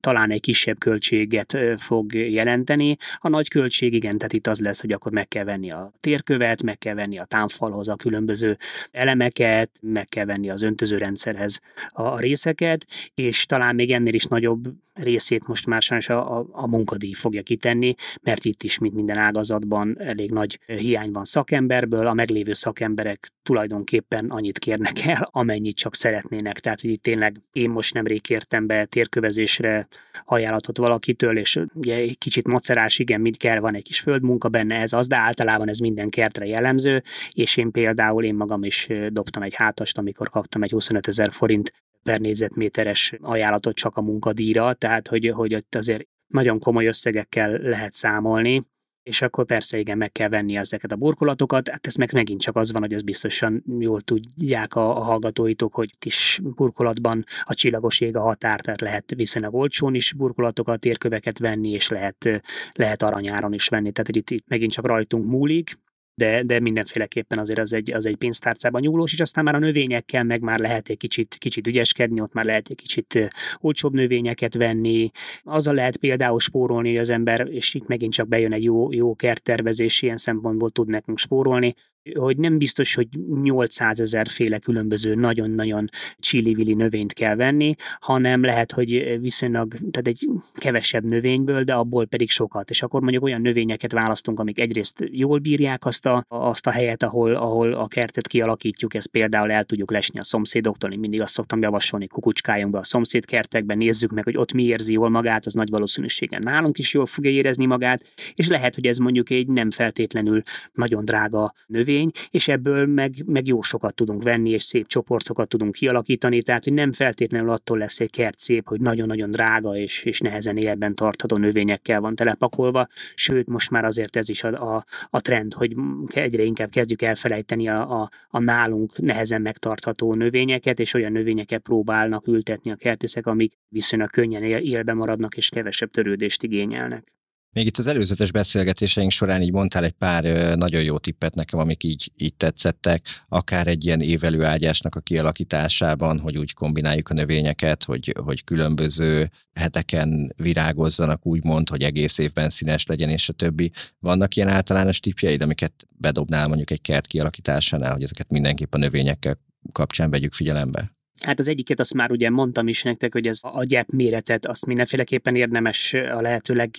Talán 0.00 0.30
egy 0.30 0.40
kisebb 0.40 0.78
költséget 0.78 1.58
fog 1.76 2.14
jelenteni. 2.14 2.96
A 3.18 3.28
nagy 3.28 3.48
költség, 3.48 3.92
igen, 3.92 4.16
tehát 4.18 4.32
itt 4.32 4.46
az 4.46 4.60
lesz, 4.60 4.80
hogy 4.80 4.92
akkor 4.92 5.12
meg 5.12 5.28
kell 5.28 5.44
venni 5.44 5.70
a 5.70 5.92
térkövet, 6.00 6.62
meg 6.62 6.78
kell 6.78 6.94
venni 6.94 7.18
a 7.18 7.24
támfalhoz 7.24 7.88
a 7.88 7.96
különböző 7.96 8.56
elemeket, 8.90 9.70
meg 9.82 10.06
kell 10.06 10.24
venni 10.24 10.50
az 10.50 10.62
öntözőrendszerhez 10.62 11.60
a 11.88 12.18
részeket, 12.18 12.86
és 13.14 13.46
talán 13.46 13.74
még 13.74 13.90
ennél 13.90 14.14
is 14.14 14.24
nagyobb 14.24 14.64
részét 14.94 15.46
most 15.46 15.66
már 15.66 15.81
sajnos 15.82 16.08
a, 16.08 16.38
a, 16.38 16.46
a 16.52 16.66
munkadíj 16.66 17.12
fogja 17.12 17.42
kitenni, 17.42 17.94
mert 18.22 18.44
itt 18.44 18.62
is, 18.62 18.78
mint 18.78 18.94
minden 18.94 19.18
ágazatban, 19.18 19.96
elég 20.00 20.30
nagy 20.30 20.58
hiány 20.66 21.10
van 21.10 21.24
szakemberből, 21.24 22.06
a 22.06 22.12
meglévő 22.12 22.52
szakemberek 22.52 23.32
tulajdonképpen 23.42 24.26
annyit 24.28 24.58
kérnek 24.58 25.06
el, 25.06 25.28
amennyit 25.30 25.76
csak 25.76 25.94
szeretnének. 25.94 26.60
Tehát, 26.60 26.80
hogy 26.80 26.90
itt 26.90 27.02
tényleg 27.02 27.40
én 27.52 27.70
most 27.70 27.94
nemrég 27.94 28.20
kértem 28.20 28.66
be 28.66 28.84
térkövezésre 28.84 29.88
ajánlatot 30.24 30.78
valakitől, 30.78 31.38
és 31.38 31.60
ugye 31.74 31.94
egy 31.94 32.18
kicsit 32.18 32.46
macerás, 32.48 32.98
igen, 32.98 33.20
mit 33.20 33.36
kell, 33.36 33.58
van 33.58 33.74
egy 33.74 33.82
kis 33.82 34.00
földmunka 34.00 34.48
benne, 34.48 34.76
ez 34.80 34.92
az, 34.92 35.06
de 35.06 35.16
általában 35.16 35.68
ez 35.68 35.78
minden 35.78 36.08
kertre 36.08 36.46
jellemző, 36.46 37.02
és 37.30 37.56
én 37.56 37.70
például 37.70 38.24
én 38.24 38.34
magam 38.34 38.64
is 38.64 38.88
dobtam 39.08 39.42
egy 39.42 39.54
hátast, 39.54 39.98
amikor 39.98 40.30
kaptam 40.30 40.62
egy 40.62 40.70
25 40.70 41.08
ezer 41.08 41.32
forint 41.32 41.72
per 42.02 42.20
négyzetméteres 42.20 43.14
ajánlatot 43.20 43.74
csak 43.74 43.96
a 43.96 44.00
munkadíjra, 44.00 44.72
tehát 44.72 45.08
hogy, 45.08 45.30
hogy 45.34 45.54
ott 45.54 45.74
azért 45.74 46.06
nagyon 46.26 46.58
komoly 46.58 46.86
összegekkel 46.86 47.50
lehet 47.50 47.92
számolni, 47.92 48.70
és 49.02 49.22
akkor 49.22 49.44
persze 49.44 49.78
igen, 49.78 49.98
meg 49.98 50.12
kell 50.12 50.28
venni 50.28 50.56
ezeket 50.56 50.92
a 50.92 50.96
burkolatokat, 50.96 51.68
hát 51.68 51.86
ez 51.86 51.94
meg 51.94 52.12
megint 52.12 52.40
csak 52.40 52.56
az 52.56 52.72
van, 52.72 52.82
hogy 52.82 52.92
ez 52.92 53.02
biztosan 53.02 53.64
jól 53.78 54.00
tudják 54.00 54.74
a, 54.74 54.96
a 54.96 55.00
hallgatóitok, 55.00 55.74
hogy 55.74 55.90
itt 55.92 56.04
is 56.04 56.40
burkolatban 56.42 57.24
a 57.42 57.54
csillagos 57.54 58.00
ég 58.00 58.16
a 58.16 58.20
határ, 58.20 58.60
tehát 58.60 58.80
lehet 58.80 59.12
viszonylag 59.16 59.54
olcsón 59.54 59.94
is 59.94 60.12
burkolatokat, 60.12 60.80
térköveket 60.80 61.38
venni, 61.38 61.70
és 61.70 61.88
lehet, 61.88 62.42
lehet 62.72 63.02
aranyáron 63.02 63.52
is 63.52 63.68
venni, 63.68 63.92
tehát 63.92 64.16
itt, 64.16 64.30
itt 64.30 64.48
megint 64.48 64.72
csak 64.72 64.86
rajtunk 64.86 65.26
múlik, 65.26 65.78
de, 66.14 66.42
de 66.42 66.60
mindenféleképpen 66.60 67.38
azért 67.38 67.58
az 67.58 67.72
egy, 67.72 67.92
az 67.92 68.06
egy 68.06 68.16
pénztárcában 68.16 68.80
nyúlós, 68.80 69.12
és 69.12 69.20
aztán 69.20 69.44
már 69.44 69.54
a 69.54 69.58
növényekkel 69.58 70.24
meg 70.24 70.40
már 70.40 70.58
lehet 70.58 70.88
egy 70.88 70.96
kicsit, 70.96 71.36
kicsit 71.38 71.66
ügyeskedni, 71.66 72.20
ott 72.20 72.32
már 72.32 72.44
lehet 72.44 72.68
egy 72.68 72.76
kicsit 72.76 73.30
olcsóbb 73.58 73.94
növényeket 73.94 74.54
venni. 74.54 75.10
Azzal 75.42 75.74
lehet 75.74 75.96
például 75.96 76.40
spórolni, 76.40 76.88
hogy 76.88 76.98
az 76.98 77.10
ember, 77.10 77.48
és 77.50 77.74
itt 77.74 77.86
megint 77.86 78.12
csak 78.12 78.28
bejön 78.28 78.52
egy 78.52 78.62
jó, 78.62 78.92
jó 78.92 79.14
kerttervezés, 79.14 80.02
ilyen 80.02 80.16
szempontból 80.16 80.70
tud 80.70 80.88
nekünk 80.88 81.18
spórolni, 81.18 81.74
hogy 82.18 82.36
nem 82.36 82.58
biztos, 82.58 82.94
hogy 82.94 83.08
800 83.42 84.00
ezer 84.00 84.28
féle 84.28 84.58
különböző 84.58 85.14
nagyon-nagyon 85.14 85.88
csili 86.18 86.74
növényt 86.74 87.12
kell 87.12 87.34
venni, 87.34 87.74
hanem 88.00 88.42
lehet, 88.42 88.72
hogy 88.72 89.18
viszonylag, 89.20 89.74
tehát 89.90 90.06
egy 90.06 90.28
kevesebb 90.54 91.04
növényből, 91.04 91.62
de 91.62 91.74
abból 91.74 92.06
pedig 92.06 92.30
sokat. 92.30 92.70
És 92.70 92.82
akkor 92.82 93.00
mondjuk 93.00 93.22
olyan 93.22 93.40
növényeket 93.40 93.92
választunk, 93.92 94.40
amik 94.40 94.60
egyrészt 94.60 95.04
jól 95.10 95.38
bírják 95.38 95.84
azt 95.84 96.06
a, 96.06 96.24
azt 96.28 96.66
a 96.66 96.70
helyet, 96.70 97.02
ahol, 97.02 97.34
ahol 97.34 97.72
a 97.72 97.86
kertet 97.86 98.26
kialakítjuk, 98.26 98.94
ezt 98.94 99.06
például 99.06 99.50
el 99.50 99.64
tudjuk 99.64 99.90
lesni 99.90 100.18
a 100.18 100.24
szomszédoktól, 100.24 100.92
én 100.92 100.98
mindig 100.98 101.20
azt 101.20 101.34
szoktam 101.34 101.62
javasolni, 101.62 102.06
kukucskáljunk 102.06 102.72
be 102.72 102.78
a 102.78 102.84
szomszédkertekbe, 102.84 103.74
nézzük 103.74 104.10
meg, 104.10 104.24
hogy 104.24 104.36
ott 104.36 104.52
mi 104.52 104.64
érzi 104.64 104.92
jól 104.92 105.08
magát, 105.08 105.46
az 105.46 105.54
nagy 105.54 105.70
valószínűséggel 105.70 106.40
nálunk 106.40 106.78
is 106.78 106.94
jól 106.94 107.06
fogja 107.06 107.30
érezni 107.30 107.66
magát, 107.66 108.04
és 108.34 108.48
lehet, 108.48 108.74
hogy 108.74 108.86
ez 108.86 108.96
mondjuk 108.96 109.30
egy 109.30 109.46
nem 109.46 109.70
feltétlenül 109.70 110.42
nagyon 110.72 111.04
drága 111.04 111.54
növény, 111.66 111.91
növény, 111.92 112.10
és 112.30 112.48
ebből 112.48 112.86
meg, 112.86 113.14
meg 113.26 113.46
jó 113.46 113.62
sokat 113.62 113.94
tudunk 113.94 114.22
venni, 114.22 114.50
és 114.50 114.62
szép 114.62 114.86
csoportokat 114.86 115.48
tudunk 115.48 115.72
kialakítani, 115.74 116.42
tehát 116.42 116.64
hogy 116.64 116.72
nem 116.72 116.92
feltétlenül 116.92 117.50
attól 117.50 117.78
lesz 117.78 118.00
egy 118.00 118.10
kert 118.10 118.38
szép, 118.38 118.68
hogy 118.68 118.80
nagyon-nagyon 118.80 119.30
drága 119.30 119.76
és, 119.76 120.04
és 120.04 120.20
nehezen 120.20 120.56
életben 120.56 120.94
tartható 120.94 121.36
növényekkel 121.36 122.00
van 122.00 122.14
telepakolva, 122.14 122.86
sőt 123.14 123.48
most 123.48 123.70
már 123.70 123.84
azért 123.84 124.16
ez 124.16 124.28
is 124.28 124.44
a, 124.44 124.74
a, 124.74 124.84
a 125.10 125.20
trend, 125.20 125.54
hogy 125.54 125.76
egyre 126.06 126.42
inkább 126.42 126.70
kezdjük 126.70 127.02
elfelejteni 127.02 127.68
a, 127.68 128.00
a, 128.00 128.10
a 128.28 128.38
nálunk 128.38 128.98
nehezen 128.98 129.42
megtartható 129.42 130.14
növényeket, 130.14 130.80
és 130.80 130.94
olyan 130.94 131.12
növényeket 131.12 131.62
próbálnak 131.62 132.26
ültetni 132.26 132.70
a 132.70 132.76
kertészek, 132.76 133.26
amik 133.26 133.52
viszonylag 133.68 134.10
könnyen 134.10 134.42
él, 134.42 134.56
élbe 134.56 134.94
maradnak 134.94 135.36
és 135.36 135.48
kevesebb 135.48 135.90
törődést 135.90 136.42
igényelnek. 136.42 137.12
Még 137.54 137.66
itt 137.66 137.78
az 137.78 137.86
előzetes 137.86 138.30
beszélgetéseink 138.30 139.10
során 139.10 139.42
így 139.42 139.52
mondtál 139.52 139.84
egy 139.84 139.92
pár 139.92 140.24
nagyon 140.56 140.82
jó 140.82 140.98
tippet 140.98 141.34
nekem, 141.34 141.58
amik 141.58 141.84
így, 141.84 142.12
így 142.16 142.34
tetszettek, 142.34 143.24
akár 143.28 143.66
egy 143.66 143.84
ilyen 143.84 144.00
évelő 144.00 144.44
ágyásnak 144.44 144.94
a 144.94 145.00
kialakításában, 145.00 146.18
hogy 146.18 146.38
úgy 146.38 146.54
kombináljuk 146.54 147.08
a 147.08 147.14
növényeket, 147.14 147.84
hogy, 147.84 148.14
hogy 148.24 148.44
különböző 148.44 149.30
heteken 149.54 150.32
virágozzanak, 150.36 151.26
úgymond, 151.26 151.68
hogy 151.68 151.82
egész 151.82 152.18
évben 152.18 152.50
színes 152.50 152.86
legyen, 152.86 153.08
és 153.08 153.28
a 153.28 153.32
többi. 153.32 153.72
Vannak 153.98 154.36
ilyen 154.36 154.48
általános 154.48 155.00
tippjeid, 155.00 155.42
amiket 155.42 155.86
bedobnál 155.88 156.48
mondjuk 156.48 156.70
egy 156.70 156.80
kert 156.80 157.06
kialakításánál, 157.06 157.92
hogy 157.92 158.02
ezeket 158.02 158.30
mindenképp 158.30 158.74
a 158.74 158.78
növényekkel 158.78 159.38
kapcsán 159.72 160.10
vegyük 160.10 160.32
figyelembe? 160.32 160.92
Hát 161.22 161.38
az 161.38 161.48
egyiket 161.48 161.80
azt 161.80 161.94
már 161.94 162.10
ugye 162.10 162.30
mondtam 162.30 162.68
is 162.68 162.82
nektek, 162.82 163.12
hogy 163.12 163.26
ez 163.26 163.38
a 163.42 163.64
gyep 163.64 163.88
méretet 163.90 164.46
azt 164.46 164.66
mindenféleképpen 164.66 165.36
érdemes 165.36 165.92
a 165.92 166.20
lehetőleg 166.20 166.70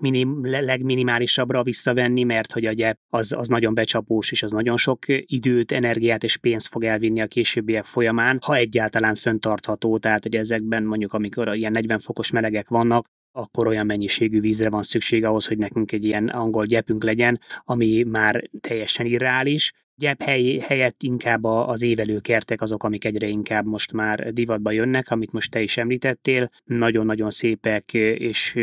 minim, 0.00 0.46
legminimálisabbra 0.46 1.62
visszavenni, 1.62 2.22
mert 2.22 2.52
hogy 2.52 2.68
ugye 2.68 2.94
az, 3.08 3.32
az 3.32 3.48
nagyon 3.48 3.74
becsapós, 3.74 4.30
és 4.30 4.42
az 4.42 4.52
nagyon 4.52 4.76
sok 4.76 5.04
időt, 5.08 5.72
energiát 5.72 6.24
és 6.24 6.36
pénzt 6.36 6.68
fog 6.68 6.84
elvinni 6.84 7.20
a 7.20 7.26
későbbiek 7.26 7.84
folyamán, 7.84 8.38
ha 8.44 8.56
egyáltalán 8.56 9.14
föntartható, 9.14 9.98
tehát 9.98 10.22
hogy 10.22 10.36
ezekben 10.36 10.82
mondjuk 10.82 11.12
amikor 11.12 11.56
ilyen 11.56 11.72
40 11.72 11.98
fokos 11.98 12.30
melegek 12.30 12.68
vannak, 12.68 13.06
akkor 13.32 13.66
olyan 13.66 13.86
mennyiségű 13.86 14.40
vízre 14.40 14.70
van 14.70 14.82
szükség 14.82 15.24
ahhoz, 15.24 15.46
hogy 15.46 15.58
nekünk 15.58 15.92
egy 15.92 16.04
ilyen 16.04 16.28
angol 16.28 16.64
gyepünk 16.64 17.04
legyen, 17.04 17.38
ami 17.64 18.02
már 18.02 18.50
teljesen 18.60 19.06
irreális, 19.06 19.72
gyep 19.98 20.22
hely, 20.22 20.58
helyett 20.58 21.02
inkább 21.02 21.44
az 21.44 21.82
évelőkertek 21.82 22.60
azok, 22.60 22.82
amik 22.82 23.04
egyre 23.04 23.26
inkább 23.26 23.66
most 23.66 23.92
már 23.92 24.32
divatba 24.32 24.70
jönnek, 24.70 25.10
amit 25.10 25.32
most 25.32 25.50
te 25.50 25.60
is 25.60 25.76
említettél. 25.76 26.50
Nagyon-nagyon 26.64 27.30
szépek, 27.30 27.94
és 27.94 28.58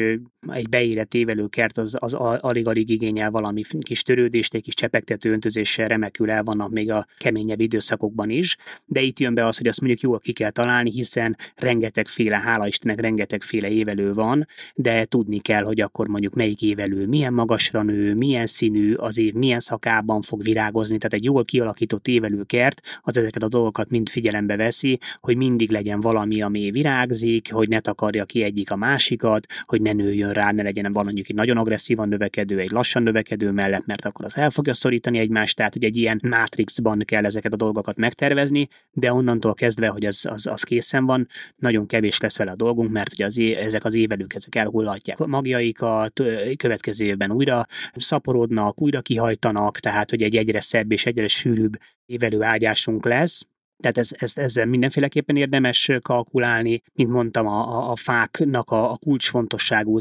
egy 0.47 0.69
beérett 0.69 1.13
évelőkert 1.13 1.77
az, 1.77 1.97
az 1.99 2.13
alig-alig 2.39 2.89
igényel 2.89 3.31
valami 3.31 3.61
kis 3.79 4.03
törődést, 4.03 4.53
egy 4.53 4.61
kis 4.61 4.73
csepegtető 4.73 5.31
öntözéssel 5.31 5.87
remekül 5.87 6.31
el 6.31 6.43
vannak 6.43 6.69
még 6.69 6.91
a 6.91 7.05
keményebb 7.17 7.59
időszakokban 7.59 8.29
is, 8.29 8.57
de 8.85 9.01
itt 9.01 9.19
jön 9.19 9.33
be 9.33 9.45
az, 9.45 9.57
hogy 9.57 9.67
azt 9.67 9.79
mondjuk 9.81 10.01
jól 10.01 10.19
ki 10.19 10.33
kell 10.33 10.51
találni, 10.51 10.91
hiszen 10.91 11.37
rengetegféle, 11.55 12.39
hála 12.39 12.67
Istennek 12.67 12.99
rengetegféle 12.99 13.69
évelő 13.69 14.13
van, 14.13 14.47
de 14.75 15.05
tudni 15.05 15.39
kell, 15.39 15.63
hogy 15.63 15.81
akkor 15.81 16.07
mondjuk 16.07 16.33
melyik 16.33 16.61
évelő 16.61 17.07
milyen 17.07 17.33
magasra 17.33 17.83
nő, 17.83 18.13
milyen 18.13 18.45
színű, 18.45 18.93
az 18.93 19.17
év 19.17 19.33
milyen 19.33 19.59
szakában 19.59 20.21
fog 20.21 20.43
virágozni, 20.43 20.97
tehát 20.97 21.13
egy 21.13 21.24
jól 21.25 21.45
kialakított 21.45 22.07
évelőkert 22.07 22.99
az 23.01 23.17
ezeket 23.17 23.43
a 23.43 23.47
dolgokat 23.47 23.89
mind 23.89 24.09
figyelembe 24.09 24.55
veszi, 24.55 24.99
hogy 25.19 25.37
mindig 25.37 25.71
legyen 25.71 25.99
valami, 25.99 26.41
ami 26.41 26.71
virágzik, 26.71 27.53
hogy 27.53 27.67
ne 27.67 27.79
takarja 27.79 28.25
ki 28.25 28.43
egyik 28.43 28.71
a 28.71 28.75
másikat, 28.75 29.45
hogy 29.65 29.81
ne 29.81 29.93
nőjön 29.93 30.31
rá, 30.31 30.51
ne 30.51 30.63
legyen 30.63 30.91
mondjuk 30.91 31.29
egy 31.29 31.35
nagyon 31.35 31.57
agresszívan 31.57 32.07
növekedő, 32.07 32.59
egy 32.59 32.71
lassan 32.71 33.03
növekedő 33.03 33.51
mellett, 33.51 33.85
mert 33.85 34.05
akkor 34.05 34.25
az 34.25 34.37
el 34.37 34.49
fogja 34.49 34.73
szorítani 34.73 35.17
egymást, 35.17 35.55
tehát 35.55 35.73
hogy 35.73 35.83
egy 35.83 35.97
ilyen 35.97 36.19
mátrixban 36.23 36.99
kell 37.05 37.25
ezeket 37.25 37.53
a 37.53 37.55
dolgokat 37.55 37.97
megtervezni, 37.97 38.67
de 38.91 39.13
onnantól 39.13 39.53
kezdve, 39.53 39.87
hogy 39.87 40.05
az, 40.05 40.25
az, 40.29 40.47
az 40.47 40.63
készen 40.63 41.05
van, 41.05 41.27
nagyon 41.55 41.85
kevés 41.85 42.19
lesz 42.19 42.37
vele 42.37 42.51
a 42.51 42.55
dolgunk, 42.55 42.91
mert 42.91 43.13
ugye 43.13 43.25
az, 43.25 43.39
ezek 43.39 43.85
az 43.85 43.93
évelők 43.93 44.33
ezek 44.33 44.55
elhullatják 44.55 45.19
a 45.19 45.27
magjaikat, 45.27 46.21
következő 46.57 47.05
évben 47.05 47.31
újra 47.31 47.65
szaporodnak, 47.95 48.81
újra 48.81 49.01
kihajtanak, 49.01 49.79
tehát 49.79 50.09
hogy 50.09 50.21
egy 50.21 50.35
egyre 50.35 50.61
szebb 50.61 50.91
és 50.91 51.05
egyre 51.15 51.27
sűrűbb 51.27 51.79
évelő 52.05 52.41
ágyásunk 52.41 53.05
lesz, 53.05 53.47
tehát 53.77 53.97
ez, 53.97 54.09
ez, 54.17 54.37
ezzel 54.37 54.65
mindenféleképpen 54.65 55.35
érdemes 55.35 55.91
kalkulálni. 56.01 56.81
Mint 56.93 57.09
mondtam, 57.09 57.47
a, 57.47 57.91
a, 57.91 57.95
fáknak 57.95 58.69
a, 58.69 58.91
a 58.91 58.97
kulcsfontosságú 58.97 59.97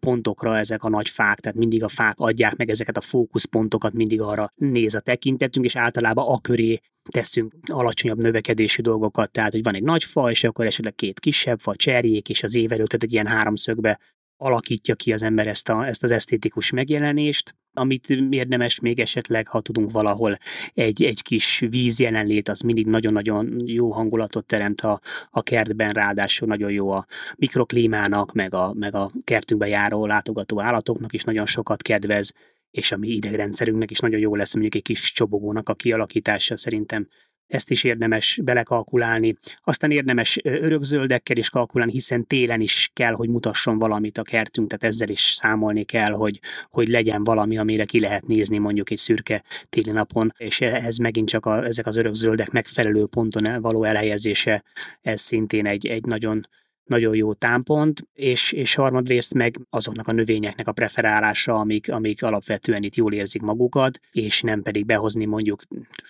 pontokra 0.00 0.58
ezek 0.58 0.84
a 0.84 0.88
nagy 0.88 1.08
fák, 1.08 1.40
tehát 1.40 1.58
mindig 1.58 1.82
a 1.82 1.88
fák 1.88 2.18
adják 2.18 2.56
meg 2.56 2.70
ezeket 2.70 2.96
a 2.96 3.00
fókuszpontokat, 3.00 3.92
mindig 3.92 4.20
arra 4.20 4.52
néz 4.54 4.94
a 4.94 5.00
tekintetünk, 5.00 5.64
és 5.66 5.76
általában 5.76 6.26
a 6.28 6.40
köré 6.40 6.80
teszünk 7.10 7.54
alacsonyabb 7.72 8.18
növekedésű 8.18 8.82
dolgokat, 8.82 9.30
tehát 9.30 9.52
hogy 9.52 9.62
van 9.62 9.74
egy 9.74 9.82
nagy 9.82 10.04
fa, 10.04 10.30
és 10.30 10.44
akkor 10.44 10.66
esetleg 10.66 10.94
két 10.94 11.20
kisebb 11.20 11.58
fa, 11.58 11.76
cserjék, 11.76 12.28
és 12.28 12.42
az 12.42 12.54
évelő, 12.54 12.82
tehát 12.82 13.02
egy 13.02 13.12
ilyen 13.12 13.26
háromszögbe 13.26 13.98
alakítja 14.36 14.94
ki 14.94 15.12
az 15.12 15.22
ember 15.22 15.46
ezt, 15.46 15.68
a, 15.68 15.86
ezt 15.86 16.02
az 16.02 16.10
esztétikus 16.10 16.70
megjelenést, 16.70 17.54
amit 17.76 18.10
érdemes 18.30 18.80
még 18.80 19.00
esetleg, 19.00 19.48
ha 19.48 19.60
tudunk 19.60 19.90
valahol 19.90 20.38
egy, 20.74 21.02
egy 21.02 21.22
kis 21.22 21.58
víz 21.58 22.00
jelenlét, 22.00 22.48
az 22.48 22.60
mindig 22.60 22.86
nagyon-nagyon 22.86 23.62
jó 23.64 23.92
hangulatot 23.92 24.46
teremt 24.46 24.80
a, 24.80 25.00
a 25.30 25.42
kertben, 25.42 25.90
ráadásul 25.90 26.48
nagyon 26.48 26.70
jó 26.70 26.90
a 26.90 27.06
mikroklímának, 27.36 28.32
meg 28.32 28.54
a, 28.54 28.72
meg 28.74 28.94
a 28.94 29.10
kertünkbe 29.24 29.66
járó 29.66 30.06
látogató 30.06 30.60
állatoknak 30.60 31.12
is 31.12 31.24
nagyon 31.24 31.46
sokat 31.46 31.82
kedvez, 31.82 32.32
és 32.70 32.92
a 32.92 32.96
mi 32.96 33.08
idegrendszerünknek 33.08 33.90
is 33.90 33.98
nagyon 33.98 34.20
jó 34.20 34.34
lesz 34.34 34.52
mondjuk 34.52 34.74
egy 34.74 34.82
kis 34.82 35.12
csobogónak 35.12 35.68
a 35.68 35.74
kialakítása 35.74 36.56
szerintem 36.56 37.08
ezt 37.46 37.70
is 37.70 37.84
érdemes 37.84 38.40
belekalkulálni. 38.42 39.36
Aztán 39.64 39.90
érdemes 39.90 40.38
örökzöldekkel 40.42 41.36
is 41.36 41.50
kalkulálni, 41.50 41.92
hiszen 41.92 42.26
télen 42.26 42.60
is 42.60 42.90
kell, 42.92 43.12
hogy 43.12 43.28
mutasson 43.28 43.78
valamit 43.78 44.18
a 44.18 44.22
kertünk, 44.22 44.68
tehát 44.68 44.94
ezzel 44.94 45.08
is 45.08 45.20
számolni 45.20 45.84
kell, 45.84 46.12
hogy, 46.12 46.40
hogy 46.70 46.88
legyen 46.88 47.24
valami, 47.24 47.58
amire 47.58 47.84
ki 47.84 48.00
lehet 48.00 48.26
nézni 48.26 48.58
mondjuk 48.58 48.90
egy 48.90 48.96
szürke 48.96 49.42
téli 49.68 49.90
napon, 49.90 50.32
és 50.36 50.60
ehhez 50.60 50.98
megint 50.98 51.28
csak 51.28 51.46
a, 51.46 51.64
ezek 51.64 51.86
az 51.86 51.96
örökzöldek 51.96 52.50
megfelelő 52.50 53.06
ponton 53.06 53.60
való 53.60 53.84
elhelyezése, 53.84 54.64
ez 55.02 55.20
szintén 55.20 55.66
egy, 55.66 55.86
egy 55.86 56.04
nagyon 56.04 56.46
nagyon 56.86 57.14
jó 57.14 57.32
támpont, 57.32 58.08
és, 58.14 58.52
és 58.52 58.74
harmadrészt 58.74 59.34
meg 59.34 59.60
azoknak 59.70 60.08
a 60.08 60.12
növényeknek 60.12 60.68
a 60.68 60.72
preferálása, 60.72 61.54
amik, 61.54 61.92
amik 61.92 62.22
alapvetően 62.22 62.82
itt 62.82 62.94
jól 62.94 63.12
érzik 63.12 63.42
magukat, 63.42 64.00
és 64.12 64.42
nem 64.42 64.62
pedig 64.62 64.86
behozni 64.86 65.24
mondjuk, 65.24 65.62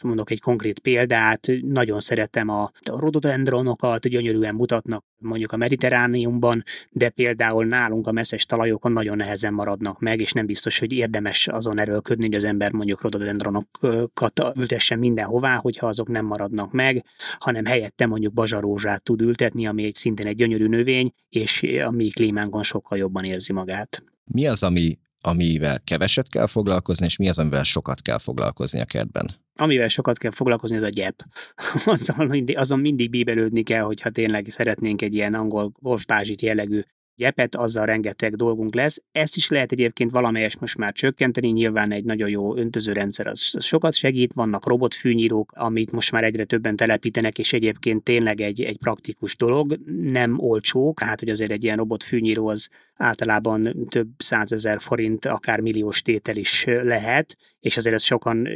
mondok 0.02 0.30
egy 0.30 0.40
konkrét 0.40 0.78
példát, 0.78 1.48
nagyon 1.62 2.00
szeretem 2.00 2.48
a 2.48 2.70
rododendronokat, 2.84 4.08
gyönyörűen 4.08 4.54
mutatnak 4.54 5.04
mondjuk 5.26 5.52
a 5.52 5.56
mediterrániumban, 5.56 6.62
de 6.90 7.08
például 7.08 7.64
nálunk 7.64 8.06
a 8.06 8.12
messzes 8.12 8.46
talajokon 8.46 8.92
nagyon 8.92 9.16
nehezen 9.16 9.54
maradnak 9.54 10.00
meg, 10.00 10.20
és 10.20 10.32
nem 10.32 10.46
biztos, 10.46 10.78
hogy 10.78 10.92
érdemes 10.92 11.48
azon 11.48 11.80
erőlködni, 11.80 12.24
hogy 12.24 12.34
az 12.34 12.44
ember 12.44 12.72
mondjuk 12.72 13.02
rododendronokat 13.02 14.42
ültessen 14.56 14.98
mindenhová, 14.98 15.56
hogyha 15.56 15.86
azok 15.86 16.08
nem 16.08 16.24
maradnak 16.26 16.72
meg, 16.72 17.04
hanem 17.38 17.64
helyette 17.64 18.06
mondjuk 18.06 18.32
bazsarózsát 18.32 19.02
tud 19.02 19.20
ültetni, 19.20 19.66
ami 19.66 19.84
egy 19.84 19.94
szintén 19.94 20.26
egy 20.26 20.36
gyönyörű 20.36 20.66
növény, 20.66 21.12
és 21.28 21.62
a 21.62 21.90
mi 21.90 22.08
klímánkon 22.08 22.62
sokkal 22.62 22.98
jobban 22.98 23.24
érzi 23.24 23.52
magát. 23.52 24.04
Mi 24.24 24.46
az, 24.46 24.62
ami, 24.62 24.98
amivel 25.20 25.80
keveset 25.84 26.28
kell 26.28 26.46
foglalkozni, 26.46 27.06
és 27.06 27.16
mi 27.16 27.28
az, 27.28 27.38
amivel 27.38 27.62
sokat 27.62 28.02
kell 28.02 28.18
foglalkozni 28.18 28.80
a 28.80 28.84
kertben? 28.84 29.45
Amivel 29.56 29.88
sokat 29.88 30.18
kell 30.18 30.30
foglalkozni, 30.30 30.76
az 30.76 30.82
a 30.82 30.88
gyep. 30.88 31.22
azon, 31.84 32.26
mindig, 32.26 32.58
azon 32.58 32.78
mindig 32.80 33.10
bíbelődni 33.10 33.62
kell, 33.62 33.82
hogyha 33.82 34.10
tényleg 34.10 34.46
szeretnénk 34.48 35.02
egy 35.02 35.14
ilyen 35.14 35.34
angol 35.34 35.72
golfpázsit 35.80 36.42
jellegű 36.42 36.80
gyepet, 37.16 37.54
azzal 37.54 37.86
rengeteg 37.86 38.34
dolgunk 38.34 38.74
lesz. 38.74 39.02
Ezt 39.12 39.36
is 39.36 39.48
lehet 39.48 39.72
egyébként 39.72 40.10
valamelyes 40.10 40.58
most 40.58 40.78
már 40.78 40.92
csökkenteni, 40.92 41.48
nyilván 41.48 41.92
egy 41.92 42.04
nagyon 42.04 42.28
jó 42.28 42.56
öntözőrendszer 42.56 43.26
az, 43.26 43.52
az 43.56 43.64
sokat 43.64 43.94
segít, 43.94 44.32
vannak 44.32 44.66
robotfűnyírók, 44.66 45.52
amit 45.54 45.92
most 45.92 46.12
már 46.12 46.24
egyre 46.24 46.44
többen 46.44 46.76
telepítenek, 46.76 47.38
és 47.38 47.52
egyébként 47.52 48.02
tényleg 48.02 48.40
egy, 48.40 48.62
egy 48.62 48.78
praktikus 48.78 49.36
dolog, 49.36 49.78
nem 50.02 50.38
olcsó, 50.38 50.94
tehát 50.96 51.20
hogy 51.20 51.28
azért 51.28 51.50
egy 51.50 51.64
ilyen 51.64 51.76
robotfűnyíró 51.76 52.48
az 52.48 52.68
általában 52.94 53.86
több 53.88 54.08
százezer 54.16 54.80
forint, 54.80 55.24
akár 55.24 55.60
milliós 55.60 56.02
tétel 56.02 56.36
is 56.36 56.64
lehet, 56.64 57.36
és 57.60 57.76
azért 57.76 57.94
ezt 57.94 58.04
sokan 58.04 58.48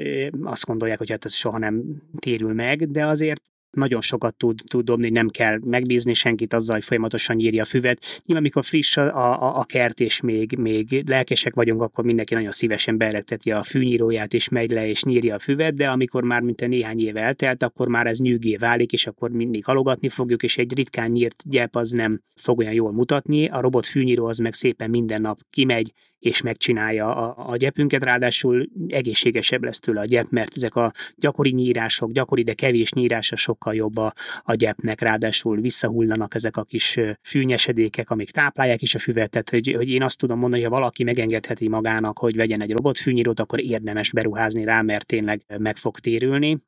azt 0.43 0.67
gondolják, 0.67 0.99
hogy 0.99 1.11
hát 1.11 1.25
ez 1.25 1.35
soha 1.35 1.59
nem 1.59 2.03
térül 2.19 2.53
meg, 2.53 2.91
de 2.91 3.07
azért 3.07 3.43
nagyon 3.71 4.01
sokat 4.01 4.35
tud, 4.35 4.61
tud 4.67 4.85
dobni, 4.85 5.11
nem 5.11 5.29
kell 5.29 5.59
megbízni 5.65 6.15
senkit 6.15 6.53
azzal, 6.53 6.75
hogy 6.75 6.85
folyamatosan 6.85 7.37
nyírja 7.37 7.63
a 7.63 7.67
füvet. 7.67 8.01
Nyilván, 8.01 8.45
amikor 8.45 8.65
friss 8.65 8.97
a, 8.97 9.17
a, 9.17 9.59
a 9.59 9.65
kert, 9.65 10.01
és 10.01 10.21
még, 10.21 10.57
még 10.59 11.03
lelkesek 11.09 11.55
vagyunk, 11.55 11.83
akkor 11.83 12.05
mindenki 12.05 12.35
nagyon 12.35 12.51
szívesen 12.51 12.97
berekteti 12.97 13.51
a 13.51 13.63
fűnyíróját, 13.63 14.35
és 14.35 14.49
megy 14.49 14.71
le, 14.71 14.89
és 14.89 15.03
nyírja 15.03 15.35
a 15.35 15.39
füvet, 15.39 15.75
de 15.75 15.89
amikor 15.89 16.23
már 16.23 16.41
mint 16.41 16.61
a 16.61 16.67
néhány 16.67 17.01
év 17.01 17.17
eltelt, 17.17 17.63
akkor 17.63 17.89
már 17.89 18.07
ez 18.07 18.19
nyűgé 18.19 18.57
válik, 18.57 18.93
és 18.93 19.07
akkor 19.07 19.31
mindig 19.31 19.65
halogatni 19.65 20.09
fogjuk, 20.09 20.43
és 20.43 20.59
egy 20.59 20.75
ritkán 20.75 21.11
nyírt 21.11 21.43
gyep 21.49 21.77
az 21.77 21.91
nem 21.91 22.21
fog 22.35 22.59
olyan 22.59 22.73
jól 22.73 22.93
mutatni. 22.93 23.49
A 23.49 23.61
robot 23.61 23.87
fűnyíró 23.87 24.27
az 24.27 24.39
meg 24.39 24.55
szépen 24.55 24.91
minden 24.91 25.21
nap 25.21 25.41
kimegy, 25.51 25.93
és 26.21 26.43
megcsinálja 26.43 27.17
a, 27.17 27.51
a 27.51 27.57
gyepünket, 27.57 28.05
ráadásul 28.05 28.69
egészségesebb 28.89 29.65
lesz 29.65 29.79
tőle 29.79 30.01
a 30.01 30.05
gyep, 30.05 30.27
mert 30.31 30.57
ezek 30.57 30.77
a 30.77 30.93
gyakori 31.17 31.51
nyírások, 31.51 32.13
gyakori, 32.13 32.43
de 32.43 32.55
kevés 32.55 32.93
nyírása 32.93 33.37
sokkal 33.61 33.75
jobb 33.75 33.97
a, 33.97 34.13
a 34.43 34.55
gyepnek, 34.55 35.01
ráadásul 35.01 35.61
visszahullanak 35.61 36.35
ezek 36.35 36.57
a 36.57 36.63
kis 36.63 36.99
fűnyesedékek, 37.23 38.11
amik 38.11 38.31
táplálják 38.31 38.83
is 38.83 38.95
a 38.95 38.99
füvet, 38.99 39.31
tehát 39.31 39.51
hogy, 39.51 39.75
hogy 39.77 39.89
én 39.89 40.03
azt 40.03 40.19
tudom 40.19 40.39
mondani, 40.39 40.63
hogy 40.63 40.71
ha 40.71 40.79
valaki 40.79 41.05
megengedheti 41.05 41.69
magának, 41.69 42.19
hogy 42.19 42.37
vegyen 42.37 42.63
egy 42.63 42.73
robotfűnyírót, 42.73 43.41
akkor 43.41 43.61
érdemes 43.61 44.13
beruházni 44.13 44.65
rá, 44.65 44.83
mert 44.83 45.07
tényleg 45.07 45.43
meg 45.59 45.77
fog 45.77 45.99
térülni. 45.99 46.59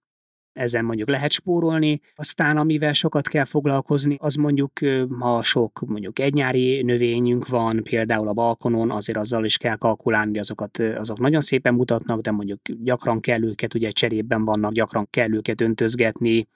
Ezen 0.52 0.84
mondjuk 0.84 1.08
lehet 1.08 1.30
spórolni. 1.30 2.00
Aztán 2.14 2.56
amivel 2.56 2.92
sokat 2.92 3.28
kell 3.28 3.44
foglalkozni, 3.44 4.16
az 4.18 4.34
mondjuk, 4.34 4.72
ha 5.18 5.42
sok 5.42 5.80
mondjuk 5.86 6.18
egynyári 6.18 6.82
növényünk 6.82 7.48
van, 7.48 7.80
például 7.82 8.28
a 8.28 8.32
balkonon, 8.32 8.90
azért 8.90 9.18
azzal 9.18 9.44
is 9.44 9.56
kell 9.56 9.76
kalkulálni, 9.76 10.38
azokat, 10.38 10.78
azok 10.78 11.18
nagyon 11.18 11.40
szépen 11.40 11.74
mutatnak, 11.74 12.20
de 12.20 12.30
mondjuk 12.30 12.60
gyakran 12.82 13.20
kell 13.20 13.42
őket, 13.42 13.74
ugye 13.74 13.90
cserében 13.90 14.44
vannak, 14.44 14.72
gyakran 14.72 15.06
kell 15.10 15.32
őket 15.32 15.60
öntözgetni, 15.60 16.46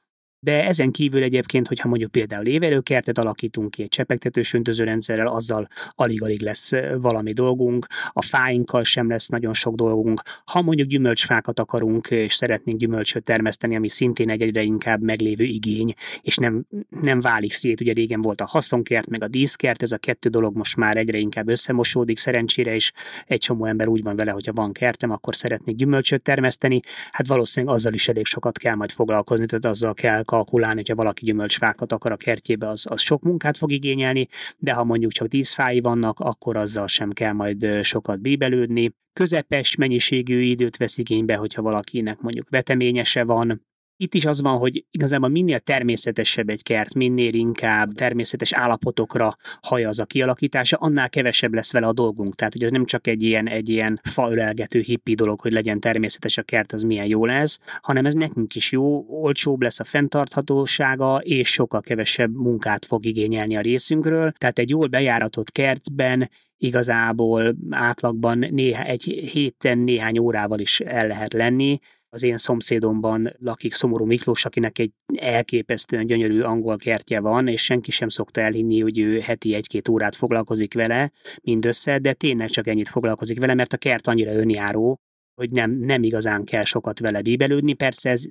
de 0.41 0.65
ezen 0.65 0.91
kívül 0.91 1.23
egyébként, 1.23 1.69
hogyha 1.69 1.89
mondjuk 1.89 2.11
például 2.11 2.47
évelőkertet 2.47 3.19
alakítunk 3.19 3.71
ki 3.71 3.83
egy 3.83 3.89
csepegtetős 3.89 4.53
öntözőrendszerrel, 4.55 5.27
azzal 5.27 5.69
alig-alig 5.91 6.43
lesz 6.43 6.71
valami 6.99 7.33
dolgunk, 7.33 7.87
a 8.13 8.23
fáinkkal 8.23 8.85
sem 8.85 9.09
lesz 9.09 9.29
nagyon 9.29 9.55
sok 9.55 9.75
dolgunk. 9.75 10.23
Ha 10.45 10.63
mondjuk 10.63 10.89
gyümölcsfákat 10.89 11.59
akarunk, 11.59 12.11
és 12.11 12.35
szeretnénk 12.35 12.79
gyümölcsöt 12.79 13.25
termeszteni, 13.25 13.77
ami 13.77 13.89
szintén 13.89 14.31
egy 14.31 14.43
egyre 14.43 14.63
inkább 14.63 15.03
meglévő 15.03 15.45
igény, 15.45 15.95
és 16.21 16.37
nem, 16.37 16.67
nem 17.01 17.21
válik 17.21 17.53
szét, 17.53 17.81
ugye 17.81 17.93
régen 17.93 18.21
volt 18.21 18.41
a 18.41 18.47
haszonkert, 18.47 19.09
meg 19.09 19.23
a 19.23 19.29
díszkert, 19.29 19.83
ez 19.83 19.93
a 19.93 19.99
kettő 19.99 20.29
dolog 20.29 20.57
most 20.57 20.77
már 20.77 20.97
egyre 20.97 21.19
inkább 21.19 21.49
összemosódik, 21.49 22.19
szerencsére 22.19 22.75
is 22.75 22.93
egy 23.27 23.41
csomó 23.41 23.65
ember 23.65 23.89
úgy 23.89 24.03
van 24.03 24.17
vele, 24.17 24.31
hogyha 24.31 24.53
van 24.53 24.73
kertem, 24.73 25.11
akkor 25.11 25.37
szeretnék 25.37 25.77
gyümölcsöt 25.77 26.23
termeszteni, 26.23 26.81
hát 27.11 27.27
valószínűleg 27.27 27.75
azzal 27.75 27.93
is 27.93 28.09
elég 28.09 28.27
sokat 28.27 28.59
kell 28.59 28.75
majd 28.75 28.91
foglalkozni, 28.91 29.47
tehát 29.47 29.65
azzal 29.65 29.95
kell 29.95 30.23
kalkulálni, 30.27 30.77
hogyha 30.77 30.95
valaki 30.95 31.25
gyümölcsfákat 31.25 31.93
akar 31.93 32.13
a 32.13 32.17
kertjébe, 32.17 32.69
az, 32.69 32.87
az 32.91 33.01
sok 33.01 33.23
munkát 33.23 33.57
fog 33.57 33.73
igényelni, 33.73 34.27
de 34.59 34.73
ha 34.73 34.85
mondjuk 34.85 35.13
csak 35.13 35.29
10 35.29 35.53
fái 35.53 35.81
vannak, 35.81 36.21
akkor 36.21 36.57
azzal 36.57 36.87
sem 36.87 37.11
kell 37.11 37.33
majd 37.33 37.83
sokat 37.83 38.21
bíbelődni. 38.21 38.95
Közepes 39.13 39.77
mennyiségű 39.77 40.41
időt 40.41 40.77
vesz 40.77 40.99
igénybe, 40.99 41.37
hogyha 41.37 41.63
valakinek 41.63 42.21
mondjuk 42.21 42.49
veteményese 42.49 43.25
van, 43.25 43.67
itt 43.97 44.15
is 44.15 44.25
az 44.25 44.41
van, 44.41 44.59
hogy 44.59 44.85
igazából 44.91 45.29
minél 45.29 45.59
természetesebb 45.59 46.49
egy 46.49 46.63
kert, 46.63 46.95
minél 46.95 47.35
inkább 47.35 47.93
természetes 47.93 48.53
állapotokra 48.53 49.37
hajaz 49.61 49.99
a 49.99 50.05
kialakítása, 50.05 50.77
annál 50.77 51.09
kevesebb 51.09 51.55
lesz 51.55 51.73
vele 51.73 51.87
a 51.87 51.93
dolgunk. 51.93 52.35
Tehát, 52.35 52.53
hogy 52.53 52.63
ez 52.63 52.71
nem 52.71 52.85
csak 52.85 53.07
egy 53.07 53.23
ilyen, 53.23 53.49
egy 53.49 53.69
ilyen 53.69 54.01
faölelgető 54.03 54.81
hippi 54.81 55.15
dolog, 55.15 55.41
hogy 55.41 55.53
legyen 55.53 55.81
természetes 55.81 56.39
a 56.39 56.43
kert, 56.43 56.73
az 56.73 56.83
milyen 56.83 57.07
jó 57.07 57.25
lesz, 57.25 57.59
hanem 57.81 58.07
ez 58.07 58.15
nekünk 58.15 58.55
is 58.55 58.73
jó, 58.73 59.07
olcsóbb 59.09 59.63
lesz 59.63 59.81
a 59.81 59.85
fenntarthatósága, 59.85 61.21
és 61.23 61.49
sokkal 61.49 61.81
kevesebb 61.81 62.35
munkát 62.35 62.85
fog 62.87 63.05
igényelni 63.05 63.57
a 63.57 63.61
részünkről. 63.61 64.31
Tehát 64.31 64.59
egy 64.59 64.71
jól 64.71 64.87
bejáratott 64.87 65.53
kertben 65.53 66.31
igazából 66.59 67.57
átlagban 67.71 68.39
néha, 68.51 68.85
egy 68.85 69.03
héten 69.33 69.79
néhány 69.79 70.19
órával 70.19 70.59
is 70.59 70.81
el 70.81 71.07
lehet 71.07 71.33
lenni, 71.33 71.79
az 72.17 72.23
én 72.23 72.37
szomszédomban 72.37 73.33
lakik 73.39 73.75
Szomorú 73.75 74.05
Miklós, 74.05 74.45
akinek 74.45 74.79
egy 74.79 74.93
elképesztően 75.15 76.07
gyönyörű 76.07 76.41
angol 76.41 76.77
kertje 76.77 77.21
van, 77.21 77.49
és 77.49 77.65
senki 77.65 77.91
sem 77.91 78.09
szokta 78.09 78.41
elhinni, 78.41 78.81
hogy 78.81 78.99
ő 78.99 79.21
heti 79.21 79.55
egy-két 79.55 79.89
órát 79.89 80.17
foglalkozik 80.17 80.75
vele 80.75 81.11
mindössze, 81.43 81.99
de 81.99 82.13
tényleg 82.13 82.49
csak 82.49 82.67
ennyit 82.67 82.89
foglalkozik 82.89 83.39
vele, 83.39 83.55
mert 83.55 83.73
a 83.73 83.77
kert 83.77 84.07
annyira 84.07 84.33
önjáró, 84.33 85.01
hogy 85.35 85.51
nem, 85.51 85.71
nem 85.71 86.03
igazán 86.03 86.45
kell 86.45 86.65
sokat 86.65 86.99
vele 86.99 87.23
bíbelődni. 87.23 87.73
Persze 87.73 88.11
ez 88.11 88.25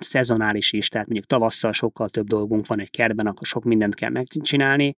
szezonális 0.00 0.72
is, 0.72 0.88
tehát 0.88 1.06
mondjuk 1.06 1.28
tavasszal 1.28 1.72
sokkal 1.72 2.08
több 2.08 2.26
dolgunk 2.26 2.66
van 2.66 2.80
egy 2.80 2.90
kertben, 2.90 3.26
akkor 3.26 3.46
sok 3.46 3.64
mindent 3.64 3.94
kell 3.94 4.10
megcsinálni, 4.10 4.92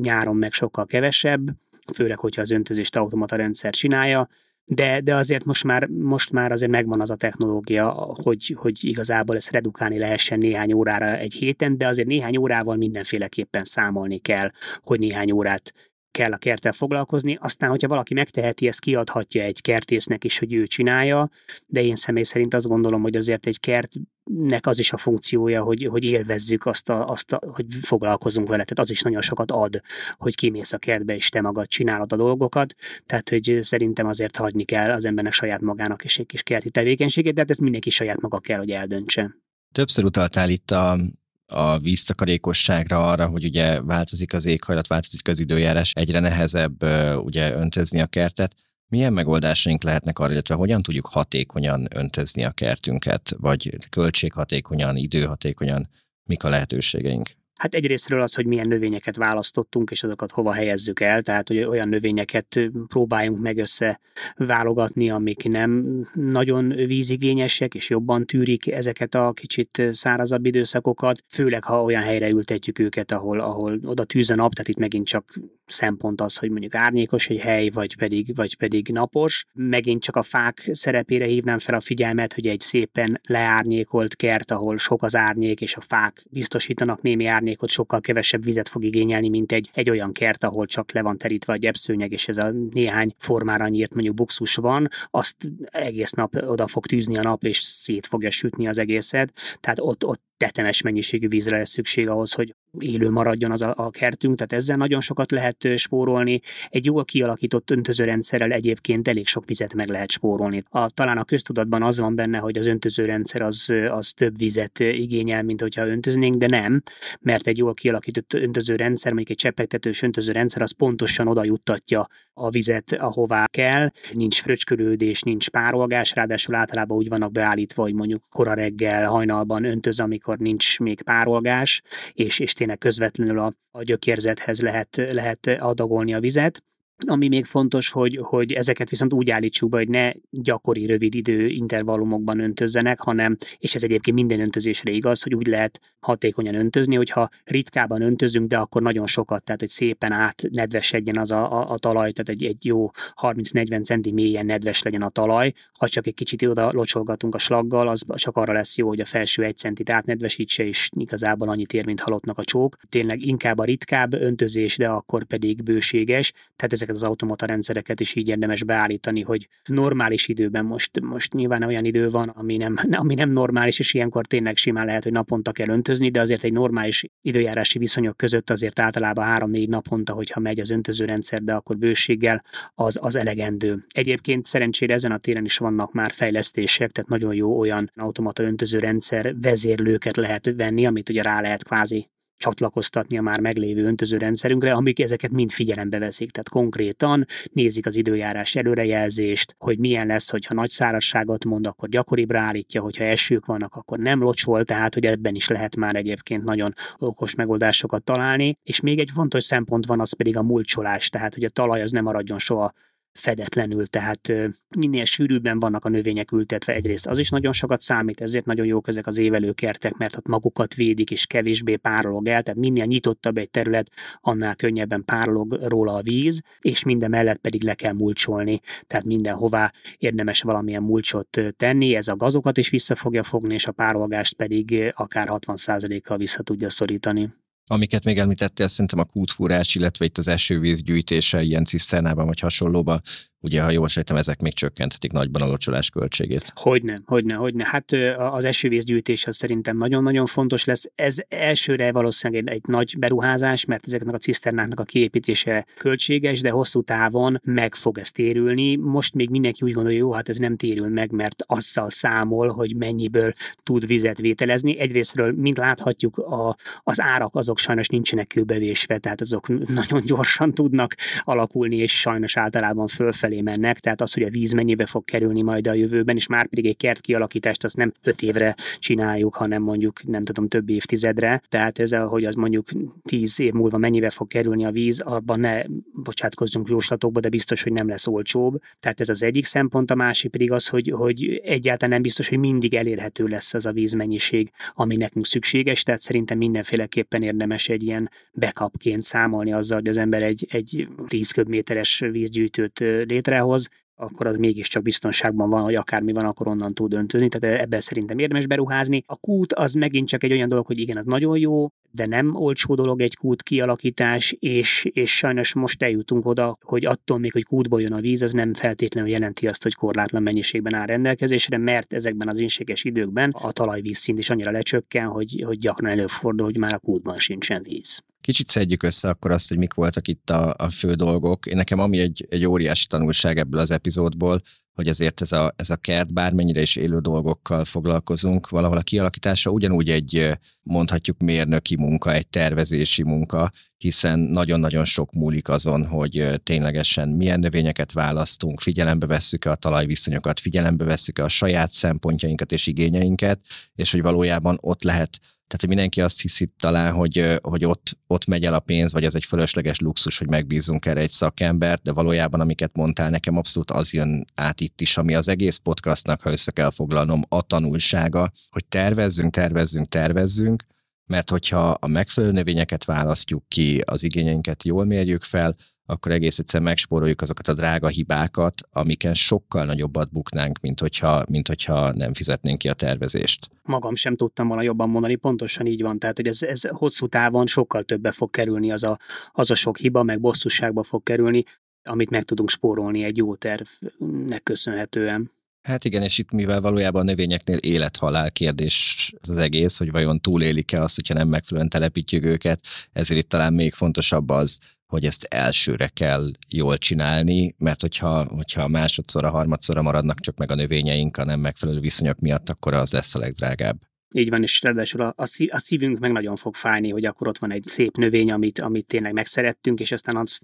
nyáron 0.00 0.36
meg 0.36 0.52
sokkal 0.52 0.86
kevesebb, 0.86 1.50
főleg, 1.94 2.18
hogyha 2.18 2.40
az 2.40 2.50
öntözést 2.50 2.96
automata 2.96 3.36
rendszer 3.36 3.72
csinálja, 3.72 4.28
de, 4.66 5.00
de 5.00 5.14
azért 5.14 5.44
most 5.44 5.64
már, 5.64 5.86
most 5.86 6.32
már 6.32 6.52
azért 6.52 6.70
megvan 6.70 7.00
az 7.00 7.10
a 7.10 7.16
technológia, 7.16 7.88
hogy, 8.22 8.54
hogy 8.58 8.84
igazából 8.84 9.36
ezt 9.36 9.50
redukálni 9.50 9.98
lehessen 9.98 10.38
néhány 10.38 10.72
órára 10.72 11.16
egy 11.16 11.34
héten, 11.34 11.78
de 11.78 11.86
azért 11.86 12.08
néhány 12.08 12.36
órával 12.36 12.76
mindenféleképpen 12.76 13.64
számolni 13.64 14.18
kell, 14.18 14.50
hogy 14.82 14.98
néhány 14.98 15.30
órát 15.30 15.72
kell 16.14 16.32
a 16.32 16.36
kerttel 16.36 16.72
foglalkozni, 16.72 17.38
aztán, 17.40 17.70
hogyha 17.70 17.88
valaki 17.88 18.14
megteheti, 18.14 18.66
ezt 18.66 18.80
kiadhatja 18.80 19.42
egy 19.42 19.60
kertésznek 19.60 20.24
is, 20.24 20.38
hogy 20.38 20.52
ő 20.52 20.66
csinálja, 20.66 21.30
de 21.66 21.82
én 21.82 21.94
személy 21.94 22.22
szerint 22.22 22.54
azt 22.54 22.66
gondolom, 22.66 23.02
hogy 23.02 23.16
azért 23.16 23.46
egy 23.46 23.60
kertnek 23.60 24.66
az 24.66 24.78
is 24.78 24.92
a 24.92 24.96
funkciója, 24.96 25.62
hogy, 25.62 25.86
hogy 25.86 26.04
élvezzük 26.04 26.66
azt, 26.66 26.88
a, 26.88 27.08
azt 27.08 27.32
a, 27.32 27.40
hogy 27.52 27.66
foglalkozunk 27.82 28.48
vele. 28.48 28.64
Tehát 28.64 28.78
az 28.78 28.90
is 28.90 29.02
nagyon 29.02 29.20
sokat 29.20 29.50
ad, 29.50 29.80
hogy 30.16 30.34
kimész 30.34 30.72
a 30.72 30.78
kertbe, 30.78 31.14
és 31.14 31.28
te 31.28 31.40
magad 31.40 31.66
csinálod 31.66 32.12
a 32.12 32.16
dolgokat. 32.16 32.74
Tehát, 33.06 33.28
hogy 33.28 33.58
szerintem 33.60 34.06
azért 34.06 34.36
hagyni 34.36 34.64
kell 34.64 34.90
az 34.90 35.04
embernek 35.04 35.32
saját 35.32 35.60
magának 35.60 36.04
is 36.04 36.18
egy 36.18 36.26
kis 36.26 36.42
kerti 36.42 36.70
tevékenységét, 36.70 37.34
de 37.34 37.40
hát 37.40 37.50
ezt 37.50 37.60
mindenki 37.60 37.90
saját 37.90 38.20
maga 38.20 38.38
kell, 38.38 38.58
hogy 38.58 38.70
eldöntse. 38.70 39.36
Többször 39.72 40.04
utaltál 40.04 40.50
itt 40.50 40.70
a 40.70 40.98
a 41.46 41.78
víztakarékosságra, 41.78 43.10
arra, 43.10 43.26
hogy 43.26 43.44
ugye 43.44 43.82
változik 43.82 44.32
az 44.32 44.44
éghajlat, 44.44 44.86
változik 44.86 45.28
az 45.28 45.40
időjárás, 45.40 45.92
egyre 45.94 46.20
nehezebb 46.20 46.82
ugye 47.24 47.54
öntözni 47.54 48.00
a 48.00 48.06
kertet. 48.06 48.54
Milyen 48.88 49.12
megoldásaink 49.12 49.82
lehetnek 49.82 50.18
arra, 50.18 50.32
illetve 50.32 50.54
hogyan 50.54 50.82
tudjuk 50.82 51.06
hatékonyan 51.06 51.86
öntözni 51.90 52.44
a 52.44 52.50
kertünket, 52.50 53.34
vagy 53.38 53.76
költséghatékonyan, 53.90 54.96
időhatékonyan, 54.96 55.88
mik 56.24 56.44
a 56.44 56.48
lehetőségeink? 56.48 57.30
Hát 57.54 57.74
egyrésztről 57.74 58.22
az, 58.22 58.34
hogy 58.34 58.46
milyen 58.46 58.68
növényeket 58.68 59.16
választottunk, 59.16 59.90
és 59.90 60.02
azokat 60.02 60.30
hova 60.30 60.52
helyezzük 60.52 61.00
el, 61.00 61.22
tehát 61.22 61.48
hogy 61.48 61.64
olyan 61.64 61.88
növényeket 61.88 62.60
próbáljunk 62.86 63.40
meg 63.40 63.58
összeválogatni, 63.58 65.10
amik 65.10 65.48
nem 65.48 66.00
nagyon 66.14 66.68
vízigényesek, 66.68 67.74
és 67.74 67.90
jobban 67.90 68.26
tűrik 68.26 68.72
ezeket 68.72 69.14
a 69.14 69.32
kicsit 69.32 69.82
szárazabb 69.90 70.44
időszakokat, 70.46 71.24
főleg 71.28 71.64
ha 71.64 71.82
olyan 71.82 72.02
helyre 72.02 72.28
ültetjük 72.28 72.78
őket, 72.78 73.12
ahol, 73.12 73.40
ahol 73.40 73.80
oda 73.84 74.04
tűz 74.04 74.30
a 74.30 74.34
nap, 74.34 74.52
tehát 74.52 74.68
itt 74.68 74.78
megint 74.78 75.06
csak 75.06 75.34
szempont 75.66 76.20
az, 76.20 76.36
hogy 76.36 76.50
mondjuk 76.50 76.74
árnyékos 76.74 77.28
egy 77.28 77.40
hely, 77.40 77.68
vagy 77.68 77.96
pedig, 77.96 78.36
vagy 78.36 78.56
pedig 78.56 78.88
napos. 78.88 79.44
Megint 79.52 80.02
csak 80.02 80.16
a 80.16 80.22
fák 80.22 80.68
szerepére 80.72 81.24
hívnám 81.24 81.58
fel 81.58 81.74
a 81.74 81.80
figyelmet, 81.80 82.32
hogy 82.32 82.46
egy 82.46 82.60
szépen 82.60 83.20
leárnyékolt 83.24 84.16
kert, 84.16 84.50
ahol 84.50 84.78
sok 84.78 85.02
az 85.02 85.16
árnyék, 85.16 85.60
és 85.60 85.76
a 85.76 85.80
fák 85.80 86.24
biztosítanak 86.30 87.02
némi 87.02 87.26
árnyékot, 87.26 87.68
sokkal 87.68 88.00
kevesebb 88.00 88.44
vizet 88.44 88.68
fog 88.68 88.84
igényelni, 88.84 89.28
mint 89.28 89.52
egy, 89.52 89.70
egy 89.74 89.90
olyan 89.90 90.12
kert, 90.12 90.44
ahol 90.44 90.66
csak 90.66 90.92
le 90.92 91.02
van 91.02 91.18
terítve 91.18 91.52
a 91.52 91.56
gyepszőnyeg, 91.56 92.12
és 92.12 92.28
ez 92.28 92.38
a 92.38 92.50
néhány 92.70 93.14
formára 93.18 93.68
nyírt 93.68 93.94
mondjuk 93.94 94.14
buxus 94.14 94.54
van, 94.54 94.88
azt 95.10 95.36
egész 95.64 96.12
nap 96.12 96.34
oda 96.34 96.66
fog 96.66 96.86
tűzni 96.86 97.16
a 97.16 97.22
nap, 97.22 97.44
és 97.44 97.58
szét 97.58 98.06
fogja 98.06 98.30
sütni 98.30 98.68
az 98.68 98.78
egészet. 98.78 99.32
Tehát 99.60 99.78
ott, 99.80 100.04
ott 100.04 100.22
tetemes 100.36 100.82
mennyiségű 100.82 101.28
vízre 101.28 101.56
lesz 101.56 101.70
szükség 101.70 102.08
ahhoz, 102.08 102.32
hogy 102.32 102.54
élő 102.78 103.10
maradjon 103.10 103.50
az 103.50 103.62
a, 103.62 103.74
a 103.76 103.90
kertünk, 103.90 104.34
tehát 104.34 104.52
ezzel 104.52 104.76
nagyon 104.76 105.00
sokat 105.00 105.30
lehet 105.30 105.68
spórolni. 105.76 106.40
Egy 106.68 106.84
jól 106.84 107.04
kialakított 107.04 107.70
öntözőrendszerrel 107.70 108.52
egyébként 108.52 109.08
elég 109.08 109.26
sok 109.26 109.44
vizet 109.46 109.74
meg 109.74 109.88
lehet 109.88 110.10
spórolni. 110.10 110.62
A, 110.68 110.90
talán 110.90 111.18
a 111.18 111.24
köztudatban 111.24 111.82
az 111.82 111.98
van 111.98 112.14
benne, 112.14 112.38
hogy 112.38 112.58
az 112.58 112.66
öntözőrendszer 112.66 113.42
az, 113.42 113.72
az 113.88 114.12
több 114.12 114.38
vizet 114.38 114.78
igényel, 114.78 115.42
mint 115.42 115.60
hogyha 115.60 115.86
öntöznénk, 115.86 116.34
de 116.34 116.46
nem, 116.46 116.82
mert 117.20 117.46
egy 117.46 117.58
jól 117.58 117.74
kialakított 117.74 118.32
öntözőrendszer, 118.34 119.12
mondjuk 119.12 119.30
egy 119.30 119.44
cseppegtetős 119.44 120.02
öntözőrendszer, 120.02 120.62
az 120.62 120.72
pontosan 120.72 121.28
oda 121.28 121.44
juttatja 121.44 122.08
a 122.34 122.50
vizet, 122.50 122.92
ahová 122.92 123.46
kell, 123.46 123.90
nincs 124.12 124.40
fröcskölődés, 124.40 125.22
nincs 125.22 125.50
párolgás, 125.50 126.14
ráadásul 126.14 126.54
általában 126.54 126.96
úgy 126.96 127.08
vannak 127.08 127.32
beállítva, 127.32 127.82
hogy 127.82 127.94
mondjuk 127.94 128.22
kora 128.30 128.54
reggel, 128.54 129.04
hajnalban 129.04 129.64
öntöz, 129.64 130.00
amikor 130.00 130.38
nincs 130.38 130.78
még 130.78 131.02
párolgás, 131.02 131.82
és, 132.12 132.38
és 132.38 132.52
tényleg 132.64 132.82
közvetlenül 132.82 133.38
a, 133.38 133.52
a 133.70 133.82
gyökérzethez 133.82 134.60
lehet, 134.60 134.96
lehet 134.96 135.46
adagolni 135.46 136.14
a 136.14 136.20
vizet. 136.20 136.64
Ami 137.06 137.28
még 137.28 137.44
fontos, 137.44 137.90
hogy, 137.90 138.18
hogy 138.22 138.52
ezeket 138.52 138.90
viszont 138.90 139.12
úgy 139.12 139.30
állítsuk 139.30 139.68
be, 139.68 139.76
hogy 139.76 139.88
ne 139.88 140.12
gyakori 140.30 140.86
rövid 140.86 141.14
idő 141.14 141.46
intervallumokban 141.46 142.40
öntözzenek, 142.40 143.00
hanem, 143.00 143.36
és 143.58 143.74
ez 143.74 143.84
egyébként 143.84 144.16
minden 144.16 144.40
öntözésre 144.40 144.90
igaz, 144.90 145.22
hogy 145.22 145.34
úgy 145.34 145.46
lehet 145.46 145.80
hatékonyan 146.00 146.54
öntözni, 146.54 146.96
hogyha 146.96 147.28
ritkában 147.44 148.02
öntözünk, 148.02 148.48
de 148.48 148.56
akkor 148.56 148.82
nagyon 148.82 149.06
sokat, 149.06 149.44
tehát 149.44 149.60
hogy 149.60 149.68
szépen 149.68 150.12
átnedvesedjen 150.12 151.18
az 151.18 151.30
a, 151.30 151.52
a, 151.52 151.70
a 151.70 151.78
talaj, 151.78 152.10
tehát 152.10 152.40
egy, 152.40 152.44
egy 152.44 152.64
jó 152.64 152.90
30-40 153.22 153.84
centi 153.84 154.12
mélyen 154.12 154.46
nedves 154.46 154.82
legyen 154.82 155.02
a 155.02 155.08
talaj. 155.08 155.52
Ha 155.78 155.88
csak 155.88 156.06
egy 156.06 156.14
kicsit 156.14 156.42
oda 156.42 156.68
locsolgatunk 156.72 157.34
a 157.34 157.38
slaggal, 157.38 157.88
az 157.88 158.04
csak 158.14 158.36
arra 158.36 158.52
lesz 158.52 158.76
jó, 158.76 158.88
hogy 158.88 159.00
a 159.00 159.04
felső 159.04 159.42
egy 159.42 159.56
centit 159.56 159.90
átnedvesítse, 159.90 160.66
és 160.66 160.88
igazából 160.98 161.48
annyit 161.48 161.72
ér, 161.72 161.86
mint 161.86 162.00
halottnak 162.00 162.38
a 162.38 162.44
csók. 162.44 162.76
Tényleg 162.88 163.26
inkább 163.26 163.58
a 163.58 163.64
ritkább 163.64 164.12
öntözés, 164.12 164.76
de 164.76 164.88
akkor 164.88 165.24
pedig 165.24 165.62
bőséges. 165.62 166.32
Tehát 166.32 166.72
ezeket 166.72 166.93
az 166.94 167.02
automata 167.02 167.46
rendszereket 167.46 168.00
is 168.00 168.14
így 168.14 168.28
érdemes 168.28 168.64
beállítani, 168.64 169.20
hogy 169.20 169.48
normális 169.64 170.28
időben 170.28 170.64
most, 170.64 171.00
most 171.00 171.32
nyilván 171.32 171.62
olyan 171.62 171.84
idő 171.84 172.10
van, 172.10 172.28
ami 172.28 172.56
nem, 172.56 172.76
ami 173.02 173.14
nem 173.14 173.30
normális, 173.30 173.78
és 173.78 173.94
ilyenkor 173.94 174.26
tényleg 174.26 174.56
simán 174.56 174.86
lehet, 174.86 175.02
hogy 175.02 175.12
naponta 175.12 175.52
kell 175.52 175.68
öntözni, 175.68 176.10
de 176.10 176.20
azért 176.20 176.44
egy 176.44 176.52
normális 176.52 177.04
időjárási 177.20 177.78
viszonyok 177.78 178.16
között 178.16 178.50
azért 178.50 178.80
általában 178.80 179.24
három-négy 179.24 179.68
naponta, 179.68 180.12
hogyha 180.12 180.40
megy 180.40 180.60
az 180.60 180.70
öntözőrendszer, 180.70 181.42
de 181.42 181.54
akkor 181.54 181.76
bőséggel 181.76 182.44
az, 182.74 182.98
az 183.00 183.16
elegendő. 183.16 183.84
Egyébként 183.88 184.46
szerencsére 184.46 184.94
ezen 184.94 185.12
a 185.12 185.18
téren 185.18 185.44
is 185.44 185.58
vannak 185.58 185.92
már 185.92 186.12
fejlesztések, 186.12 186.90
tehát 186.90 187.10
nagyon 187.10 187.34
jó 187.34 187.58
olyan 187.58 187.90
automata 187.94 188.42
öntözőrendszer 188.42 189.34
vezérlőket 189.40 190.16
lehet 190.16 190.52
venni, 190.56 190.86
amit 190.86 191.08
ugye 191.08 191.22
rá 191.22 191.40
lehet 191.40 191.64
kvázi 191.64 192.08
csatlakoztatni 192.36 193.18
a 193.18 193.22
már 193.22 193.40
meglévő 193.40 193.84
öntözőrendszerünkre, 193.84 194.72
amik 194.72 195.00
ezeket 195.00 195.30
mind 195.30 195.50
figyelembe 195.50 195.98
veszik. 195.98 196.30
Tehát 196.30 196.48
konkrétan 196.48 197.24
nézik 197.52 197.86
az 197.86 197.96
időjárás 197.96 198.54
előrejelzést, 198.54 199.54
hogy 199.58 199.78
milyen 199.78 200.06
lesz, 200.06 200.30
hogyha 200.30 200.54
nagy 200.54 200.70
szárazságot 200.70 201.44
mond, 201.44 201.66
akkor 201.66 201.88
gyakoribbra 201.88 202.40
állítja, 202.40 202.82
hogyha 202.82 203.04
esők 203.04 203.46
vannak, 203.46 203.74
akkor 203.74 203.98
nem 203.98 204.22
locsol, 204.22 204.64
tehát 204.64 204.94
hogy 204.94 205.06
ebben 205.06 205.34
is 205.34 205.48
lehet 205.48 205.76
már 205.76 205.96
egyébként 205.96 206.44
nagyon 206.44 206.72
okos 206.98 207.34
megoldásokat 207.34 208.02
találni. 208.02 208.58
És 208.62 208.80
még 208.80 208.98
egy 208.98 209.10
fontos 209.10 209.44
szempont 209.44 209.86
van, 209.86 210.00
az 210.00 210.12
pedig 210.12 210.36
a 210.36 210.42
mulcsolás, 210.42 211.08
tehát 211.08 211.34
hogy 211.34 211.44
a 211.44 211.48
talaj 211.48 211.82
az 211.82 211.90
nem 211.90 212.04
maradjon 212.04 212.38
soha 212.38 212.72
fedetlenül, 213.18 213.86
tehát 213.86 214.32
minél 214.78 215.04
sűrűbben 215.04 215.58
vannak 215.58 215.84
a 215.84 215.88
növények 215.88 216.32
ültetve 216.32 216.72
egyrészt 216.74 217.06
az 217.06 217.18
is 217.18 217.28
nagyon 217.28 217.52
sokat 217.52 217.80
számít, 217.80 218.20
ezért 218.20 218.44
nagyon 218.44 218.66
jók 218.66 218.88
ezek 218.88 219.06
az 219.06 219.18
évelőkertek, 219.18 219.96
mert 219.96 220.16
ott 220.16 220.28
magukat 220.28 220.74
védik 220.74 221.10
és 221.10 221.26
kevésbé 221.26 221.76
párolog 221.76 222.28
el, 222.28 222.42
tehát 222.42 222.60
minél 222.60 222.84
nyitottabb 222.84 223.36
egy 223.36 223.50
terület, 223.50 223.90
annál 224.20 224.56
könnyebben 224.56 225.04
párolog 225.04 225.58
róla 225.62 225.94
a 225.94 226.02
víz, 226.02 226.42
és 226.60 226.84
minden 226.84 227.10
mellett 227.10 227.38
pedig 227.38 227.62
le 227.62 227.74
kell 227.74 227.92
mulcsolni, 227.92 228.60
tehát 228.86 229.04
mindenhová 229.04 229.72
érdemes 229.98 230.42
valamilyen 230.42 230.82
mulcsot 230.82 231.40
tenni, 231.56 231.94
ez 231.94 232.08
a 232.08 232.16
gazokat 232.16 232.56
is 232.56 232.68
vissza 232.70 232.94
fogja 232.94 233.22
fogni, 233.22 233.54
és 233.54 233.66
a 233.66 233.72
párolgást 233.72 234.34
pedig 234.34 234.92
akár 234.94 235.28
60%-kal 235.30 236.16
vissza 236.16 236.42
tudja 236.42 236.70
szorítani. 236.70 237.43
Amiket 237.66 238.04
még 238.04 238.18
említettél, 238.18 238.68
szerintem 238.68 238.98
a 238.98 239.04
kútfúrás, 239.04 239.74
illetve 239.74 240.04
itt 240.04 240.18
az 240.18 240.28
esővíz 240.28 240.82
gyűjtése 240.82 241.42
ilyen 241.42 241.64
ciszternában 241.64 242.26
vagy 242.26 242.40
hasonlóban 242.40 243.02
ugye, 243.44 243.62
ha 243.62 243.70
jól 243.70 243.88
sejtem, 243.88 244.16
ezek 244.16 244.40
még 244.40 244.54
csökkenthetik 244.54 245.12
nagyban 245.12 245.42
a 245.42 245.46
locsolás 245.46 245.90
költségét. 245.90 246.52
Hogyne, 246.54 247.00
hogyne, 247.04 247.34
hogyne. 247.34 247.64
Hát 247.66 247.92
az 248.16 248.44
esővízgyűjtés 248.44 249.26
az 249.26 249.36
szerintem 249.36 249.76
nagyon-nagyon 249.76 250.26
fontos 250.26 250.64
lesz. 250.64 250.90
Ez 250.94 251.16
elsőre 251.28 251.92
valószínűleg 251.92 252.46
egy, 252.46 252.54
egy 252.54 252.62
nagy 252.66 252.98
beruházás, 252.98 253.64
mert 253.64 253.86
ezeknek 253.86 254.14
a 254.14 254.18
ciszternáknak 254.18 254.80
a 254.80 254.84
kiépítése 254.84 255.66
költséges, 255.78 256.40
de 256.40 256.50
hosszú 256.50 256.82
távon 256.82 257.40
meg 257.42 257.74
fog 257.74 257.98
ez 257.98 258.10
térülni. 258.10 258.76
Most 258.76 259.14
még 259.14 259.30
mindenki 259.30 259.60
úgy 259.62 259.72
gondolja, 259.72 259.98
jó, 259.98 260.12
hát 260.12 260.28
ez 260.28 260.36
nem 260.36 260.56
térül 260.56 260.88
meg, 260.88 261.10
mert 261.10 261.42
azzal 261.46 261.90
számol, 261.90 262.48
hogy 262.48 262.76
mennyiből 262.76 263.32
tud 263.62 263.86
vizet 263.86 264.18
vételezni. 264.18 264.78
Egyrésztről, 264.78 265.32
mint 265.32 265.56
láthatjuk, 265.56 266.18
a, 266.18 266.56
az 266.82 267.00
árak 267.00 267.34
azok 267.34 267.58
sajnos 267.58 267.88
nincsenek 267.88 268.26
kőbevésve, 268.26 268.98
tehát 268.98 269.20
azok 269.20 269.48
nagyon 269.68 270.02
gyorsan 270.06 270.52
tudnak 270.52 270.94
alakulni, 271.20 271.76
és 271.76 272.00
sajnos 272.00 272.36
általában 272.36 272.86
fölfelé 272.86 273.33
felé 273.34 273.56
mennek, 273.56 273.80
tehát 273.80 274.00
az, 274.00 274.12
hogy 274.12 274.22
a 274.22 274.28
víz 274.28 274.52
mennyibe 274.52 274.86
fog 274.86 275.04
kerülni 275.04 275.42
majd 275.42 275.66
a 275.66 275.72
jövőben, 275.72 276.16
és 276.16 276.26
már 276.26 276.46
pedig 276.46 276.66
egy 276.66 276.76
kert 276.76 277.00
kialakítást 277.00 277.64
azt 277.64 277.76
nem 277.76 277.92
öt 278.02 278.22
évre 278.22 278.54
csináljuk, 278.78 279.34
hanem 279.34 279.62
mondjuk 279.62 280.04
nem 280.04 280.24
tudom 280.24 280.48
több 280.48 280.70
évtizedre. 280.70 281.42
Tehát 281.48 281.78
ez, 281.78 281.92
hogy 281.92 282.24
az 282.24 282.34
mondjuk 282.34 282.68
tíz 283.02 283.40
év 283.40 283.52
múlva 283.52 283.78
mennyibe 283.78 284.10
fog 284.10 284.26
kerülni 284.26 284.64
a 284.64 284.70
víz, 284.70 285.00
abban 285.00 285.40
ne 285.40 285.62
bocsátkozzunk 286.02 286.68
jóslatokba, 286.68 287.20
de 287.20 287.28
biztos, 287.28 287.62
hogy 287.62 287.72
nem 287.72 287.88
lesz 287.88 288.06
olcsóbb. 288.06 288.60
Tehát 288.80 289.00
ez 289.00 289.08
az 289.08 289.22
egyik 289.22 289.44
szempont, 289.44 289.90
a 289.90 289.94
másik 289.94 290.30
pedig 290.30 290.52
az, 290.52 290.66
hogy, 290.68 290.90
hogy 290.96 291.40
egyáltalán 291.44 291.94
nem 291.94 292.02
biztos, 292.02 292.28
hogy 292.28 292.38
mindig 292.38 292.74
elérhető 292.74 293.26
lesz 293.26 293.54
az 293.54 293.66
a 293.66 293.72
vízmennyiség, 293.72 294.50
ami 294.72 294.96
nekünk 294.96 295.26
szükséges, 295.26 295.82
tehát 295.82 296.00
szerintem 296.00 296.38
mindenféleképpen 296.38 297.22
érdemes 297.22 297.68
egy 297.68 297.82
ilyen 297.82 298.10
backupként 298.34 299.02
számolni 299.02 299.52
azzal, 299.52 299.78
hogy 299.78 299.88
az 299.88 299.98
ember 299.98 300.22
egy, 300.22 300.46
egy 300.50 300.88
10 301.06 301.30
köbméteres 301.30 301.98
vízgyűjtőt 302.10 302.78
lét 302.78 303.23
létrehoz, 303.24 303.68
akkor 303.96 304.26
az 304.26 304.36
mégiscsak 304.36 304.82
biztonságban 304.82 305.50
van, 305.50 305.62
hogy 305.62 305.74
akármi 305.74 306.12
van, 306.12 306.24
akkor 306.24 306.48
onnan 306.48 306.74
tud 306.74 306.92
öntözni, 306.92 307.28
tehát 307.28 307.60
ebben 307.60 307.80
szerintem 307.80 308.18
érdemes 308.18 308.46
beruházni. 308.46 309.02
A 309.06 309.16
kút 309.16 309.52
az 309.52 309.74
megint 309.74 310.08
csak 310.08 310.22
egy 310.22 310.32
olyan 310.32 310.48
dolog, 310.48 310.66
hogy 310.66 310.78
igen, 310.78 310.96
az 310.96 311.04
nagyon 311.04 311.38
jó, 311.38 311.66
de 311.90 312.06
nem 312.06 312.34
olcsó 312.34 312.74
dolog 312.74 313.00
egy 313.00 313.16
kút 313.16 313.42
kialakítás, 313.42 314.36
és, 314.38 314.84
és 314.92 315.16
sajnos 315.16 315.54
most 315.54 315.82
eljutunk 315.82 316.26
oda, 316.26 316.58
hogy 316.60 316.84
attól 316.84 317.18
még, 317.18 317.32
hogy 317.32 317.44
kútból 317.44 317.80
jön 317.80 317.92
a 317.92 318.00
víz, 318.00 318.22
az 318.22 318.32
nem 318.32 318.54
feltétlenül 318.54 319.10
jelenti 319.10 319.46
azt, 319.46 319.62
hogy 319.62 319.74
korlátlan 319.74 320.22
mennyiségben 320.22 320.74
áll 320.74 320.86
rendelkezésre, 320.86 321.58
mert 321.58 321.92
ezekben 321.92 322.28
az 322.28 322.38
inséges 322.38 322.84
időkben 322.84 323.30
a 323.30 323.52
talajvízszint 323.52 324.18
is 324.18 324.30
annyira 324.30 324.50
lecsökken, 324.50 325.06
hogy, 325.06 325.42
hogy 325.46 325.58
gyakran 325.58 325.90
előfordul, 325.90 326.46
hogy 326.46 326.58
már 326.58 326.74
a 326.74 326.78
kútban 326.78 327.18
sincsen 327.18 327.62
víz. 327.62 328.02
Kicsit 328.24 328.48
szedjük 328.48 328.82
össze 328.82 329.08
akkor 329.08 329.30
azt, 329.30 329.48
hogy 329.48 329.58
mik 329.58 329.74
voltak 329.74 330.08
itt 330.08 330.30
a, 330.30 330.54
a 330.58 330.70
fő 330.70 330.94
dolgok. 330.94 331.46
Én 331.46 331.56
nekem 331.56 331.78
ami 331.78 331.98
egy, 331.98 332.26
egy 332.30 332.46
óriási 332.46 332.86
tanulság 332.86 333.38
ebből 333.38 333.60
az 333.60 333.70
epizódból, 333.70 334.40
hogy 334.74 334.88
azért 334.88 335.20
ez 335.20 335.32
a, 335.32 335.54
ez 335.56 335.70
a 335.70 335.76
kert, 335.76 336.12
bármennyire 336.12 336.60
is 336.60 336.76
élő 336.76 336.98
dolgokkal 336.98 337.64
foglalkozunk, 337.64 338.48
valahol 338.48 338.76
a 338.76 338.82
kialakítása 338.82 339.50
ugyanúgy 339.50 339.90
egy, 339.90 340.38
mondhatjuk 340.62 341.20
mérnöki 341.20 341.76
munka, 341.76 342.12
egy 342.12 342.26
tervezési 342.26 343.02
munka, 343.02 343.50
hiszen 343.76 344.18
nagyon-nagyon 344.18 344.84
sok 344.84 345.12
múlik 345.12 345.48
azon, 345.48 345.86
hogy 345.86 346.40
ténylegesen 346.42 347.08
milyen 347.08 347.38
növényeket 347.38 347.92
választunk, 347.92 348.60
figyelembe 348.60 349.06
vesszük-e 349.06 349.50
a 349.50 349.54
talajviszonyokat, 349.54 350.40
figyelembe 350.40 350.84
vesszük-e 350.84 351.24
a 351.24 351.28
saját 351.28 351.70
szempontjainkat 351.70 352.52
és 352.52 352.66
igényeinket, 352.66 353.40
és 353.74 353.92
hogy 353.92 354.02
valójában 354.02 354.58
ott 354.60 354.82
lehet 354.82 355.20
tehát, 355.46 355.60
hogy 355.60 355.68
mindenki 355.68 356.00
azt 356.00 356.20
hiszi 356.20 356.52
talán, 356.58 356.92
hogy, 356.92 357.38
hogy 357.42 357.64
ott, 357.64 357.98
ott 358.06 358.26
megy 358.26 358.44
el 358.44 358.54
a 358.54 358.60
pénz, 358.60 358.92
vagy 358.92 359.04
az 359.04 359.14
egy 359.14 359.24
fölösleges 359.24 359.78
luxus, 359.78 360.18
hogy 360.18 360.28
megbízunk 360.28 360.86
erre 360.86 361.00
egy 361.00 361.10
szakembert, 361.10 361.82
de 361.82 361.92
valójában, 361.92 362.40
amiket 362.40 362.76
mondtál, 362.76 363.10
nekem 363.10 363.36
abszolút 363.36 363.70
az 363.70 363.92
jön 363.92 364.24
át 364.34 364.60
itt 364.60 364.80
is, 364.80 364.96
ami 364.96 365.14
az 365.14 365.28
egész 365.28 365.56
podcastnak, 365.56 366.22
ha 366.22 366.30
össze 366.30 366.50
kell 366.50 366.70
foglalnom, 366.70 367.22
a 367.28 367.42
tanulsága, 367.42 368.32
hogy 368.50 368.64
tervezzünk, 368.64 369.32
tervezzünk, 369.32 369.88
tervezzünk, 369.88 370.64
mert 371.06 371.30
hogyha 371.30 371.70
a 371.70 371.86
megfelelő 371.86 372.32
növényeket 372.32 372.84
választjuk 372.84 373.48
ki, 373.48 373.80
az 373.84 374.02
igényeinket 374.02 374.64
jól 374.64 374.84
mérjük 374.84 375.22
fel, 375.22 375.56
akkor 375.86 376.12
egész 376.12 376.38
egyszerűen 376.38 376.68
megspóroljuk 376.68 377.20
azokat 377.20 377.48
a 377.48 377.54
drága 377.54 377.88
hibákat, 377.88 378.68
amiken 378.70 379.14
sokkal 379.14 379.64
nagyobbat 379.64 380.12
buknánk, 380.12 380.60
mint 380.60 380.80
hogyha, 380.80 381.24
mint 381.28 381.48
hogyha 381.48 381.92
nem 381.92 382.14
fizetnénk 382.14 382.58
ki 382.58 382.68
a 382.68 382.72
tervezést. 382.72 383.50
Magam 383.62 383.94
sem 383.94 384.16
tudtam 384.16 384.48
volna 384.48 384.62
jobban 384.62 384.88
mondani, 384.88 385.14
pontosan 385.14 385.66
így 385.66 385.82
van. 385.82 385.98
Tehát, 385.98 386.16
hogy 386.16 386.26
ez, 386.26 386.42
ez 386.42 386.68
hosszú 386.68 387.06
távon 387.06 387.46
sokkal 387.46 387.82
többe 387.82 388.10
fog 388.10 388.30
kerülni 388.30 388.72
az 388.72 388.84
a, 388.84 388.98
az 389.32 389.50
a 389.50 389.54
sok 389.54 389.78
hiba, 389.78 390.02
meg 390.02 390.20
bosszúságba 390.20 390.82
fog 390.82 391.02
kerülni, 391.02 391.44
amit 391.82 392.10
meg 392.10 392.22
tudunk 392.22 392.50
spórolni 392.50 393.04
egy 393.04 393.16
jó 393.16 393.34
tervnek 393.34 394.42
köszönhetően. 394.42 395.32
Hát 395.62 395.84
igen, 395.84 396.02
és 396.02 396.18
itt 396.18 396.30
mivel 396.30 396.60
valójában 396.60 397.00
a 397.00 397.04
növényeknél 397.04 397.56
élethalál 397.56 398.30
kérdés 398.30 399.12
ez 399.22 399.28
az 399.28 399.36
egész, 399.36 399.78
hogy 399.78 399.90
vajon 399.90 400.20
túlélik-e 400.20 400.82
azt, 400.82 400.94
hogyha 400.94 401.14
nem 401.14 401.28
megfelelően 401.28 401.70
telepítjük 401.70 402.24
őket, 402.24 402.60
ezért 402.92 403.20
itt 403.20 403.28
talán 403.28 403.52
még 403.52 403.72
fontosabb 403.72 404.28
az, 404.28 404.58
hogy 404.94 405.04
ezt 405.04 405.24
elsőre 405.24 405.88
kell 405.88 406.30
jól 406.48 406.78
csinálni, 406.78 407.54
mert 407.58 407.80
hogyha, 407.80 408.24
hogyha 408.24 408.68
másodszorra, 408.68 409.30
harmadszorra 409.30 409.82
maradnak 409.82 410.20
csak 410.20 410.36
meg 410.36 410.50
a 410.50 410.54
növényeink 410.54 411.16
a 411.16 411.24
nem 411.24 411.40
megfelelő 411.40 411.80
viszonyok 411.80 412.18
miatt, 412.18 412.48
akkor 412.48 412.74
az 412.74 412.92
lesz 412.92 413.14
a 413.14 413.18
legdrágább. 413.18 413.76
Így 414.14 414.30
van, 414.30 414.42
és 414.42 414.62
ráadásul 414.62 415.00
a, 415.00 415.14
a, 415.16 415.58
szívünk 415.58 415.98
meg 415.98 416.12
nagyon 416.12 416.36
fog 416.36 416.54
fájni, 416.54 416.90
hogy 416.90 417.04
akkor 417.04 417.28
ott 417.28 417.38
van 417.38 417.52
egy 417.52 417.64
szép 417.66 417.96
növény, 417.96 418.32
amit, 418.32 418.58
amit 418.58 418.86
tényleg 418.86 419.12
megszerettünk, 419.12 419.80
és 419.80 419.92
aztán 419.92 420.16
azt 420.16 420.42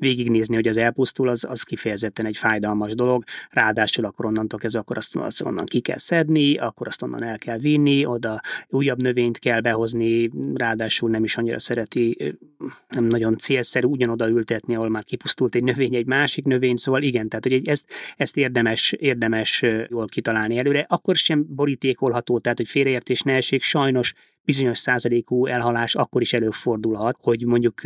végignézni, 0.00 0.54
hogy 0.54 0.68
az 0.68 0.76
elpusztul, 0.76 1.28
az, 1.28 1.46
az 1.48 1.62
kifejezetten 1.62 2.26
egy 2.26 2.36
fájdalmas 2.36 2.94
dolog. 2.94 3.24
Ráadásul 3.50 4.04
akkor 4.04 4.24
onnantól 4.24 4.58
kezdve, 4.58 4.80
akkor 4.80 4.96
azt, 4.96 5.16
azt 5.16 5.42
onnan 5.42 5.64
ki 5.64 5.80
kell 5.80 5.98
szedni, 5.98 6.56
akkor 6.56 6.86
azt 6.86 7.02
onnan 7.02 7.22
el 7.22 7.38
kell 7.38 7.58
vinni, 7.58 8.06
oda 8.06 8.40
újabb 8.68 9.02
növényt 9.02 9.38
kell 9.38 9.60
behozni, 9.60 10.30
ráadásul 10.54 11.10
nem 11.10 11.24
is 11.24 11.36
annyira 11.36 11.58
szereti, 11.58 12.36
nem 12.88 13.04
nagyon 13.04 13.36
célszerű 13.36 13.86
ugyanoda 13.86 14.28
ültetni, 14.28 14.74
ahol 14.74 14.88
már 14.88 15.04
kipusztult 15.04 15.54
egy 15.54 15.64
növény, 15.64 15.94
egy 15.94 16.06
másik 16.06 16.44
növény, 16.44 16.76
szóval 16.76 17.02
igen, 17.02 17.28
tehát 17.28 17.44
hogy 17.44 17.68
ezt, 17.68 17.86
ezt 18.16 18.36
érdemes, 18.36 18.92
érdemes 18.92 19.62
jól 19.88 20.06
kitalálni 20.06 20.58
előre. 20.58 20.86
Akkor 20.88 21.16
sem 21.16 21.46
borítékolható, 21.48 22.38
tehát 22.38 22.58
hogy 22.58 22.68
félreértés 22.68 23.22
ne 23.22 23.32
esik, 23.32 23.62
sajnos 23.62 24.14
bizonyos 24.44 24.78
százalékú 24.78 25.46
elhalás 25.46 25.94
akkor 25.94 26.20
is 26.20 26.32
előfordulhat, 26.32 27.16
hogy 27.20 27.44
mondjuk 27.44 27.80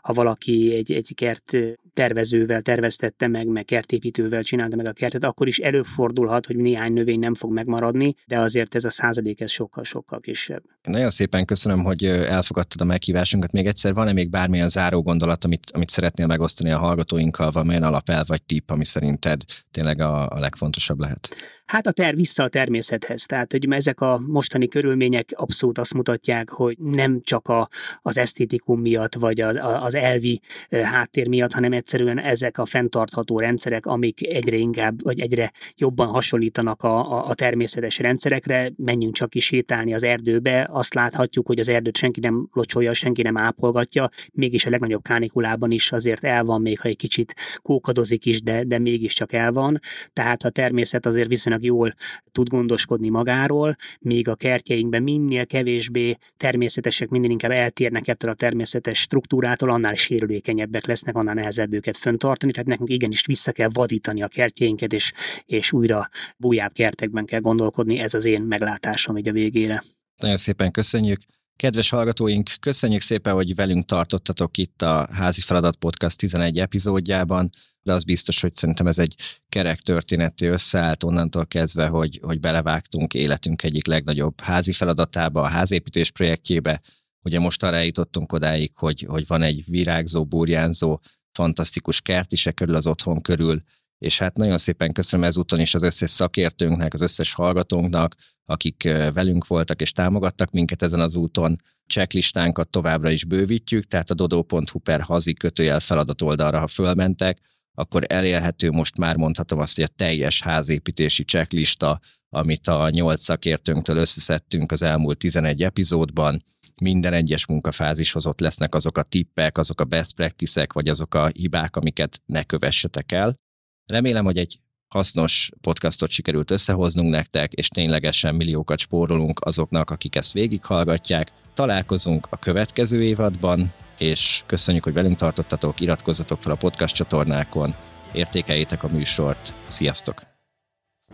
ha 0.00 0.12
valaki 0.12 0.74
egy, 0.74 0.92
egy 0.92 1.12
kert 1.14 1.56
tervezővel 1.94 2.62
terveztette 2.62 3.28
meg, 3.28 3.46
meg 3.46 3.64
kertépítővel 3.64 4.42
csinálta 4.42 4.76
meg 4.76 4.86
a 4.86 4.92
kertet, 4.92 5.24
akkor 5.24 5.46
is 5.46 5.58
előfordulhat, 5.58 6.46
hogy 6.46 6.56
néhány 6.56 6.92
növény 6.92 7.18
nem 7.18 7.34
fog 7.34 7.52
megmaradni, 7.52 8.14
de 8.26 8.38
azért 8.38 8.74
ez 8.74 8.84
a 8.84 8.90
százalék 8.90 9.40
ez 9.40 9.50
sokkal-sokkal 9.50 10.20
kisebb. 10.20 10.62
Nagyon 10.82 11.10
szépen 11.10 11.44
köszönöm, 11.44 11.84
hogy 11.84 12.04
elfogadtad 12.04 12.80
a 12.80 12.84
meghívásunkat. 12.84 13.52
Még 13.52 13.66
egyszer 13.66 13.94
van-e 13.94 14.12
még 14.12 14.30
bármilyen 14.30 14.68
záró 14.68 15.02
gondolat, 15.02 15.44
amit, 15.44 15.70
amit 15.70 15.90
szeretnél 15.90 16.26
megosztani 16.26 16.70
a 16.70 16.78
hallgatóinkkal, 16.78 17.50
valamilyen 17.50 17.82
alapelv 17.82 18.26
vagy 18.26 18.42
tipp, 18.42 18.70
ami 18.70 18.84
szerinted 18.84 19.42
tényleg 19.70 20.00
a, 20.00 20.28
a 20.28 20.38
legfontosabb 20.38 20.98
lehet? 20.98 21.36
Hát 21.64 21.86
a 21.86 21.92
terv 21.92 22.16
vissza 22.16 22.42
a 22.42 22.48
természethez. 22.48 23.26
Tehát, 23.26 23.50
hogy 23.52 23.72
ezek 23.72 24.00
a 24.00 24.20
mostani 24.26 24.68
körülmények 24.68 25.30
abszolút 25.34 25.78
azt 25.78 25.94
mutatják, 25.94 26.50
hogy 26.50 26.76
nem 26.78 27.20
csak 27.20 27.48
a, 27.48 27.68
az 28.02 28.18
esztétikum 28.18 28.80
miatt, 28.80 29.14
vagy 29.14 29.40
az, 29.40 29.58
az 29.80 29.94
elvi 29.94 30.40
háttér 30.70 31.28
miatt, 31.28 31.52
hanem 31.52 31.72
egyszerűen 31.72 32.18
ezek 32.18 32.58
a 32.58 32.66
fenntartható 32.66 33.38
rendszerek, 33.38 33.86
amik 33.86 34.28
egyre 34.28 34.56
inkább, 34.56 35.02
vagy 35.02 35.20
egyre 35.20 35.52
jobban 35.76 36.06
hasonlítanak 36.06 36.82
a, 36.82 37.12
a, 37.12 37.28
a 37.28 37.34
természetes 37.34 37.98
rendszerekre. 37.98 38.72
Menjünk 38.76 39.14
csak 39.14 39.34
is 39.34 39.44
sétálni 39.44 39.94
az 39.94 40.02
erdőbe, 40.02 40.68
azt 40.70 40.94
láthatjuk, 40.94 41.46
hogy 41.46 41.58
az 41.58 41.68
erdőt 41.68 41.96
senki 41.96 42.20
nem 42.20 42.48
locsolja, 42.52 42.92
senki 42.92 43.22
nem 43.22 43.36
ápolgatja, 43.36 44.08
mégis 44.32 44.66
a 44.66 44.70
legnagyobb 44.70 45.02
kánikulában 45.02 45.70
is 45.70 45.92
azért 45.92 46.24
el 46.24 46.44
van, 46.44 46.60
még 46.60 46.80
ha 46.80 46.88
egy 46.88 46.96
kicsit 46.96 47.34
kókadozik 47.62 48.26
is, 48.26 48.42
de, 48.42 48.64
de 48.64 48.78
mégiscsak 48.78 49.32
el 49.32 49.52
van. 49.52 49.80
Tehát 50.12 50.42
a 50.42 50.50
természet 50.50 51.06
azért 51.06 51.28
viszonylag 51.28 51.51
jól 51.60 51.94
tud 52.32 52.48
gondoskodni 52.48 53.08
magáról, 53.08 53.76
még 54.00 54.28
a 54.28 54.34
kertjeinkben 54.34 55.02
minél 55.02 55.46
kevésbé 55.46 56.16
természetesek, 56.36 57.08
minél 57.08 57.30
inkább 57.30 57.50
eltérnek 57.50 58.08
ettől 58.08 58.30
a 58.30 58.34
természetes 58.34 58.98
struktúrától, 58.98 59.70
annál 59.70 59.94
sérülékenyebbek 59.94 60.86
lesznek, 60.86 61.16
annál 61.16 61.34
nehezebb 61.34 61.72
őket 61.72 61.96
föntartani. 61.96 62.52
Tehát 62.52 62.68
nekünk 62.68 62.90
igenis 62.90 63.26
vissza 63.26 63.52
kell 63.52 63.68
vadítani 63.72 64.22
a 64.22 64.28
kertjeinket, 64.28 64.92
és, 64.92 65.12
és 65.46 65.72
újra 65.72 66.08
bújább 66.36 66.72
kertekben 66.72 67.24
kell 67.24 67.40
gondolkodni. 67.40 67.98
Ez 67.98 68.14
az 68.14 68.24
én 68.24 68.42
meglátásom 68.42 69.16
így 69.16 69.28
a 69.28 69.32
végére. 69.32 69.82
Nagyon 70.16 70.36
szépen 70.36 70.70
köszönjük. 70.70 71.20
Kedves 71.62 71.88
hallgatóink, 71.88 72.50
köszönjük 72.60 73.00
szépen, 73.00 73.34
hogy 73.34 73.54
velünk 73.54 73.86
tartottatok 73.86 74.56
itt 74.56 74.82
a 74.82 75.08
Házi 75.12 75.40
Feladat 75.40 75.76
Podcast 75.76 76.18
11 76.18 76.58
epizódjában, 76.58 77.50
de 77.82 77.92
az 77.92 78.04
biztos, 78.04 78.40
hogy 78.40 78.54
szerintem 78.54 78.86
ez 78.86 78.98
egy 78.98 79.14
kerek 79.48 79.80
történeti 79.80 80.46
összeállt 80.46 81.02
onnantól 81.02 81.46
kezdve, 81.46 81.86
hogy, 81.86 82.20
hogy 82.22 82.40
belevágtunk 82.40 83.14
életünk 83.14 83.62
egyik 83.62 83.86
legnagyobb 83.86 84.40
házi 84.40 84.72
feladatába, 84.72 85.42
a 85.42 85.46
házépítés 85.46 86.10
projektjébe. 86.10 86.80
Ugye 87.24 87.38
most 87.38 87.62
arra 87.62 87.76
eljutottunk 87.76 88.32
odáig, 88.32 88.72
hogy, 88.74 89.06
hogy 89.08 89.26
van 89.26 89.42
egy 89.42 89.64
virágzó, 89.66 90.24
burjánzó, 90.24 91.00
fantasztikus 91.32 92.00
kert 92.00 92.32
is 92.32 92.48
körül 92.54 92.74
az 92.74 92.86
otthon 92.86 93.20
körül, 93.20 93.62
és 94.02 94.18
hát 94.18 94.36
nagyon 94.36 94.58
szépen 94.58 94.92
köszönöm 94.92 95.26
ezúton 95.26 95.60
is 95.60 95.74
az 95.74 95.82
összes 95.82 96.10
szakértőnknek, 96.10 96.94
az 96.94 97.00
összes 97.00 97.32
hallgatónknak, 97.32 98.14
akik 98.44 98.82
velünk 99.12 99.46
voltak 99.46 99.80
és 99.80 99.92
támogattak 99.92 100.50
minket 100.50 100.82
ezen 100.82 101.00
az 101.00 101.14
úton. 101.14 101.56
Checklistánkat 101.86 102.68
továbbra 102.68 103.10
is 103.10 103.24
bővítjük, 103.24 103.86
tehát 103.86 104.10
a 104.10 104.14
dodo.hu 104.14 104.78
per 104.78 105.00
hazi 105.00 105.34
kötőjel 105.34 105.80
feladat 105.80 106.22
oldalra, 106.22 106.58
ha 106.58 106.66
fölmentek, 106.66 107.38
akkor 107.74 108.04
elérhető 108.08 108.70
most 108.70 108.98
már 108.98 109.16
mondhatom 109.16 109.58
azt, 109.58 109.74
hogy 109.74 109.84
a 109.84 109.94
teljes 109.96 110.42
házépítési 110.42 111.24
checklista, 111.24 112.00
amit 112.28 112.68
a 112.68 112.90
nyolc 112.90 113.22
szakértőnktől 113.22 113.96
összeszedtünk 113.96 114.72
az 114.72 114.82
elmúlt 114.82 115.18
11 115.18 115.62
epizódban, 115.62 116.44
minden 116.80 117.12
egyes 117.12 117.46
munkafázishoz 117.46 118.26
ott 118.26 118.40
lesznek 118.40 118.74
azok 118.74 118.98
a 118.98 119.02
tippek, 119.02 119.58
azok 119.58 119.80
a 119.80 119.84
best 119.84 120.14
practices 120.14 120.66
vagy 120.72 120.88
azok 120.88 121.14
a 121.14 121.26
hibák, 121.26 121.76
amiket 121.76 122.22
ne 122.26 122.42
kövessetek 122.42 123.12
el. 123.12 123.40
Remélem, 123.86 124.24
hogy 124.24 124.38
egy 124.38 124.60
hasznos 124.88 125.50
podcastot 125.60 126.10
sikerült 126.10 126.50
összehoznunk 126.50 127.10
nektek, 127.10 127.52
és 127.52 127.68
ténylegesen 127.68 128.34
milliókat 128.34 128.78
spórolunk 128.78 129.40
azoknak, 129.44 129.90
akik 129.90 130.16
ezt 130.16 130.32
végighallgatják. 130.32 131.32
Találkozunk 131.54 132.26
a 132.30 132.38
következő 132.38 133.02
évadban, 133.02 133.72
és 133.98 134.42
köszönjük, 134.46 134.84
hogy 134.84 134.92
velünk 134.92 135.16
tartottatok, 135.16 135.80
iratkozzatok 135.80 136.38
fel 136.38 136.52
a 136.52 136.56
podcast 136.56 136.94
csatornákon, 136.94 137.74
értékeljétek 138.12 138.82
a 138.82 138.88
műsort. 138.88 139.52
Sziasztok! 139.68 140.31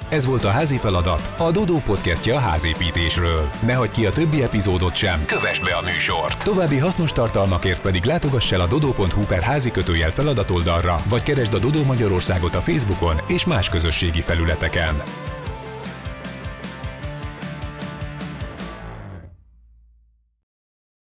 Ez 0.09 0.26
volt 0.26 0.44
a 0.44 0.51
házi 0.51 0.76
feladat, 0.76 1.34
a 1.36 1.51
Dodó 1.51 1.82
podcastja 1.86 2.34
a 2.34 2.38
házépítésről. 2.38 3.51
Ne 3.66 3.74
hagyd 3.74 3.92
ki 3.92 4.07
a 4.07 4.12
többi 4.12 4.42
epizódot 4.42 4.96
sem, 4.96 5.24
kövess 5.26 5.59
be 5.59 5.74
a 5.74 5.82
műsort. 5.82 6.44
További 6.44 6.76
hasznos 6.76 7.12
tartalmakért 7.12 7.80
pedig 7.80 8.05
látogass 8.05 8.53
el 8.53 8.61
a 8.61 8.66
dodo.hu 8.66 9.22
per 9.22 9.42
házi 9.42 9.70
kötőjel 9.70 10.11
feladatoldalra, 10.11 11.01
vagy 11.09 11.22
keresd 11.22 11.55
a 11.55 11.59
Dodó 11.59 11.82
Magyarországot 11.82 12.55
a 12.55 12.61
Facebookon 12.61 13.16
és 13.26 13.46
más 13.46 13.68
közösségi 13.68 14.20
felületeken. 14.20 15.03